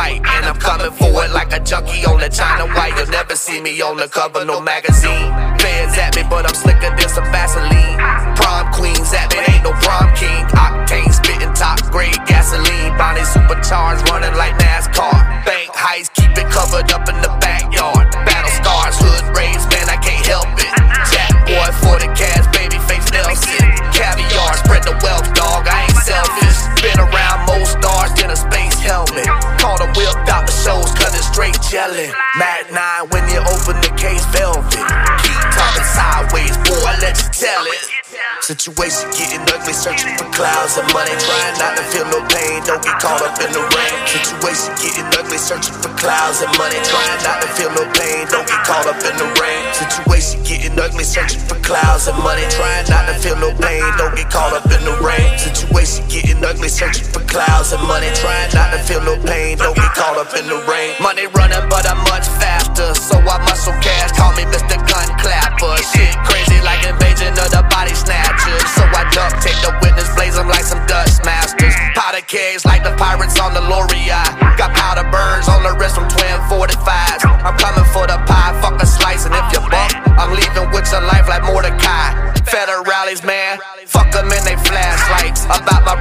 fight. 0.00 0.20
And 0.24 0.44
I'm 0.48 0.56
coming 0.56 0.92
for 0.92 1.12
it 1.24 1.30
like 1.32 1.52
a 1.52 1.60
junkie 1.60 2.04
on 2.06 2.20
the 2.20 2.28
China 2.28 2.64
white. 2.74 2.96
You'll 2.96 3.12
never 3.12 3.36
see 3.36 3.60
me 3.60 3.80
on 3.82 3.96
the 3.96 4.08
cover, 4.08 4.44
no 4.44 4.60
magazine. 4.60 5.28
Fans 5.60 5.94
at 5.98 6.16
me, 6.16 6.22
but 6.32 6.48
I'm 6.48 6.54
slicker 6.54 6.90
than 6.96 7.08
some 7.08 7.28
Vaseline. 7.34 7.96
Prom 8.36 8.72
queens 8.72 9.12
at 9.12 9.28
me, 9.32 9.40
ain't 9.50 9.64
no 9.64 9.72
prom 9.84 10.08
king. 10.16 10.42
Octane 10.56 11.12
spitting 11.12 11.52
top 11.54 11.78
grade 11.92 12.20
gasoline. 12.26 12.92
Bonnie 12.96 13.24
supercharged, 13.24 14.08
running 14.08 14.34
like 14.36 14.54
NASCAR. 14.64 15.16
Bank 15.44 15.70
heist, 15.74 16.14
keep 16.16 16.32
it 16.32 16.48
covered 16.48 16.90
up 16.92 17.08
in 17.08 17.16
the 17.20 17.29
yelling. 31.72 32.10
Mad 32.38 32.70
9 32.70 32.89
Situation 38.50 39.06
getting 39.14 39.46
ugly, 39.46 39.70
searching 39.70 40.10
for 40.18 40.26
clouds 40.34 40.74
and 40.74 40.82
money. 40.90 41.14
Trying 41.22 41.54
not 41.62 41.78
to 41.78 41.86
feel 41.86 42.02
no 42.10 42.18
pain, 42.34 42.58
don't 42.66 42.82
get 42.82 42.98
caught 42.98 43.22
up 43.22 43.38
in 43.38 43.46
the 43.54 43.62
rain. 43.62 43.94
Situation 44.10 44.74
getting 44.74 45.06
ugly, 45.14 45.38
searching 45.38 45.78
for 45.78 45.94
clouds 45.94 46.42
and 46.42 46.50
money. 46.58 46.74
Trying 46.82 47.22
not 47.22 47.38
to 47.38 47.48
feel 47.54 47.70
no 47.78 47.86
pain, 47.94 48.26
don't 48.26 48.42
get 48.50 48.58
caught 48.66 48.90
up 48.90 48.98
in 49.06 49.14
the 49.22 49.28
rain. 49.38 49.62
Situation 49.70 50.42
getting 50.42 50.74
ugly, 50.82 51.06
searching 51.06 51.38
for 51.46 51.62
clouds 51.62 52.10
and 52.10 52.18
money. 52.26 52.42
Trying 52.50 52.90
not 52.90 53.06
to 53.06 53.14
feel 53.22 53.38
no 53.38 53.54
pain, 53.54 53.86
don't 53.94 54.18
get 54.18 54.26
caught 54.34 54.50
up 54.50 54.66
in 54.66 54.82
the 54.82 54.98
rain. 54.98 55.30
Situation 55.38 56.02
getting 56.10 56.42
ugly, 56.42 56.66
searching 56.66 57.06
for 57.06 57.22
clouds 57.30 57.70
and 57.70 57.86
money. 57.86 58.10
Trying 58.18 58.50
not 58.50 58.74
to 58.74 58.82
feel 58.82 58.98
no 59.06 59.14
pain, 59.30 59.62
don't 59.62 59.78
get 59.78 59.94
caught 59.94 60.18
up 60.18 60.34
in 60.34 60.50
the 60.50 60.58
rain. 60.66 60.98
Money 60.98 61.30
running, 61.38 61.70
but 61.70 61.86
I'm 61.86 62.02
much 62.10 62.26
faster, 62.42 62.98
so 62.98 63.14
I 63.14 63.38
muscle 63.46 63.78
cash. 63.78 64.10
Call 64.18 64.34
me 64.34 64.42
Mr. 64.50 64.74
Gun 64.90 65.06
Clapper. 65.22 65.78
Shit 65.94 66.18
crazy 66.26 66.58
like 66.66 66.82
invasion 66.82 67.30
of 67.38 67.46
the 67.54 67.62
body 67.70 67.79
body 67.90 67.98
snatchers. 67.98 68.70
So 68.74 68.82
I 68.82 69.08
duck, 69.10 69.42
take 69.42 69.58
the 69.62 69.72
witness, 69.82 70.08
blaze 70.14 70.36
them 70.36 70.48
like 70.48 70.64
some 70.64 70.84
dust 70.86 71.24
masters. 71.24 71.74
Powder 71.94 72.22
kegs 72.26 72.64
like 72.64 72.82
the 72.82 72.94
pirates 72.96 73.38
on 73.40 73.54
the 73.54 73.60
Loria. 73.60 74.22
Got 74.56 74.74
powder 74.74 75.08
burns 75.10 75.48
on 75.48 75.62
the 75.62 75.74
wrist 75.78 75.96
from 75.96 76.08
twin 76.08 76.38
45s. 76.46 77.26
I'm 77.26 77.56
coming 77.58 77.86
for 77.92 78.06
the 78.06 78.18
pie, 78.26 78.54
fuck 78.62 78.80
a 78.82 78.86
slice, 78.86 79.26
and 79.26 79.34
if 79.34 79.46
you 79.52 79.60
buck, 79.70 79.92
I'm 80.18 80.34
leaving 80.36 80.70
with 80.70 80.90
your 80.92 81.02
life 81.02 81.28
like 81.28 81.42
Mordecai. 81.44 82.30
Federales, 82.46 83.24
man, 83.24 83.58
fuck 83.86 84.10
them 84.12 84.26
in 84.26 84.42
they 84.44 84.56
flashlights. 84.56 85.44
About 85.46 85.84
my 85.86 85.99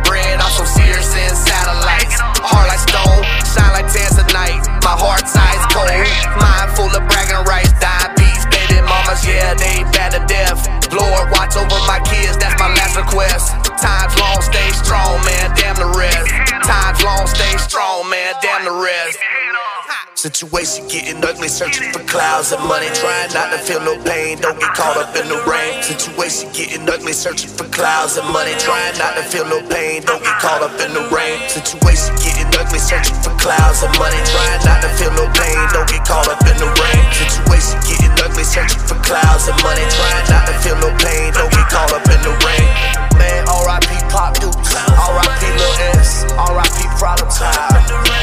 Situation 20.29 20.85
getting 20.85 21.25
ugly, 21.25 21.49
searching 21.49 21.89
for 21.89 22.05
clouds 22.05 22.53
and 22.53 22.61
money. 22.69 22.85
Trying 22.93 23.33
not 23.33 23.49
to 23.49 23.57
feel 23.57 23.81
no 23.81 23.97
pain, 24.05 24.37
don't 24.37 24.61
get 24.61 24.77
caught 24.77 24.93
up 24.93 25.09
in 25.17 25.25
the 25.25 25.41
rain. 25.49 25.81
Situation 25.81 26.53
getting 26.53 26.85
ugly, 26.85 27.17
searching 27.17 27.49
for 27.49 27.65
clouds 27.73 28.13
and 28.21 28.29
money. 28.29 28.53
Trying 28.61 28.93
not 29.01 29.17
to 29.17 29.25
feel 29.25 29.49
no 29.49 29.57
pain, 29.73 30.05
don't 30.05 30.21
get 30.21 30.37
caught 30.37 30.61
up 30.61 30.77
in 30.85 30.93
the 30.93 31.01
rain. 31.09 31.41
Situation 31.49 32.13
getting 32.21 32.45
ugly, 32.61 32.77
searching 32.77 33.17
for 33.25 33.33
clouds 33.41 33.81
and 33.81 33.89
money. 33.97 34.21
Trying 34.29 34.61
not 34.69 34.85
to 34.85 34.89
feel 35.01 35.09
no 35.17 35.25
pain, 35.33 35.57
don't 35.73 35.89
get 35.89 36.05
caught 36.05 36.29
up 36.29 36.45
in 36.45 36.61
the 36.61 36.69
rain. 36.77 37.03
Situation 37.09 37.81
getting 37.89 38.13
ugly, 38.21 38.45
searching 38.45 38.85
for 38.85 39.01
clouds 39.01 39.49
and 39.49 39.57
money. 39.65 39.81
Trying 39.81 40.29
not 40.29 40.45
to 40.45 40.53
feel 40.61 40.77
no 40.77 40.93
pain, 41.01 41.33
don't 41.33 41.49
get 41.49 41.65
caught 41.73 41.89
up 41.89 42.05
in 42.05 42.21
the 42.21 42.37
rain. 42.45 42.69
Man, 43.17 43.49
R.I.P. 43.49 43.89
Pop 44.13 44.37
Dukes, 44.37 44.77
R.I.P. 44.77 45.41
Lil 45.57 45.97
S, 45.97 46.29
R.I.P. 46.37 46.77
Problem 47.01 47.25
Child. 47.33 48.18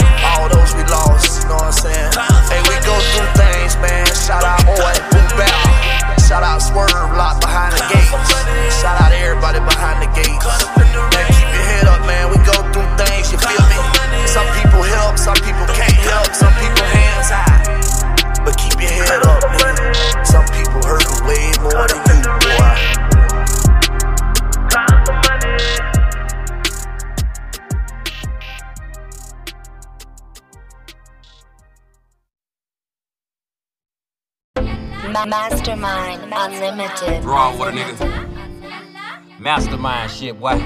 Saying? 1.92 2.25
Mastermind 35.24 36.32
Unlimited. 36.32 37.24
Raw 37.24 37.52
with 37.58 37.68
a 37.68 37.72
nigga. 37.72 39.40
Mastermind 39.40 40.10
shit, 40.10 40.38
boy. 40.38 40.58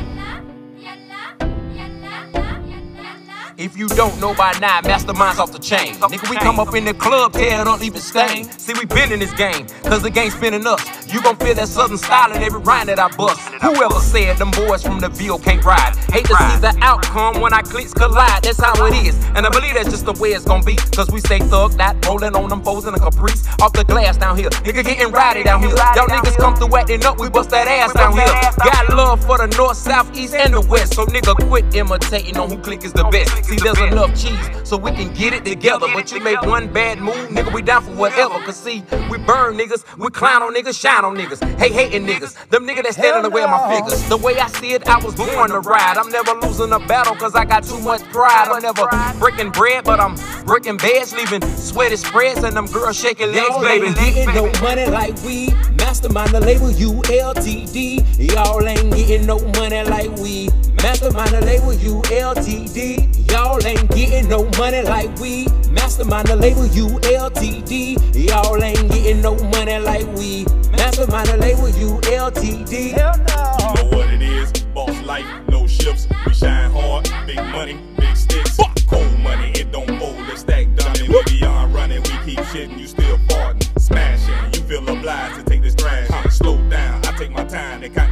If 3.61 3.77
you 3.77 3.89
don't 3.89 4.19
know 4.19 4.33
by 4.33 4.57
now, 4.59 4.81
masterminds 4.81 5.37
off 5.37 5.53
the 5.53 5.59
chain. 5.59 5.93
Nigga, 5.97 6.31
we 6.31 6.37
come 6.37 6.59
up 6.59 6.75
in 6.75 6.87
the 6.87 6.95
club, 6.95 7.35
tear 7.35 7.61
it 7.61 7.67
up, 7.69 7.79
leave 7.79 7.95
it 7.95 8.01
stain. 8.01 8.45
See, 8.45 8.73
we 8.73 8.87
been 8.87 9.13
in 9.13 9.21
this 9.21 9.35
game, 9.35 9.67
cause 9.85 10.03
the 10.03 10.09
game's 10.09 10.33
spinning 10.33 10.67
us. 10.67 10.81
You 11.13 11.21
gon' 11.21 11.37
feel 11.37 11.53
that 11.53 11.69
southern 11.69 11.99
style 11.99 12.33
in 12.33 12.43
every 12.43 12.61
rhyme 12.61 12.87
that 12.87 12.99
I 12.99 13.15
bust. 13.19 13.39
Whoever 13.61 14.01
said 14.01 14.39
them 14.39 14.51
boys 14.53 14.83
from 14.83 14.99
the 14.99 15.11
Ville 15.11 15.39
can't 15.39 15.63
ride. 15.63 15.95
Hate 16.09 16.25
to 16.25 16.37
see 16.37 16.57
the 16.57 16.75
outcome 16.81 17.43
when 17.43 17.53
our 17.53 17.63
clicks 17.63 17.93
collide. 17.93 18.45
That's 18.45 18.59
how 18.59 18.73
it 18.87 18.95
is. 19.05 19.15
And 19.37 19.45
I 19.45 19.51
believe 19.51 19.75
that's 19.75 19.91
just 19.91 20.07
the 20.07 20.15
way 20.15 20.31
it's 20.31 20.47
gonna 20.47 20.65
be. 20.65 20.77
Cause 20.97 21.11
we 21.11 21.21
stay 21.21 21.41
thugged 21.41 21.81
out, 21.81 22.03
rolling 22.07 22.35
on 22.35 22.49
them 22.49 22.63
foes 22.65 22.87
in 22.87 22.95
a 22.95 22.99
caprice. 22.99 23.47
Off 23.61 23.75
the 23.75 23.85
glass 23.85 24.17
down 24.17 24.39
here. 24.39 24.49
Nigga 24.65 24.83
getting 24.87 25.13
rowdy 25.13 25.43
down 25.43 25.61
here. 25.61 25.77
Y'all 25.77 26.09
niggas 26.09 26.37
come 26.39 26.57
through 26.57 26.75
acting 26.79 27.05
up, 27.05 27.21
we 27.21 27.29
bust 27.29 27.51
that 27.51 27.69
ass 27.69 27.93
down 27.93 28.15
here. 28.17 28.25
Got 28.65 28.89
love 28.97 29.23
for 29.27 29.37
the 29.37 29.55
north, 29.59 29.77
south, 29.77 30.17
east, 30.17 30.35
and 30.35 30.55
the 30.55 30.63
west. 30.63 30.95
So 30.95 31.05
nigga 31.05 31.37
quit 31.47 31.75
imitating 31.75 32.39
on 32.39 32.49
who 32.49 32.57
click 32.57 32.85
is 32.85 32.95
the 32.95 33.05
best. 33.05 33.50
See, 33.51 33.57
there's 33.57 33.81
enough 33.81 34.15
cheese 34.15 34.49
so 34.63 34.77
we 34.77 34.93
can 34.93 35.13
get 35.13 35.33
it 35.33 35.45
together. 35.45 35.89
But 35.93 36.13
you 36.13 36.21
make 36.21 36.41
one 36.43 36.73
bad 36.73 37.01
move, 37.01 37.17
nigga, 37.31 37.53
we 37.53 37.63
down 37.63 37.83
for 37.83 37.91
whatever. 37.91 38.39
Cause 38.45 38.55
see, 38.55 38.85
we 39.11 39.19
burn 39.19 39.59
niggas, 39.59 39.83
we 39.99 40.09
clown 40.11 40.45
on 40.45 40.55
niggas, 40.55 40.81
shine 40.81 41.05
on 41.05 41.17
niggas. 41.17 41.43
Hey, 41.59 41.73
hating 41.73 42.07
niggas, 42.07 42.37
them 42.51 42.65
niggas 42.65 42.85
that 42.85 42.95
stand 42.95 43.17
in 43.17 43.23
the 43.25 43.31
way 43.31 43.43
of 43.43 43.51
my 43.51 43.75
figures. 43.75 44.09
The 44.09 44.17
way 44.17 44.39
I 44.39 44.47
see 44.47 44.75
it, 44.75 44.87
I 44.87 45.05
was 45.05 45.17
born 45.17 45.51
to 45.51 45.59
ride. 45.59 45.97
I'm 45.97 46.11
never 46.13 46.33
losing 46.47 46.73
a 46.73 46.79
battle 46.79 47.17
cause 47.17 47.35
I 47.35 47.45
got 47.45 47.65
too 47.65 47.81
much 47.81 48.05
pride. 48.13 48.47
I'm 48.53 48.63
never 48.63 48.87
breaking 49.19 49.51
bread, 49.51 49.83
but 49.83 49.99
I'm 49.99 50.15
breaking 50.47 50.77
beds, 50.77 51.13
leaving 51.13 51.43
sweaty 51.57 51.97
spreads 51.97 52.45
and 52.45 52.57
them 52.57 52.67
girls 52.67 53.01
shaking 53.01 53.33
legs, 53.33 53.49
Y'all 53.49 53.63
baby. 53.63 53.89
ain't 53.89 53.97
getting 53.97 54.33
no 54.33 54.47
money 54.63 54.87
like 54.87 55.21
we. 55.25 55.49
Mastermind 55.75 56.31
the 56.31 56.41
label 56.41 56.69
ULTD. 56.69 58.33
Y'all 58.33 58.65
ain't 58.65 58.95
getting 58.95 59.27
no 59.27 59.41
money 59.59 59.83
like 59.83 60.15
we. 60.19 60.51
Mastermind 60.83 61.31
the 61.31 61.41
label 61.41 61.73
ULTD. 61.73 63.31
Y'all 63.31 63.40
ain't 63.65 63.89
getting 63.91 64.29
no 64.29 64.45
money 64.59 64.83
like 64.83 65.15
we. 65.19 65.47
Mastermind 65.71 66.29
the 66.29 66.37
label 66.37 66.63
ULTD. 66.63 68.29
Y'all 68.29 68.63
ain't 68.63 68.91
getting 68.91 69.23
no 69.23 69.35
money 69.37 69.79
like 69.79 70.07
we. 70.15 70.45
Mastermind 70.73 71.29
the 71.29 71.37
label 71.37 71.69
ULTD. 71.69 72.93
Hell 72.93 73.17
no. 73.17 73.57
You 73.61 73.91
know 73.91 73.97
what 73.97 74.13
it 74.13 74.23
is, 74.23 74.53
boss 74.75 75.03
life, 75.03 75.27
no 75.49 75.67
shifts. 75.67 76.07
We 76.27 76.35
shine 76.35 76.71
hard, 76.71 77.11
big 77.27 77.37
money, 77.37 77.79
big 77.97 78.17
sticks. 78.17 78.57
Fuck. 78.57 78.77
Cold 78.87 79.19
money, 79.21 79.53
it 79.53 79.71
don't 79.71 79.87
fold, 79.99 80.17
it's 80.29 80.41
stack 80.41 80.67
dummy. 80.75 81.09
We 81.09 81.23
beyond 81.39 81.73
running, 81.75 82.03
we 82.03 82.11
keep 82.25 82.41
shitting, 82.51 82.79
you 82.79 82.89
still 82.89 83.19
farting, 83.29 83.81
smashing. 83.81 84.55
You 84.55 84.69
feel 84.69 84.89
obliged 84.89 85.37
to 85.37 85.43
take 85.45 85.63
this 85.63 85.75
trash. 85.75 86.09
Slow 86.31 86.57
down, 86.69 87.05
I 87.07 87.17
take 87.17 87.31
my 87.31 87.45
time 87.45 87.81
to 87.83 87.89
count 87.89 88.10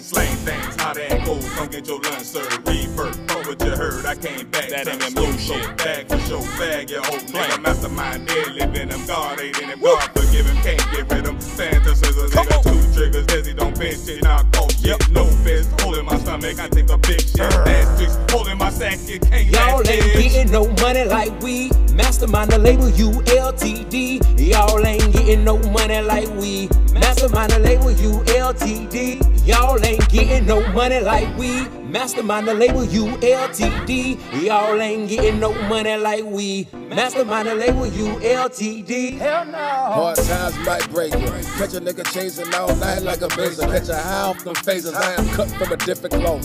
Slang 0.00 0.36
things, 0.38 0.76
hot 0.80 0.96
and 0.96 1.24
cold, 1.24 1.42
come 1.56 1.68
get 1.68 1.86
your 1.88 2.00
lunch 2.00 2.22
served. 2.22 2.68
Rebirth, 2.68 3.27
what 3.48 3.62
you 3.64 3.70
heard, 3.70 4.04
I 4.04 4.14
came 4.14 4.46
back. 4.50 4.68
That 4.68 4.88
ain't 4.88 5.02
slow 5.02 5.32
shit, 5.32 5.76
bag 5.78 6.08
for 6.08 6.18
show, 6.28 6.40
bag 6.58 6.90
your 6.90 7.02
whole 7.02 7.18
nigga. 7.18 7.62
Mastermind, 7.62 8.28
dead 8.28 8.54
living 8.54 8.88
them, 8.88 9.06
God 9.06 9.40
ain't 9.40 9.58
in 9.58 9.70
him, 9.70 9.80
God 9.80 10.10
forgive 10.14 10.46
him, 10.46 10.56
can't 10.62 10.84
get 10.92 11.10
rid 11.10 11.26
of 11.26 11.32
him. 11.32 11.40
Santa 11.40 11.96
scissors, 11.96 12.30
nigga, 12.30 12.62
two 12.62 12.94
triggers, 12.94 13.26
Desi 13.26 13.56
don't 13.56 13.76
pinch 13.78 14.06
it, 14.08 14.22
now 14.22 14.42
cold 14.52 14.72
shit. 14.72 15.10
No 15.10 15.24
fist, 15.44 15.80
holding 15.80 16.04
my 16.04 16.18
stomach, 16.18 16.60
I 16.60 16.68
take 16.68 16.90
a 16.90 16.98
big 16.98 17.20
shit. 17.20 17.38
Bad 17.38 17.98
chicks, 17.98 18.18
holding 18.30 18.58
my 18.58 18.70
sack, 18.70 18.98
you 19.06 19.18
can't 19.18 19.48
Y'all 19.48 19.88
ain't 19.88 20.12
getting 20.12 20.52
no 20.52 20.68
money 20.82 21.04
like 21.04 21.32
we. 21.40 21.70
Mastermind 21.94 22.50
the 22.52 22.58
label 22.58 22.90
ULTD. 22.90 24.38
Y'all 24.38 24.86
ain't 24.86 25.12
getting 25.12 25.42
no 25.44 25.58
money 25.70 26.00
like 26.02 26.28
we. 26.36 26.68
Mastermind 26.92 27.52
the 27.52 27.58
label 27.60 27.86
ULTD. 27.86 29.46
Y'all 29.46 29.82
ain't 29.84 30.08
getting 30.10 30.46
no 30.46 30.60
money 30.72 31.00
like 31.00 31.34
we. 31.38 31.66
Mastermind 31.88 32.46
the 32.46 32.52
label 32.52 32.82
ULTD. 32.82 34.42
Y'all 34.44 34.78
ain't 34.78 35.08
getting 35.08 35.40
no 35.40 35.54
money 35.68 35.96
like 35.96 36.22
we. 36.22 36.68
Mastermind 36.74 37.48
the 37.48 37.54
label 37.54 37.86
ULTD. 37.86 39.16
Hell 39.16 39.46
no. 39.46 39.56
Hard 39.56 40.16
times 40.18 40.58
might 40.66 40.86
break 40.90 41.14
you. 41.14 41.26
Catch 41.56 41.72
a 41.72 41.80
nigga 41.80 42.04
chasing 42.12 42.52
all 42.54 42.76
night 42.76 43.00
like 43.00 43.22
a 43.22 43.28
blazer. 43.28 43.62
Catch 43.62 43.88
a 43.88 43.96
high 43.96 44.28
off 44.28 44.44
them 44.44 44.54
phasers. 44.56 44.94
I 44.94 45.14
am 45.14 45.28
cut 45.30 45.50
from 45.52 45.72
a 45.72 45.78
different 45.78 46.14
cloth. 46.16 46.42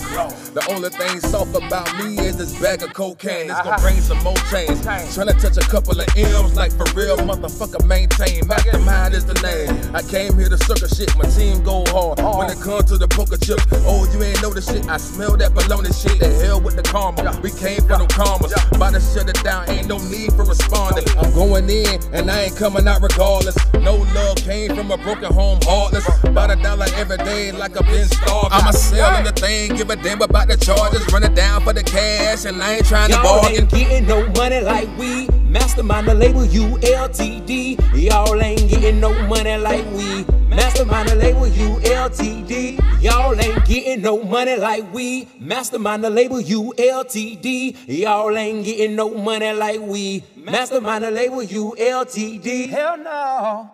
The 0.54 0.66
only 0.70 0.88
thing 0.88 1.20
soft 1.20 1.54
about 1.54 1.94
me 1.98 2.18
is 2.24 2.38
this 2.38 2.58
bag 2.58 2.82
of 2.82 2.94
cocaine. 2.94 3.50
It's 3.50 3.52
gonna 3.52 3.70
uh-huh. 3.70 3.82
bring 3.82 4.00
some 4.00 4.22
more 4.24 4.36
change. 4.50 4.80
Tryna 5.12 5.38
touch 5.42 5.58
a 5.58 5.68
couple 5.68 6.00
of 6.00 6.08
M's 6.16 6.56
like 6.56 6.72
for 6.72 6.88
real, 6.96 7.18
motherfucker. 7.18 7.86
Maintain. 7.86 8.46
Mastermind 8.48 9.12
is 9.12 9.26
the 9.26 9.34
name. 9.42 9.94
I 9.94 10.00
came 10.00 10.38
here 10.38 10.48
to 10.48 10.56
circle 10.56 10.88
shit. 10.88 11.14
My 11.18 11.28
team 11.28 11.62
go 11.62 11.84
hard. 11.88 12.18
When 12.38 12.48
it 12.48 12.62
comes 12.62 12.84
to 12.84 12.96
the 12.96 13.08
poker 13.08 13.36
chips, 13.36 13.66
oh, 13.84 14.08
you 14.10 14.22
ain't 14.22 14.40
know 14.40 14.54
the 14.54 14.62
shit. 14.62 14.88
I 14.88 14.96
smell 14.96 15.33
that 15.36 15.52
baloney 15.52 15.92
shit. 15.92 16.18
The 16.20 16.28
hell 16.44 16.60
with 16.60 16.76
the 16.76 16.82
karma. 16.82 17.38
We 17.42 17.50
came 17.50 17.80
from 17.80 17.98
them 18.00 18.08
karmas. 18.08 18.52
About 18.74 18.94
to 18.94 19.00
shut 19.00 19.28
it 19.28 19.42
down. 19.44 19.68
Ain't 19.70 19.88
no 19.88 19.98
need 20.08 20.32
for 20.32 20.44
responding. 20.44 21.04
I'm 21.18 21.32
going 21.34 21.68
in 21.68 22.00
and 22.12 22.30
I 22.30 22.44
ain't 22.44 22.56
coming 22.56 22.86
out 22.88 23.02
regardless. 23.02 23.56
No 23.74 23.96
love 24.14 24.36
came 24.38 24.74
from 24.74 24.90
a 24.90 24.96
broken 24.98 25.32
home, 25.32 25.58
heartless. 25.62 26.06
About 26.24 26.50
a 26.50 26.56
dollar 26.56 26.86
every 26.96 27.18
day 27.18 27.52
like 27.52 27.76
I've 27.76 27.86
been 27.86 28.06
starving. 28.08 28.50
I'ma 28.52 28.70
sell 28.72 29.16
in 29.18 29.24
the 29.24 29.32
thing, 29.32 29.74
give 29.76 29.90
a 29.90 29.96
damn 29.96 30.22
about 30.22 30.48
the 30.48 30.56
charges. 30.56 31.04
Run 31.12 31.22
it 31.24 31.34
down 31.34 31.62
for 31.62 31.72
the 31.72 31.82
cash 31.82 32.44
and 32.44 32.62
I 32.62 32.74
ain't 32.76 32.86
trying 32.86 33.10
to 33.10 33.16
Y'all 33.16 33.40
bargain. 33.42 33.62
ain't 33.62 33.70
getting 33.70 34.06
no 34.06 34.26
money 34.32 34.60
like 34.60 34.88
we. 34.98 35.28
Mastermind 35.48 36.08
the 36.08 36.14
label 36.14 36.42
ULTD. 36.42 37.78
Y'all 37.94 38.40
ain't 38.42 38.68
getting 38.68 39.00
no 39.00 39.12
money 39.28 39.56
like 39.56 39.84
we. 39.92 40.24
Mastermind 40.54 41.08
the 41.08 41.16
label 41.16 41.46
ULTD. 41.46 43.02
Y'all 43.02 43.38
ain't 43.40 43.64
getting 43.66 44.02
no 44.02 44.22
money 44.22 44.56
like 44.56 44.92
we. 44.92 45.28
Mastermind 45.40 46.04
the 46.04 46.10
label 46.10 46.36
ULTD. 46.36 47.76
Y'all 47.88 48.36
ain't 48.36 48.64
getting 48.64 48.94
no 48.94 49.10
money 49.14 49.52
like 49.52 49.80
we. 49.80 50.22
Mastermind 50.36 51.04
the 51.04 51.10
label 51.10 51.38
ULTD. 51.38 52.68
Hell 52.68 52.98
no. 52.98 53.70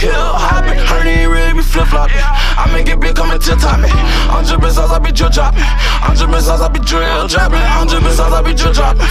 Here 0.00 0.12
hopping. 0.14 0.78
Heard 0.78 1.06
he 1.06 1.12
ain't 1.22 1.30
really 1.30 1.52
be 1.52 1.62
flip 1.62 1.88
flopping. 1.88 2.31
I 2.56 2.68
make 2.72 2.88
it 2.88 3.00
big 3.00 3.16
coming 3.16 3.38
to 3.38 3.52
top 3.56 3.80
me. 3.80 3.90
I'm 4.28 4.44
dripping 4.44 4.70
sauce, 4.70 4.90
I 4.90 4.98
be 4.98 5.12
drill 5.12 5.30
dropping. 5.30 5.64
Dripping 6.16 6.40
sauce, 6.40 6.60
I 6.60 6.68
be 6.68 6.80
drill 6.80 7.28
dropping. 7.28 7.62
Dripping 7.88 8.12
sauce, 8.12 8.32
I 8.32 8.42
be 8.42 8.52
drill 8.54 8.72
dropping. 8.72 9.08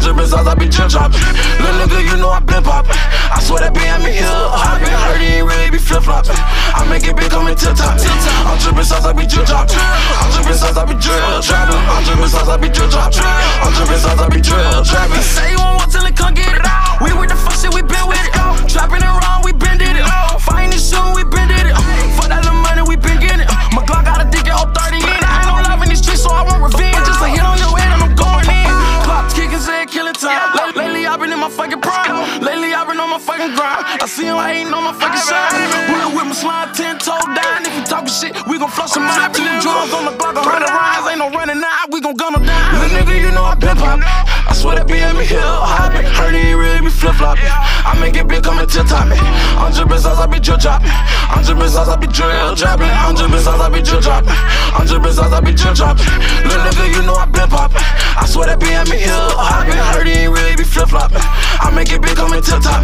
Dripping 0.00 0.28
sauce, 0.28 0.46
I 0.46 0.54
be 0.54 0.66
drill 0.68 0.88
dropping. 0.88 1.20
Little 1.60 1.86
nigga, 1.86 2.00
you 2.04 2.16
know 2.16 2.30
I 2.30 2.40
been 2.40 2.62
popping. 2.62 2.96
I 3.32 3.40
swear 3.42 3.60
that 3.66 3.74
being 3.74 4.00
me 4.04 4.14
here 4.14 4.28
hopping. 4.28 4.88
Heard 4.88 5.20
he 5.20 5.40
ain't 5.40 5.46
really 5.46 5.70
be 5.70 5.78
flip 5.78 6.04
flopping. 6.04 6.38
I 6.38 6.86
make 6.88 7.04
it 7.06 7.16
big 7.16 7.30
coming 7.30 7.56
to 7.56 7.70
top 7.74 7.98
me. 7.98 8.08
I'm 8.46 8.58
dripping 8.62 8.86
sauce, 8.86 9.04
I 9.04 9.12
be 9.12 9.26
drill 9.26 9.44
dropping. 9.44 9.78
I'm 9.78 10.30
dripping 10.32 10.58
sauce, 10.58 10.76
I 10.76 10.84
be 10.86 10.94
drill 10.96 11.42
dropping. 11.42 11.80
I'm 11.90 12.02
dripping 12.04 12.30
sauce, 12.30 12.48
I 12.48 12.56
be 12.56 12.68
drill 12.70 12.90
dropping. 12.90 13.22
I'm 13.24 13.72
dripping 13.74 14.00
sauce, 14.00 14.20
I 14.20 14.26
be 14.30 14.40
drill 14.40 14.82
dropping. 14.84 15.22
Say 15.22 15.50
you 15.50 15.58
want 15.58 15.90
till 15.90 16.06
it 16.06 16.16
come 16.16 16.34
get 16.34 16.54
it. 16.54 16.62
We 17.02 17.12
with 17.12 17.30
the 17.30 17.36
fuck 17.36 17.58
shit, 17.58 17.74
we 17.74 17.82
been 17.82 18.06
with 18.06 18.22
it. 18.22 18.32
Trapping 18.70 19.02
it 19.02 19.12
wrong, 19.22 19.42
we 19.44 19.52
been 19.52 19.78
did 19.78 19.96
it. 19.98 20.06
Fighting 20.40 20.72
it 20.72 20.82
soon, 20.82 21.14
we 21.14 21.24
been 21.24 21.48
did 21.48 21.66
it. 21.68 21.76
For 22.16 22.26
that 22.30 22.42
little 22.42 22.58
money, 22.62 22.73
we 22.94 23.02
been 23.02 23.18
getting 23.20 23.40
it. 23.42 23.48
My 23.74 23.82
Glock 23.82 24.04
got 24.06 24.22
a 24.22 24.26
dick 24.30 24.46
at 24.46 24.54
30 24.54 25.02
in 25.02 25.02
it. 25.02 25.24
I 25.26 25.42
ain't 25.42 25.50
no 25.50 25.58
love 25.66 25.82
in 25.82 25.88
these 25.90 25.98
streets, 26.02 26.22
so 26.22 26.30
I 26.30 26.42
want 26.46 26.62
revenge. 26.62 26.94
Just 27.06 27.20
a 27.20 27.26
hit 27.28 27.42
on 27.42 27.58
your 27.58 27.74
head 27.74 27.90
and 27.90 28.02
I'm 28.06 28.14
going 28.14 28.46
in. 28.46 28.70
Clock 29.02 29.26
kicking, 29.34 29.58
say 29.58 29.86
killing 29.86 30.14
time. 30.14 30.54
Late- 30.54 30.76
Lately, 30.76 31.06
I've 31.06 31.18
been 31.20 31.32
in 31.32 31.40
my 31.40 31.50
fucking 31.50 31.80
prime. 31.82 32.40
Lately, 32.40 32.70
I've 32.74 32.83
been 32.94 33.02
on 33.02 33.10
my 33.10 33.18
fucking 33.18 33.50
grind. 33.58 33.82
I 33.98 34.06
see 34.06 34.26
him 34.30 34.38
hating 34.38 34.70
on 34.70 34.86
my 34.86 34.94
fucking 34.94 35.18
shine. 35.26 35.50
Real 35.90 36.14
with 36.14 36.30
my 36.30 36.36
slime, 36.38 36.70
10 36.70 37.02
toe 37.02 37.18
down. 37.34 37.66
If 37.66 37.74
you 37.74 37.84
talking 37.90 38.14
shit, 38.14 38.32
we 38.46 38.54
gon' 38.58 38.70
flush 38.70 38.94
them 38.94 39.02
out. 39.02 39.34
Two 39.34 39.42
drums 39.58 39.90
on 39.90 40.06
the 40.06 40.14
block, 40.14 40.38
a 40.38 40.42
hundred 40.42 40.70
rounds. 40.70 41.10
Ain't 41.10 41.18
no 41.18 41.28
running 41.34 41.58
out, 41.58 41.90
we 41.90 41.98
gon' 41.98 42.14
gun 42.14 42.38
them 42.38 42.46
down. 42.46 42.62
Little 42.78 42.94
nigga, 42.94 43.14
you 43.18 43.30
know 43.34 43.42
I 43.42 43.58
been 43.58 43.74
poppin'. 43.74 44.06
I 44.06 44.54
swear 44.54 44.78
that 44.78 44.86
being 44.86 45.10
me 45.18 45.26
here 45.26 45.42
hopping. 45.42 46.06
Heard 46.06 46.38
he 46.38 46.54
ain't 46.54 46.58
really 46.58 46.80
be 46.86 46.90
flip 46.90 47.18
flopping. 47.18 47.50
I 47.50 47.98
make 47.98 48.14
it 48.14 48.28
big 48.28 48.44
coming 48.46 48.66
to 48.66 48.80
top 48.86 49.10
me. 49.10 49.18
I'm 49.58 49.72
dripping 49.74 49.98
sauce, 49.98 50.22
I 50.22 50.26
be 50.30 50.38
drill 50.38 50.58
dropping. 50.58 50.94
I'm 51.34 51.42
dripping 51.42 51.74
sauce, 51.74 51.88
I 51.88 51.96
be 51.96 52.06
drill 52.06 52.54
dropping. 52.54 52.90
I'm 52.94 53.18
dripping 53.18 53.42
sauce, 53.42 53.58
I 53.58 53.68
be 53.74 53.82
drill 53.82 54.00
dropping. 54.00 54.38
I'm 54.76 54.86
dripping 54.86 55.14
sauce, 55.14 55.32
I 55.32 55.40
be 55.40 55.50
drill 55.50 55.74
dropping. 55.74 56.06
Little 56.46 56.62
nigga, 56.62 56.86
you 56.94 57.02
know 57.02 57.18
I 57.18 57.26
been 57.26 57.48
poppin'. 57.48 57.82
I 58.14 58.26
swear 58.30 58.46
that 58.46 58.60
being 58.60 58.86
me 58.86 59.02
here 59.02 59.26
hopping. 59.34 59.74
Heard 59.90 60.06
he 60.06 60.28
ain't 60.28 60.32
really 60.32 60.54
be 60.54 60.62
flip 60.62 60.88
flopping. 60.88 61.24
I 61.64 61.72
make 61.72 61.90
it 61.90 62.02
big 62.02 62.16
coming 62.16 62.42
to 62.42 62.60
top 62.60 62.83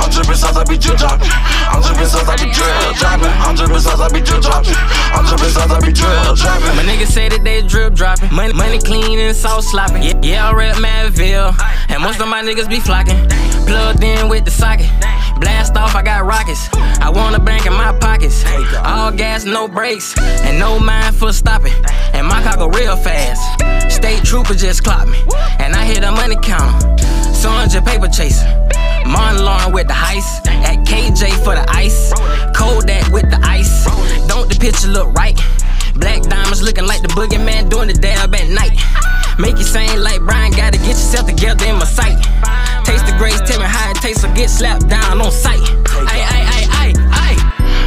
I'm 0.00 0.10
dripping 0.10 0.34
sauce, 0.34 0.56
I 0.56 0.64
be 0.64 0.78
drill 0.78 0.96
dropping. 0.96 1.28
I'm 1.30 1.82
dripping 1.82 2.06
sauce, 2.06 2.28
I 2.28 2.36
be 2.36 2.50
drill 2.52 2.92
dropping. 2.94 3.32
I'm 3.40 3.54
dripping 3.54 3.80
sauce, 3.80 4.00
I 4.00 4.08
be 4.08 4.20
drill 4.20 4.40
dropping. 4.40 4.74
I'm 5.14 5.24
dripping 5.26 5.52
sauce, 5.52 5.70
I 5.70 5.80
be 5.80 5.92
drill 5.92 6.34
dropping. 6.34 6.76
My 6.76 6.84
niggas 6.84 7.12
say 7.12 7.28
that 7.28 7.44
they 7.44 7.62
drip 7.62 7.94
dropping. 7.94 8.32
Money, 8.34 8.52
money 8.52 8.78
clean 8.78 9.18
and 9.18 9.36
sauce 9.36 9.70
slopping. 9.70 10.02
Yeah, 10.02 10.20
yeah, 10.22 10.48
I 10.48 10.52
rep 10.52 10.76
Madville. 10.76 11.54
And 11.88 12.02
most 12.02 12.20
of 12.20 12.28
my 12.28 12.42
niggas 12.42 12.68
be 12.68 12.80
flocking. 12.80 13.18
Plugged 13.66 14.02
in 14.02 14.28
with 14.28 14.44
the 14.44 14.50
socket. 14.50 14.88
Blast 15.40 15.76
off, 15.76 15.94
I 15.94 16.02
got 16.02 16.24
rockets. 16.24 16.68
I 17.00 17.10
want 17.10 17.34
a 17.34 17.40
bank 17.40 17.66
in 17.66 17.72
my 17.72 17.92
pockets. 17.98 18.44
All 18.84 19.10
gas, 19.10 19.44
no 19.44 19.68
brakes. 19.68 20.16
And 20.18 20.58
no 20.58 20.78
mind 20.78 21.16
for 21.16 21.32
stopping. 21.32 21.72
And 22.12 22.26
my 22.26 22.42
car 22.42 22.56
go 22.56 22.68
real 22.68 22.96
fast. 22.96 23.40
State 23.92 24.22
trooper 24.24 24.54
just 24.54 24.84
clocked 24.84 25.08
me. 25.08 25.18
And 25.58 25.74
I 25.74 25.84
hit 25.84 26.04
a 26.04 26.12
money 26.12 26.36
counter. 26.42 26.86
Sonja 27.32 27.84
paper 27.84 28.08
chaser. 28.08 28.69
Martin 29.06 29.44
Lawrence 29.44 29.72
with 29.72 29.88
the 29.88 29.94
heist. 29.94 30.46
At 30.46 30.84
KJ 30.86 31.44
for 31.44 31.54
the 31.54 31.64
ice. 31.70 32.12
Kodak 32.54 33.12
with 33.12 33.30
the 33.30 33.40
ice. 33.42 33.84
Don't 34.26 34.48
the 34.48 34.58
picture 34.58 34.88
look 34.88 35.12
right? 35.14 35.38
Black 35.94 36.22
diamonds 36.22 36.62
looking 36.62 36.86
like 36.86 37.02
the 37.02 37.08
boogeyman 37.08 37.68
doing 37.68 37.88
the 37.88 37.94
dab 37.94 38.34
at 38.34 38.48
night. 38.48 38.78
Make 39.38 39.56
you 39.56 39.64
sing 39.64 40.00
like 40.00 40.20
Brian, 40.20 40.52
gotta 40.52 40.78
get 40.78 40.88
yourself 40.88 41.26
together 41.26 41.64
in 41.66 41.76
my 41.76 41.84
sight. 41.84 42.18
Taste 42.84 43.06
the 43.06 43.14
grace, 43.18 43.40
tell 43.48 43.58
me 43.58 43.66
how 43.66 43.90
it 43.90 43.96
tastes, 43.96 44.24
or 44.24 44.32
get 44.34 44.50
slapped 44.50 44.88
down 44.88 45.20
on 45.20 45.32
sight. 45.32 45.60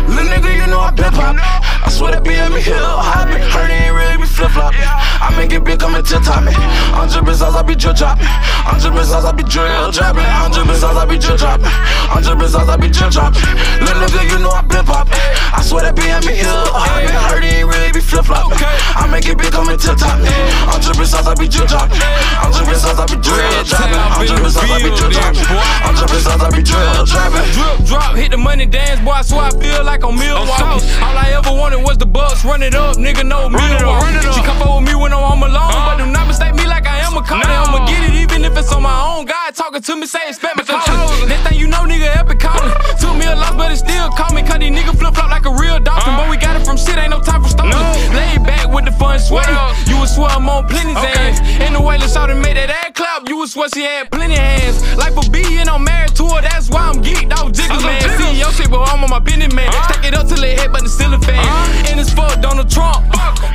Little 0.08 0.28
nigga, 0.30 0.52
you 0.56 0.68
know 0.68 0.80
I 0.80 0.92
been 0.92 1.12
poppin'. 1.12 1.40
I 1.40 1.90
swear 1.90 2.12
that 2.12 2.24
being 2.24 2.52
me 2.54 2.62
here 2.62 2.80
hopping. 2.80 3.44
Heard 3.44 3.70
he 3.70 3.88
ain't 3.88 3.96
really 3.96 4.18
be 4.18 4.28
flip 4.28 4.52
flopping. 4.52 4.80
I 4.84 5.32
make 5.36 5.52
it 5.52 5.64
big 5.64 5.80
coming 5.80 6.04
to 6.04 6.20
top 6.20 6.44
me. 6.44 6.52
I'm 6.96 7.08
dripping 7.12 7.36
sauce, 7.36 7.56
I 7.56 7.62
be 7.64 7.76
drill 7.76 7.94
dropping. 7.94 8.28
I'm 8.28 8.80
dripping 8.80 9.04
sauce, 9.04 9.26
I 9.26 9.32
be 9.32 9.44
drill 9.44 9.92
dropping. 9.92 10.24
I'm 10.24 10.52
dripping 10.52 10.80
sauce, 10.80 10.96
I 10.96 11.06
be 11.06 11.18
drill 11.20 11.38
dropping. 11.38 11.68
I'm 11.68 12.24
dripping 12.24 12.48
sauce, 12.48 12.70
I 12.72 12.76
be 12.80 12.88
drill 12.88 13.12
dropping. 13.12 13.44
Little 13.84 14.08
nigga, 14.08 14.32
you 14.32 14.40
know 14.40 14.52
I 14.52 14.64
been 14.64 14.86
poppin'. 14.88 15.20
I 15.52 15.60
swear 15.60 15.84
that 15.84 15.96
being 15.96 16.24
me 16.24 16.40
here 16.40 16.64
hopping. 16.72 17.12
Heard 17.12 17.44
he 17.44 17.60
ain't 17.60 17.68
really 17.68 17.92
be 17.92 18.00
flip 18.00 18.24
flopping. 18.24 18.64
I 18.64 19.04
make 19.12 19.28
it 19.28 19.36
big 19.36 19.52
coming 19.52 19.76
to 19.76 19.92
top 20.00 20.24
me. 20.24 20.32
I'm 20.72 20.80
dripping 20.80 21.08
sauce, 21.08 21.28
I 21.28 21.36
be 21.36 21.52
drill 21.52 21.68
dropping. 21.68 22.00
I'm 22.40 22.52
dripping 22.56 22.80
sauce, 22.80 22.96
I 22.96 23.06
be 23.12 23.20
drill 23.20 23.64
dropping. 23.68 24.00
I'm 24.00 24.24
dripping 24.24 24.52
sauce, 24.56 24.72
I 24.72 24.80
be 24.80 24.88
drill 24.96 25.12
dropping. 25.12 25.44
I'm 25.84 25.94
dripping 26.00 26.24
sauce, 26.24 26.40
I 26.40 26.48
be 26.48 26.64
drill 26.64 27.04
dropping. 27.04 27.48
Drip, 27.52 27.76
drop, 27.92 28.16
hit 28.16 28.32
the 28.32 28.40
money 28.40 28.66
dance, 28.66 29.04
boy. 29.04 29.20
I 29.20 29.22
swear 29.22 29.52
I 29.52 29.52
feel 29.52 29.84
like 29.84 29.93
I'm 30.02 30.16
Milwaukee. 30.18 30.82
All 31.06 31.14
I 31.14 31.30
ever 31.38 31.52
wanted 31.52 31.84
was 31.84 31.98
the 31.98 32.08
bucks, 32.08 32.44
run 32.46 32.64
it 32.64 32.74
up, 32.74 32.98
nigga. 32.98 33.28
No 33.28 33.50
Milwaukee. 33.50 34.32
She 34.34 34.42
come 34.42 34.58
with 34.64 34.88
me 34.90 34.96
when 34.96 35.14
I'm 35.14 35.44
alone, 35.44 35.76
but 35.86 35.98
do 35.98 36.08
not 36.10 36.26
mistake 36.26 36.56
me 36.56 36.66
like 36.66 36.88
I 36.88 37.04
am 37.06 37.14
a 37.18 37.22
caller. 37.22 37.44
I'ma 37.46 37.86
get 37.86 38.10
it 38.10 38.16
even 38.16 38.46
if 38.46 38.58
it's 38.58 38.72
on 38.72 38.82
my 38.82 38.96
own. 39.04 39.26
God 39.26 39.43
talking 39.54 39.82
to 39.82 39.96
me, 39.96 40.06
say 40.06 40.20
expect 40.28 40.58
me 40.58 40.64
calling. 40.66 41.30
Next 41.30 41.48
thing 41.48 41.60
you 41.60 41.68
know, 41.68 41.86
nigga, 41.86 42.10
epic 42.16 42.40
calling. 42.40 42.74
Took 43.00 43.16
me 43.16 43.26
a 43.26 43.36
loss, 43.36 43.56
but 43.56 43.72
it 43.72 43.78
still 43.78 44.10
call 44.12 44.34
me. 44.34 44.42
Cause 44.42 44.60
these 44.60 44.74
niggas 44.74 44.98
flip 44.98 45.14
flop 45.14 45.30
like 45.30 45.46
a 45.46 45.54
real 45.54 45.80
dolphin. 45.80 46.16
But 46.18 46.30
we 46.30 46.38
got 46.38 46.60
it 46.60 46.66
from 46.66 46.78
shit, 46.78 46.98
ain't 46.98 47.12
no 47.12 47.22
time 47.22 47.42
for 47.42 47.50
stalling. 47.50 47.78
Lay 48.14 48.38
back 48.42 48.68
with 48.74 48.86
the 48.86 48.92
fun 48.92 49.20
sweat. 49.20 49.48
You 49.88 50.00
would 50.00 50.10
swear 50.10 50.30
I'm 50.30 50.50
on 50.50 50.68
plenty 50.68 50.94
hands. 50.94 51.40
In 51.62 51.74
the 51.74 51.82
way, 51.82 51.98
out 52.24 52.30
and 52.30 52.42
made 52.42 52.58
that 52.58 52.70
ass 52.70 52.92
clap. 52.94 53.28
You 53.30 53.38
would 53.38 53.50
swear 53.50 53.70
she 53.70 53.82
had 53.84 54.10
plenty 54.10 54.36
hands. 54.36 54.82
Like 54.98 55.14
for 55.14 55.26
B, 55.30 55.42
and 55.58 55.70
I'm 55.70 55.84
married 55.84 56.16
to 56.18 56.26
her, 56.30 56.42
that's 56.42 56.70
why 56.70 56.90
I'm 56.90 57.02
geeked 57.04 57.32
out 57.32 57.54
jiggles, 57.54 57.84
man. 57.84 58.02
See 58.18 58.40
your 58.40 58.52
shit, 58.52 58.70
but 58.70 58.88
I'm 58.90 59.04
on 59.04 59.10
my 59.10 59.20
business, 59.20 59.54
man. 59.54 59.72
Stack 59.90 60.06
it 60.06 60.14
up 60.14 60.28
till 60.28 60.44
it 60.44 60.60
hit, 60.60 60.72
but 60.72 60.84
it's 60.84 60.94
still 60.94 61.14
a 61.14 61.20
fan. 61.20 61.44
And 61.90 62.00
it's 62.00 62.12
fuck 62.14 62.42
Donald 62.42 62.70
Trump, 62.70 63.06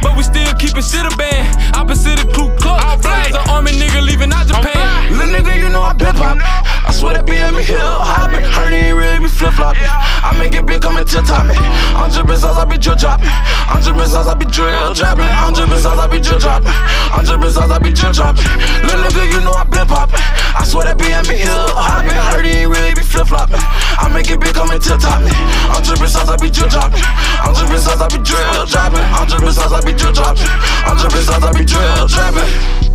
but 0.03 0.16
we 0.16 0.22
still 0.22 0.53
keeping 0.55 0.82
shit 0.82 1.07
a 1.07 1.14
band. 1.16 1.49
Opposite 1.74 2.22
of 2.24 2.32
Ku 2.34 2.51
Klux. 2.59 3.03
Flags 3.03 3.34
an 3.34 3.49
army 3.49 3.72
nigga 3.72 4.03
leaving 4.05 4.32
out 4.32 4.46
Japan. 4.46 5.12
Little 5.16 5.34
nigga, 5.34 5.57
you 5.57 5.68
know 5.68 5.88
I 5.89 5.95
been 5.97 6.12
poppin'. 6.12 6.45
I 6.45 6.93
swear 6.93 7.16
that 7.16 7.24
me 7.24 7.41
here 7.64 7.80
hopping. 7.80 8.45
Ain't 8.45 8.93
really 8.93 9.24
be 9.24 9.28
flip 9.28 9.57
flopping. 9.57 9.89
I 9.89 10.36
make 10.36 10.53
it 10.53 10.68
big 10.68 10.84
coming 10.84 11.05
to 11.05 11.20
top. 11.24 11.49
I'm 11.49 12.12
dripping 12.12 12.36
sauce, 12.36 12.61
I 12.61 12.68
be 12.68 12.76
drill 12.76 12.97
dropping. 12.97 13.32
I'm 13.72 13.80
dripping 13.80 14.05
sauce, 14.05 14.28
I 14.28 14.36
be 14.36 14.45
drill 14.45 14.93
dropping. 14.93 15.24
I'm 15.24 15.57
dripping 15.57 15.80
sauce, 15.80 15.97
I 15.97 16.07
be 16.07 16.20
drill 16.20 16.39
dropping. 16.39 16.76
Dripping 17.24 17.53
sauce, 17.53 17.72
I 17.72 17.78
be 17.80 17.93
drill 17.93 18.12
dropping. 18.12 18.45
Little 18.84 19.01
nigga, 19.01 19.32
you 19.32 19.41
know 19.41 19.57
I 19.57 19.64
been 19.64 19.89
poppin'. 19.89 20.20
I 20.20 20.64
swear 20.68 20.93
that 20.93 21.01
me 21.01 21.09
here 21.09 21.49
hopping. 21.72 22.12
Ain't 22.12 22.68
really 22.68 22.93
be 22.93 23.01
flip 23.01 23.28
flopping. 23.28 23.61
I 23.61 24.12
make 24.12 24.28
it 24.28 24.41
big 24.41 24.53
coming 24.53 24.80
to 24.80 24.95
top. 25.01 25.24
I'm 25.24 25.80
dripping 25.80 26.12
sauce, 26.12 26.28
I 26.28 26.36
be 26.36 26.53
drill 26.53 26.68
dropping. 26.68 27.01
I'm 27.01 27.57
dripping 27.57 27.80
sauce, 27.80 28.01
I 28.01 28.09
be 28.12 28.20
drill 28.20 28.64
dropping. 28.68 29.05
I'm 29.09 29.24
dripping 29.24 29.57
sauce, 29.57 29.72
I 29.72 29.80
be 29.80 29.93
drill 29.97 30.12
dropping. 30.12 30.53
I'm 30.84 30.97
dripping 31.01 31.24
sauce, 31.24 31.45
I 31.45 31.53
be 31.57 31.64
drill 31.64 32.09
dropping. 32.09 32.88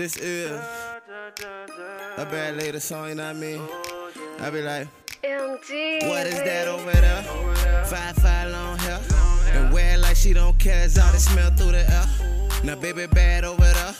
This 0.00 0.16
is 0.16 0.50
a 2.16 2.26
bad 2.30 2.56
lady 2.56 2.80
song, 2.80 3.10
you 3.10 3.16
know 3.16 3.26
what 3.26 3.36
I 3.36 3.38
mean? 3.38 3.60
I 4.40 4.48
be 4.48 4.62
like, 4.62 4.88
MG, 5.22 6.08
what 6.08 6.26
is 6.26 6.36
that 6.36 6.68
over 6.68 6.90
there? 6.90 7.22
Five 7.84 8.16
five 8.16 8.50
long 8.50 8.78
hair, 8.78 8.98
and 9.52 9.70
wear 9.74 9.98
like 9.98 10.16
she 10.16 10.32
don't 10.32 10.58
care. 10.58 10.86
It's 10.86 10.98
all 10.98 11.12
that 11.12 11.20
smell 11.20 11.50
through 11.50 11.72
the 11.72 11.84
air. 11.90 12.06
Now 12.64 12.76
baby 12.76 13.08
bad 13.08 13.44
over 13.44 13.60
there. 13.60 13.94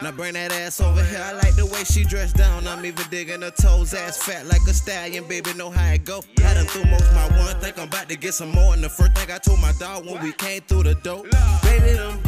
Now 0.00 0.10
bring 0.10 0.32
that 0.32 0.52
ass 0.52 0.80
over 0.80 1.04
here. 1.04 1.22
I 1.22 1.32
like 1.32 1.54
the 1.54 1.66
way 1.66 1.84
she 1.84 2.02
dressed 2.02 2.36
down. 2.36 2.66
I'm 2.66 2.86
even 2.86 3.04
digging 3.10 3.42
her 3.42 3.50
toes. 3.50 3.92
Ass 3.92 4.16
fat 4.16 4.46
like 4.46 4.62
a 4.62 4.72
stallion, 4.72 5.28
baby. 5.28 5.52
Know 5.52 5.70
how 5.70 5.92
it 5.92 6.06
go. 6.06 6.22
I 6.38 6.54
done 6.54 6.64
threw 6.64 6.84
most 6.86 7.12
my 7.12 7.28
one. 7.38 7.60
Think 7.60 7.78
I'm 7.78 7.88
about 7.88 8.08
to 8.08 8.16
get 8.16 8.32
some 8.32 8.52
more. 8.52 8.72
And 8.72 8.82
the 8.82 8.88
first 8.88 9.12
thing 9.12 9.30
I 9.30 9.36
told 9.36 9.60
my 9.60 9.72
dog 9.78 10.06
when 10.06 10.22
we 10.22 10.32
came 10.32 10.62
through 10.62 10.84
the 10.84 10.94
door, 10.94 11.24
baby, 11.62 11.92
them. 11.92 12.21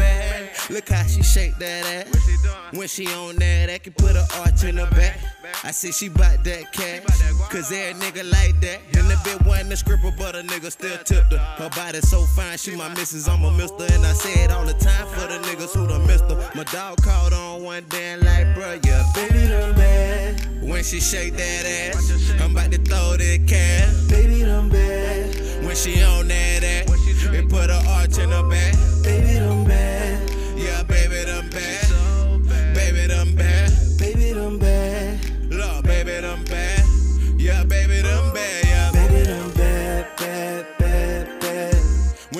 Look 0.71 0.89
how 0.89 1.05
she 1.05 1.23
shake 1.23 1.59
that 1.59 1.85
ass. 1.85 2.75
When 2.77 2.89
she 2.89 3.07
on 3.09 3.37
that, 3.37 3.69
I 3.71 3.79
can 3.79 3.93
put 3.93 4.17
an 4.17 4.25
arch 4.41 4.65
in 4.65 4.79
her 4.79 4.91
back. 4.91 5.19
I 5.62 5.71
see 5.71 5.93
she 5.93 6.09
bought 6.09 6.43
that 6.45 6.73
cash. 6.73 7.03
Cause 7.51 7.71
every 7.71 8.01
nigga 8.01 8.25
like 8.31 8.59
that. 8.62 8.81
And 8.97 9.09
the 9.09 9.15
bitch 9.15 9.47
wasn't 9.47 9.73
a 9.73 9.77
scripper, 9.77 10.11
but 10.17 10.35
a 10.35 10.43
nigga 10.43 10.73
still 10.73 10.97
tipped 10.99 11.33
her. 11.33 11.39
Her 11.39 11.69
body 11.71 12.01
so 12.01 12.23
fine, 12.35 12.57
she 12.57 12.75
my 12.77 12.89
missus, 12.95 13.29
I'm 13.29 13.45
a 13.45 13.53
mister. 13.53 13.85
And 13.93 14.05
I 14.07 14.12
say 14.12 14.45
it 14.45 14.51
all 14.51 14.65
the 14.65 14.73
time 14.75 15.07
for 15.09 15.27
the 15.29 15.39
niggas 15.47 15.75
who 15.75 15.87
done 15.87 16.07
missed 16.07 16.25
her. 16.25 16.51
My 16.55 16.65
dog 16.65 17.03
called 17.03 17.35
on 17.35 17.62
one 17.62 17.85
day 17.91 18.12
and 18.12 18.23
like, 18.23 18.47
bruh, 18.57 18.85
yeah, 18.87 19.05
baby 19.15 19.47
done 19.47 19.75
bad. 19.75 20.62
When 20.62 20.83
she 20.83 20.99
shake 20.99 21.35
that 21.35 21.95
ass, 21.95 22.41
I'm 22.41 22.53
about 22.53 22.73
to 22.73 22.79
throw 22.79 23.17
that 23.19 23.45
cash. 23.47 24.09
Baby 24.09 24.45
done 24.45 24.71
bad. 24.71 25.65
When 25.65 25.77
she 25.77 26.03
on 26.03 26.29
that 26.29 26.65
ass, 26.65 26.91
It 27.35 27.49
put 27.49 27.71
an 27.71 27.87
arch 27.87 28.19
in 28.19 28.31
her 28.31 28.49
back. 28.49 28.75
Baby, 29.03 29.35
them 29.39 29.65
bad. 29.65 30.03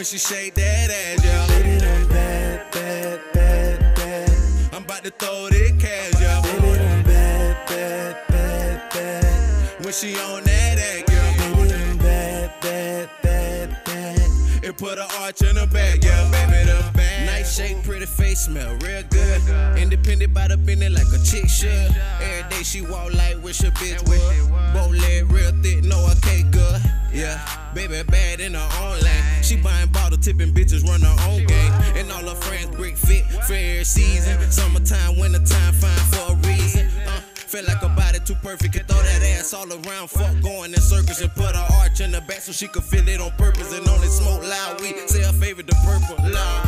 When 0.05 0.11
she 0.11 0.18
shake 0.18 0.52
that 0.52 0.90
ass, 0.90 1.24
yeah. 1.24 1.46
Baby, 1.46 1.78
them 1.78 2.09
bad, 2.09 2.70
bad, 2.72 3.20
bad, 3.32 3.96
bad. 3.96 4.74
I'm 4.74 4.84
about 4.84 5.02
to 5.02 5.11
throw 5.11 5.48
this 5.48 5.72
cash, 5.82 6.20
yeah. 6.20 6.42
Baby, 6.42 6.76
them 6.76 7.02
bad, 7.05 7.66
bad, 7.66 8.28
bad, 8.28 8.92
bad. 8.92 9.82
When 9.82 9.94
she 9.94 10.14
on 10.16 10.44
that 10.44 10.78
act, 10.78 11.11
yeah. 11.11 11.55
Baby, 11.57 11.68
them 11.68 11.96
bad, 11.96 12.52
bad, 12.61 13.11
bad, 13.22 13.84
bad. 13.86 14.20
It 14.62 14.76
put 14.76 14.98
an 14.98 15.07
arch 15.20 15.40
in 15.40 15.57
her 15.57 15.66
back, 15.68 16.05
yeah, 16.05 16.30
baby, 16.30 16.66
them 16.70 16.92
bad. 16.92 17.24
Nice 17.24 17.57
shape, 17.57 17.82
pretty 17.84 18.05
face, 18.05 18.40
smell 18.44 18.76
real 18.84 19.05
good. 19.09 19.78
Independent 19.78 20.34
by 20.34 20.48
the 20.48 20.59
business 20.59 20.92
like 20.92 21.18
a 21.18 21.24
chick 21.24 21.48
should. 21.48 21.96
Every 22.20 22.50
day 22.50 22.62
she 22.62 22.82
walk 22.82 23.14
like 23.14 23.42
wish 23.42 23.61
a 23.61 23.70
bitch 23.70 24.07
would. 24.07 24.74
Both 24.74 25.00
leg 25.00 25.32
real 25.32 25.52
thick, 25.62 25.82
know 25.82 26.07
her 26.09 26.20
cake 26.20 26.50
good. 26.50 26.82
Yeah, 27.14 27.38
baby 27.74 28.02
bad 28.02 28.40
in 28.40 28.54
her 28.54 28.68
own 28.82 28.98
lane. 28.98 29.42
She 29.42 29.56
buying 29.56 29.88
bottle 29.90 30.18
tipping 30.18 30.52
bitches, 30.52 30.82
run 30.82 31.00
her 31.00 31.30
own 31.30 31.46
game. 31.46 31.72
And 31.94 32.10
all 32.10 32.28
her 32.28 32.34
friends 32.34 32.74
brick 32.74 32.96
fit 32.96 33.22
every 33.32 33.84
season. 33.84 34.40
Summertime, 34.50 35.18
wintertime, 35.20 35.74
fine 35.74 36.04
for 36.10 36.32
a 36.32 36.36
reason. 36.48 36.88
Uh, 37.06 37.20
Feel 37.36 37.64
like 37.66 37.78
her 37.82 37.94
body 37.94 38.18
too 38.24 38.34
perfect, 38.42 38.74
can 38.74 38.84
throw 38.86 39.00
that 39.00 39.22
ass 39.38 39.54
all 39.54 39.70
around. 39.70 40.10
Fuck 40.10 40.42
going 40.42 40.72
in 40.72 40.80
circles 40.80 41.20
and 41.20 41.32
put 41.34 41.54
her 41.54 41.66
arch 41.78 42.00
in 42.00 42.10
the 42.10 42.20
back 42.22 42.40
so 42.40 42.50
she 42.50 42.66
could 42.66 42.82
feel 42.82 43.06
it 43.06 43.20
on 43.20 43.30
purpose 43.38 43.72
and 43.72 43.86
only 43.86 44.08
smoke 44.08 44.42
loud 44.42 44.80
weed. 44.80 44.96
Say 45.06 45.22
her 45.22 45.32
favorite 45.34 45.68
the 45.68 45.76
purple. 45.86 46.16
Love. 46.32 46.66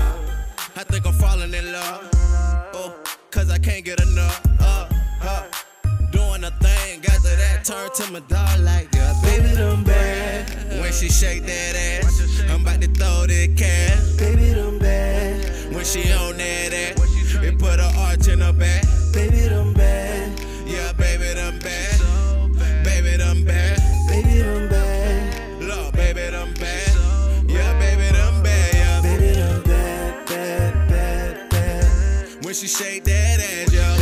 I 0.77 0.85
think 0.85 1.07
I'm 1.07 1.15
falling 1.15 1.53
in 1.55 1.73
love. 1.73 2.09
Oh, 2.73 2.95
cause 3.33 3.51
I 3.51 3.59
can't 3.59 3.85
get 3.85 4.01
enough. 4.01 4.41
Uh, 4.61 4.89
uh, 5.23 5.43
doing 6.37 6.53
a 6.53 6.57
thing, 6.63 7.01
to 7.01 7.37
that 7.37 7.65
turn 7.65 7.91
to 7.95 8.13
my 8.13 8.21
dog 8.21 8.61
like 8.61 8.95
yeah, 8.95 9.15
baby, 9.23 9.55
them 9.55 9.85
bad. 9.85 10.81
When 10.81 10.93
she 10.93 11.09
shake 11.09 11.45
that 11.45 12.05
ass, 12.05 12.43
I'm 12.51 12.63
about 12.63 12.81
to 12.83 12.89
throw 12.89 13.27
that 13.27 13.55
cash. 13.57 14.17
Baby, 14.19 14.53
them 14.53 14.79
bad. 14.79 15.75
When 15.75 15.85
she 15.85 16.13
on 16.13 16.37
that 16.37 16.73
ass, 16.73 17.43
it 17.43 17.59
put 17.59 17.81
her 17.81 17.93
arch 17.99 18.29
in 18.29 18.41
her 18.41 18.53
back. 18.53 18.85
Baby, 19.13 19.49
them 19.49 19.73
bad. 19.73 20.41
Yeah, 20.67 20.93
baby, 20.93 21.35
them 21.35 21.59
bad. 21.59 22.85
Baby, 22.85 23.17
them 23.17 23.45
bad. 23.45 23.81
Baby, 24.09 24.43
them 24.43 24.69
bad. 24.69 25.63
Lord, 25.63 25.95
baby, 25.95 26.31
them 26.31 26.53
bad. 26.55 27.49
Yeah, 27.49 27.79
baby, 27.79 28.13
them 28.13 28.43
bad. 28.43 28.75
Yeah, 28.75 29.03
baby, 29.03 29.33
them 29.33 29.63
bad, 29.63 30.27
bad, 30.27 30.89
bad, 30.89 31.51
bad. 31.51 32.45
When 32.45 32.55
she 32.55 32.69
shake 32.69 33.05
that 33.05 33.41
ass, 33.41 33.73
yeah. 33.73 33.96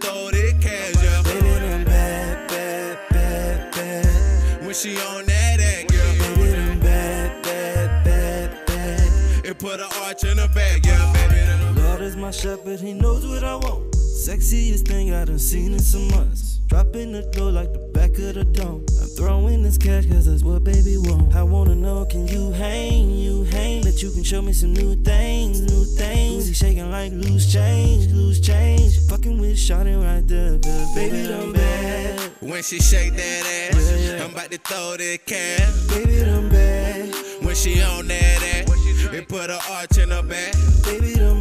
Throw 0.00 0.30
this 0.30 0.52
cash, 0.62 1.02
yeah. 1.02 1.22
Baby, 1.22 1.58
them 1.60 1.84
bad, 1.84 2.48
bad, 2.48 2.98
bad, 3.10 3.72
bad. 3.72 4.64
When 4.64 4.74
she 4.74 4.96
on 4.96 5.26
that 5.26 5.60
act, 5.60 5.92
yeah. 5.92 6.18
Baby, 6.18 6.50
them 6.50 6.80
bad, 6.80 7.42
bad, 7.42 8.04
bad, 8.04 8.66
bad. 8.66 9.46
It 9.46 9.58
put 9.58 9.80
an 9.80 9.88
arch 10.02 10.24
in 10.24 10.38
her 10.38 10.48
back, 10.48 10.84
yeah, 10.84 11.12
baby. 11.12 11.40
Them 11.46 11.76
Lord 11.76 12.00
is 12.00 12.16
my 12.16 12.30
shepherd, 12.30 12.80
he 12.80 12.92
knows 12.92 13.26
what 13.26 13.44
I 13.44 13.56
want. 13.56 13.92
Sexiest 13.92 14.86
thing 14.86 15.14
I 15.14 15.24
done 15.24 15.38
seen 15.38 15.72
in 15.72 15.78
some 15.78 16.08
months. 16.08 16.58
Dropping 16.66 17.12
the 17.12 17.22
door 17.22 17.50
like 17.50 17.72
the 17.72 17.87
back 18.08 18.18
of 18.18 18.34
the 18.34 18.44
dome. 18.44 18.84
I'm 19.00 19.08
throwing 19.08 19.62
this 19.62 19.78
cash 19.78 20.06
cause 20.06 20.26
that's 20.26 20.42
what 20.42 20.64
baby 20.64 20.96
want. 20.98 21.34
I 21.34 21.42
wanna 21.42 21.74
know, 21.74 22.04
can 22.06 22.26
you 22.26 22.50
hang? 22.52 23.10
You 23.10 23.44
hang? 23.44 23.82
That 23.82 24.02
you 24.02 24.10
can 24.10 24.22
show 24.22 24.42
me 24.42 24.52
some 24.52 24.72
new 24.72 24.94
things, 24.96 25.60
new 25.60 25.84
things. 25.84 26.48
He 26.48 26.54
shaking 26.54 26.90
like 26.90 27.12
loose 27.12 27.52
change, 27.52 28.10
loose 28.12 28.40
change. 28.40 28.98
Fucking 29.08 29.38
with 29.38 29.56
Shawty 29.56 29.96
right 30.02 30.26
there, 30.26 30.58
cause 30.58 30.94
baby 30.94 31.28
done 31.28 31.52
bad. 31.52 32.20
When 32.40 32.62
she 32.62 32.78
shake 32.80 33.14
that 33.14 33.74
ass, 33.74 33.90
Yeah, 33.90 34.16
yeah. 34.16 34.24
I'm 34.24 34.32
about 34.32 34.50
to 34.50 34.58
throw 34.58 34.96
this 34.96 35.18
cash. 35.26 35.88
Baby 35.88 36.24
done 36.24 36.48
bad. 36.48 37.14
When 37.44 37.54
she 37.54 37.80
on 37.82 38.06
that 38.08 38.42
ass, 38.42 38.68
it 39.12 39.28
put 39.28 39.50
an 39.50 39.58
arch 39.70 39.98
in 39.98 40.10
her 40.10 40.22
back. 40.22 40.54
Baby 40.84 41.14
done 41.14 41.36
bad. 41.36 41.37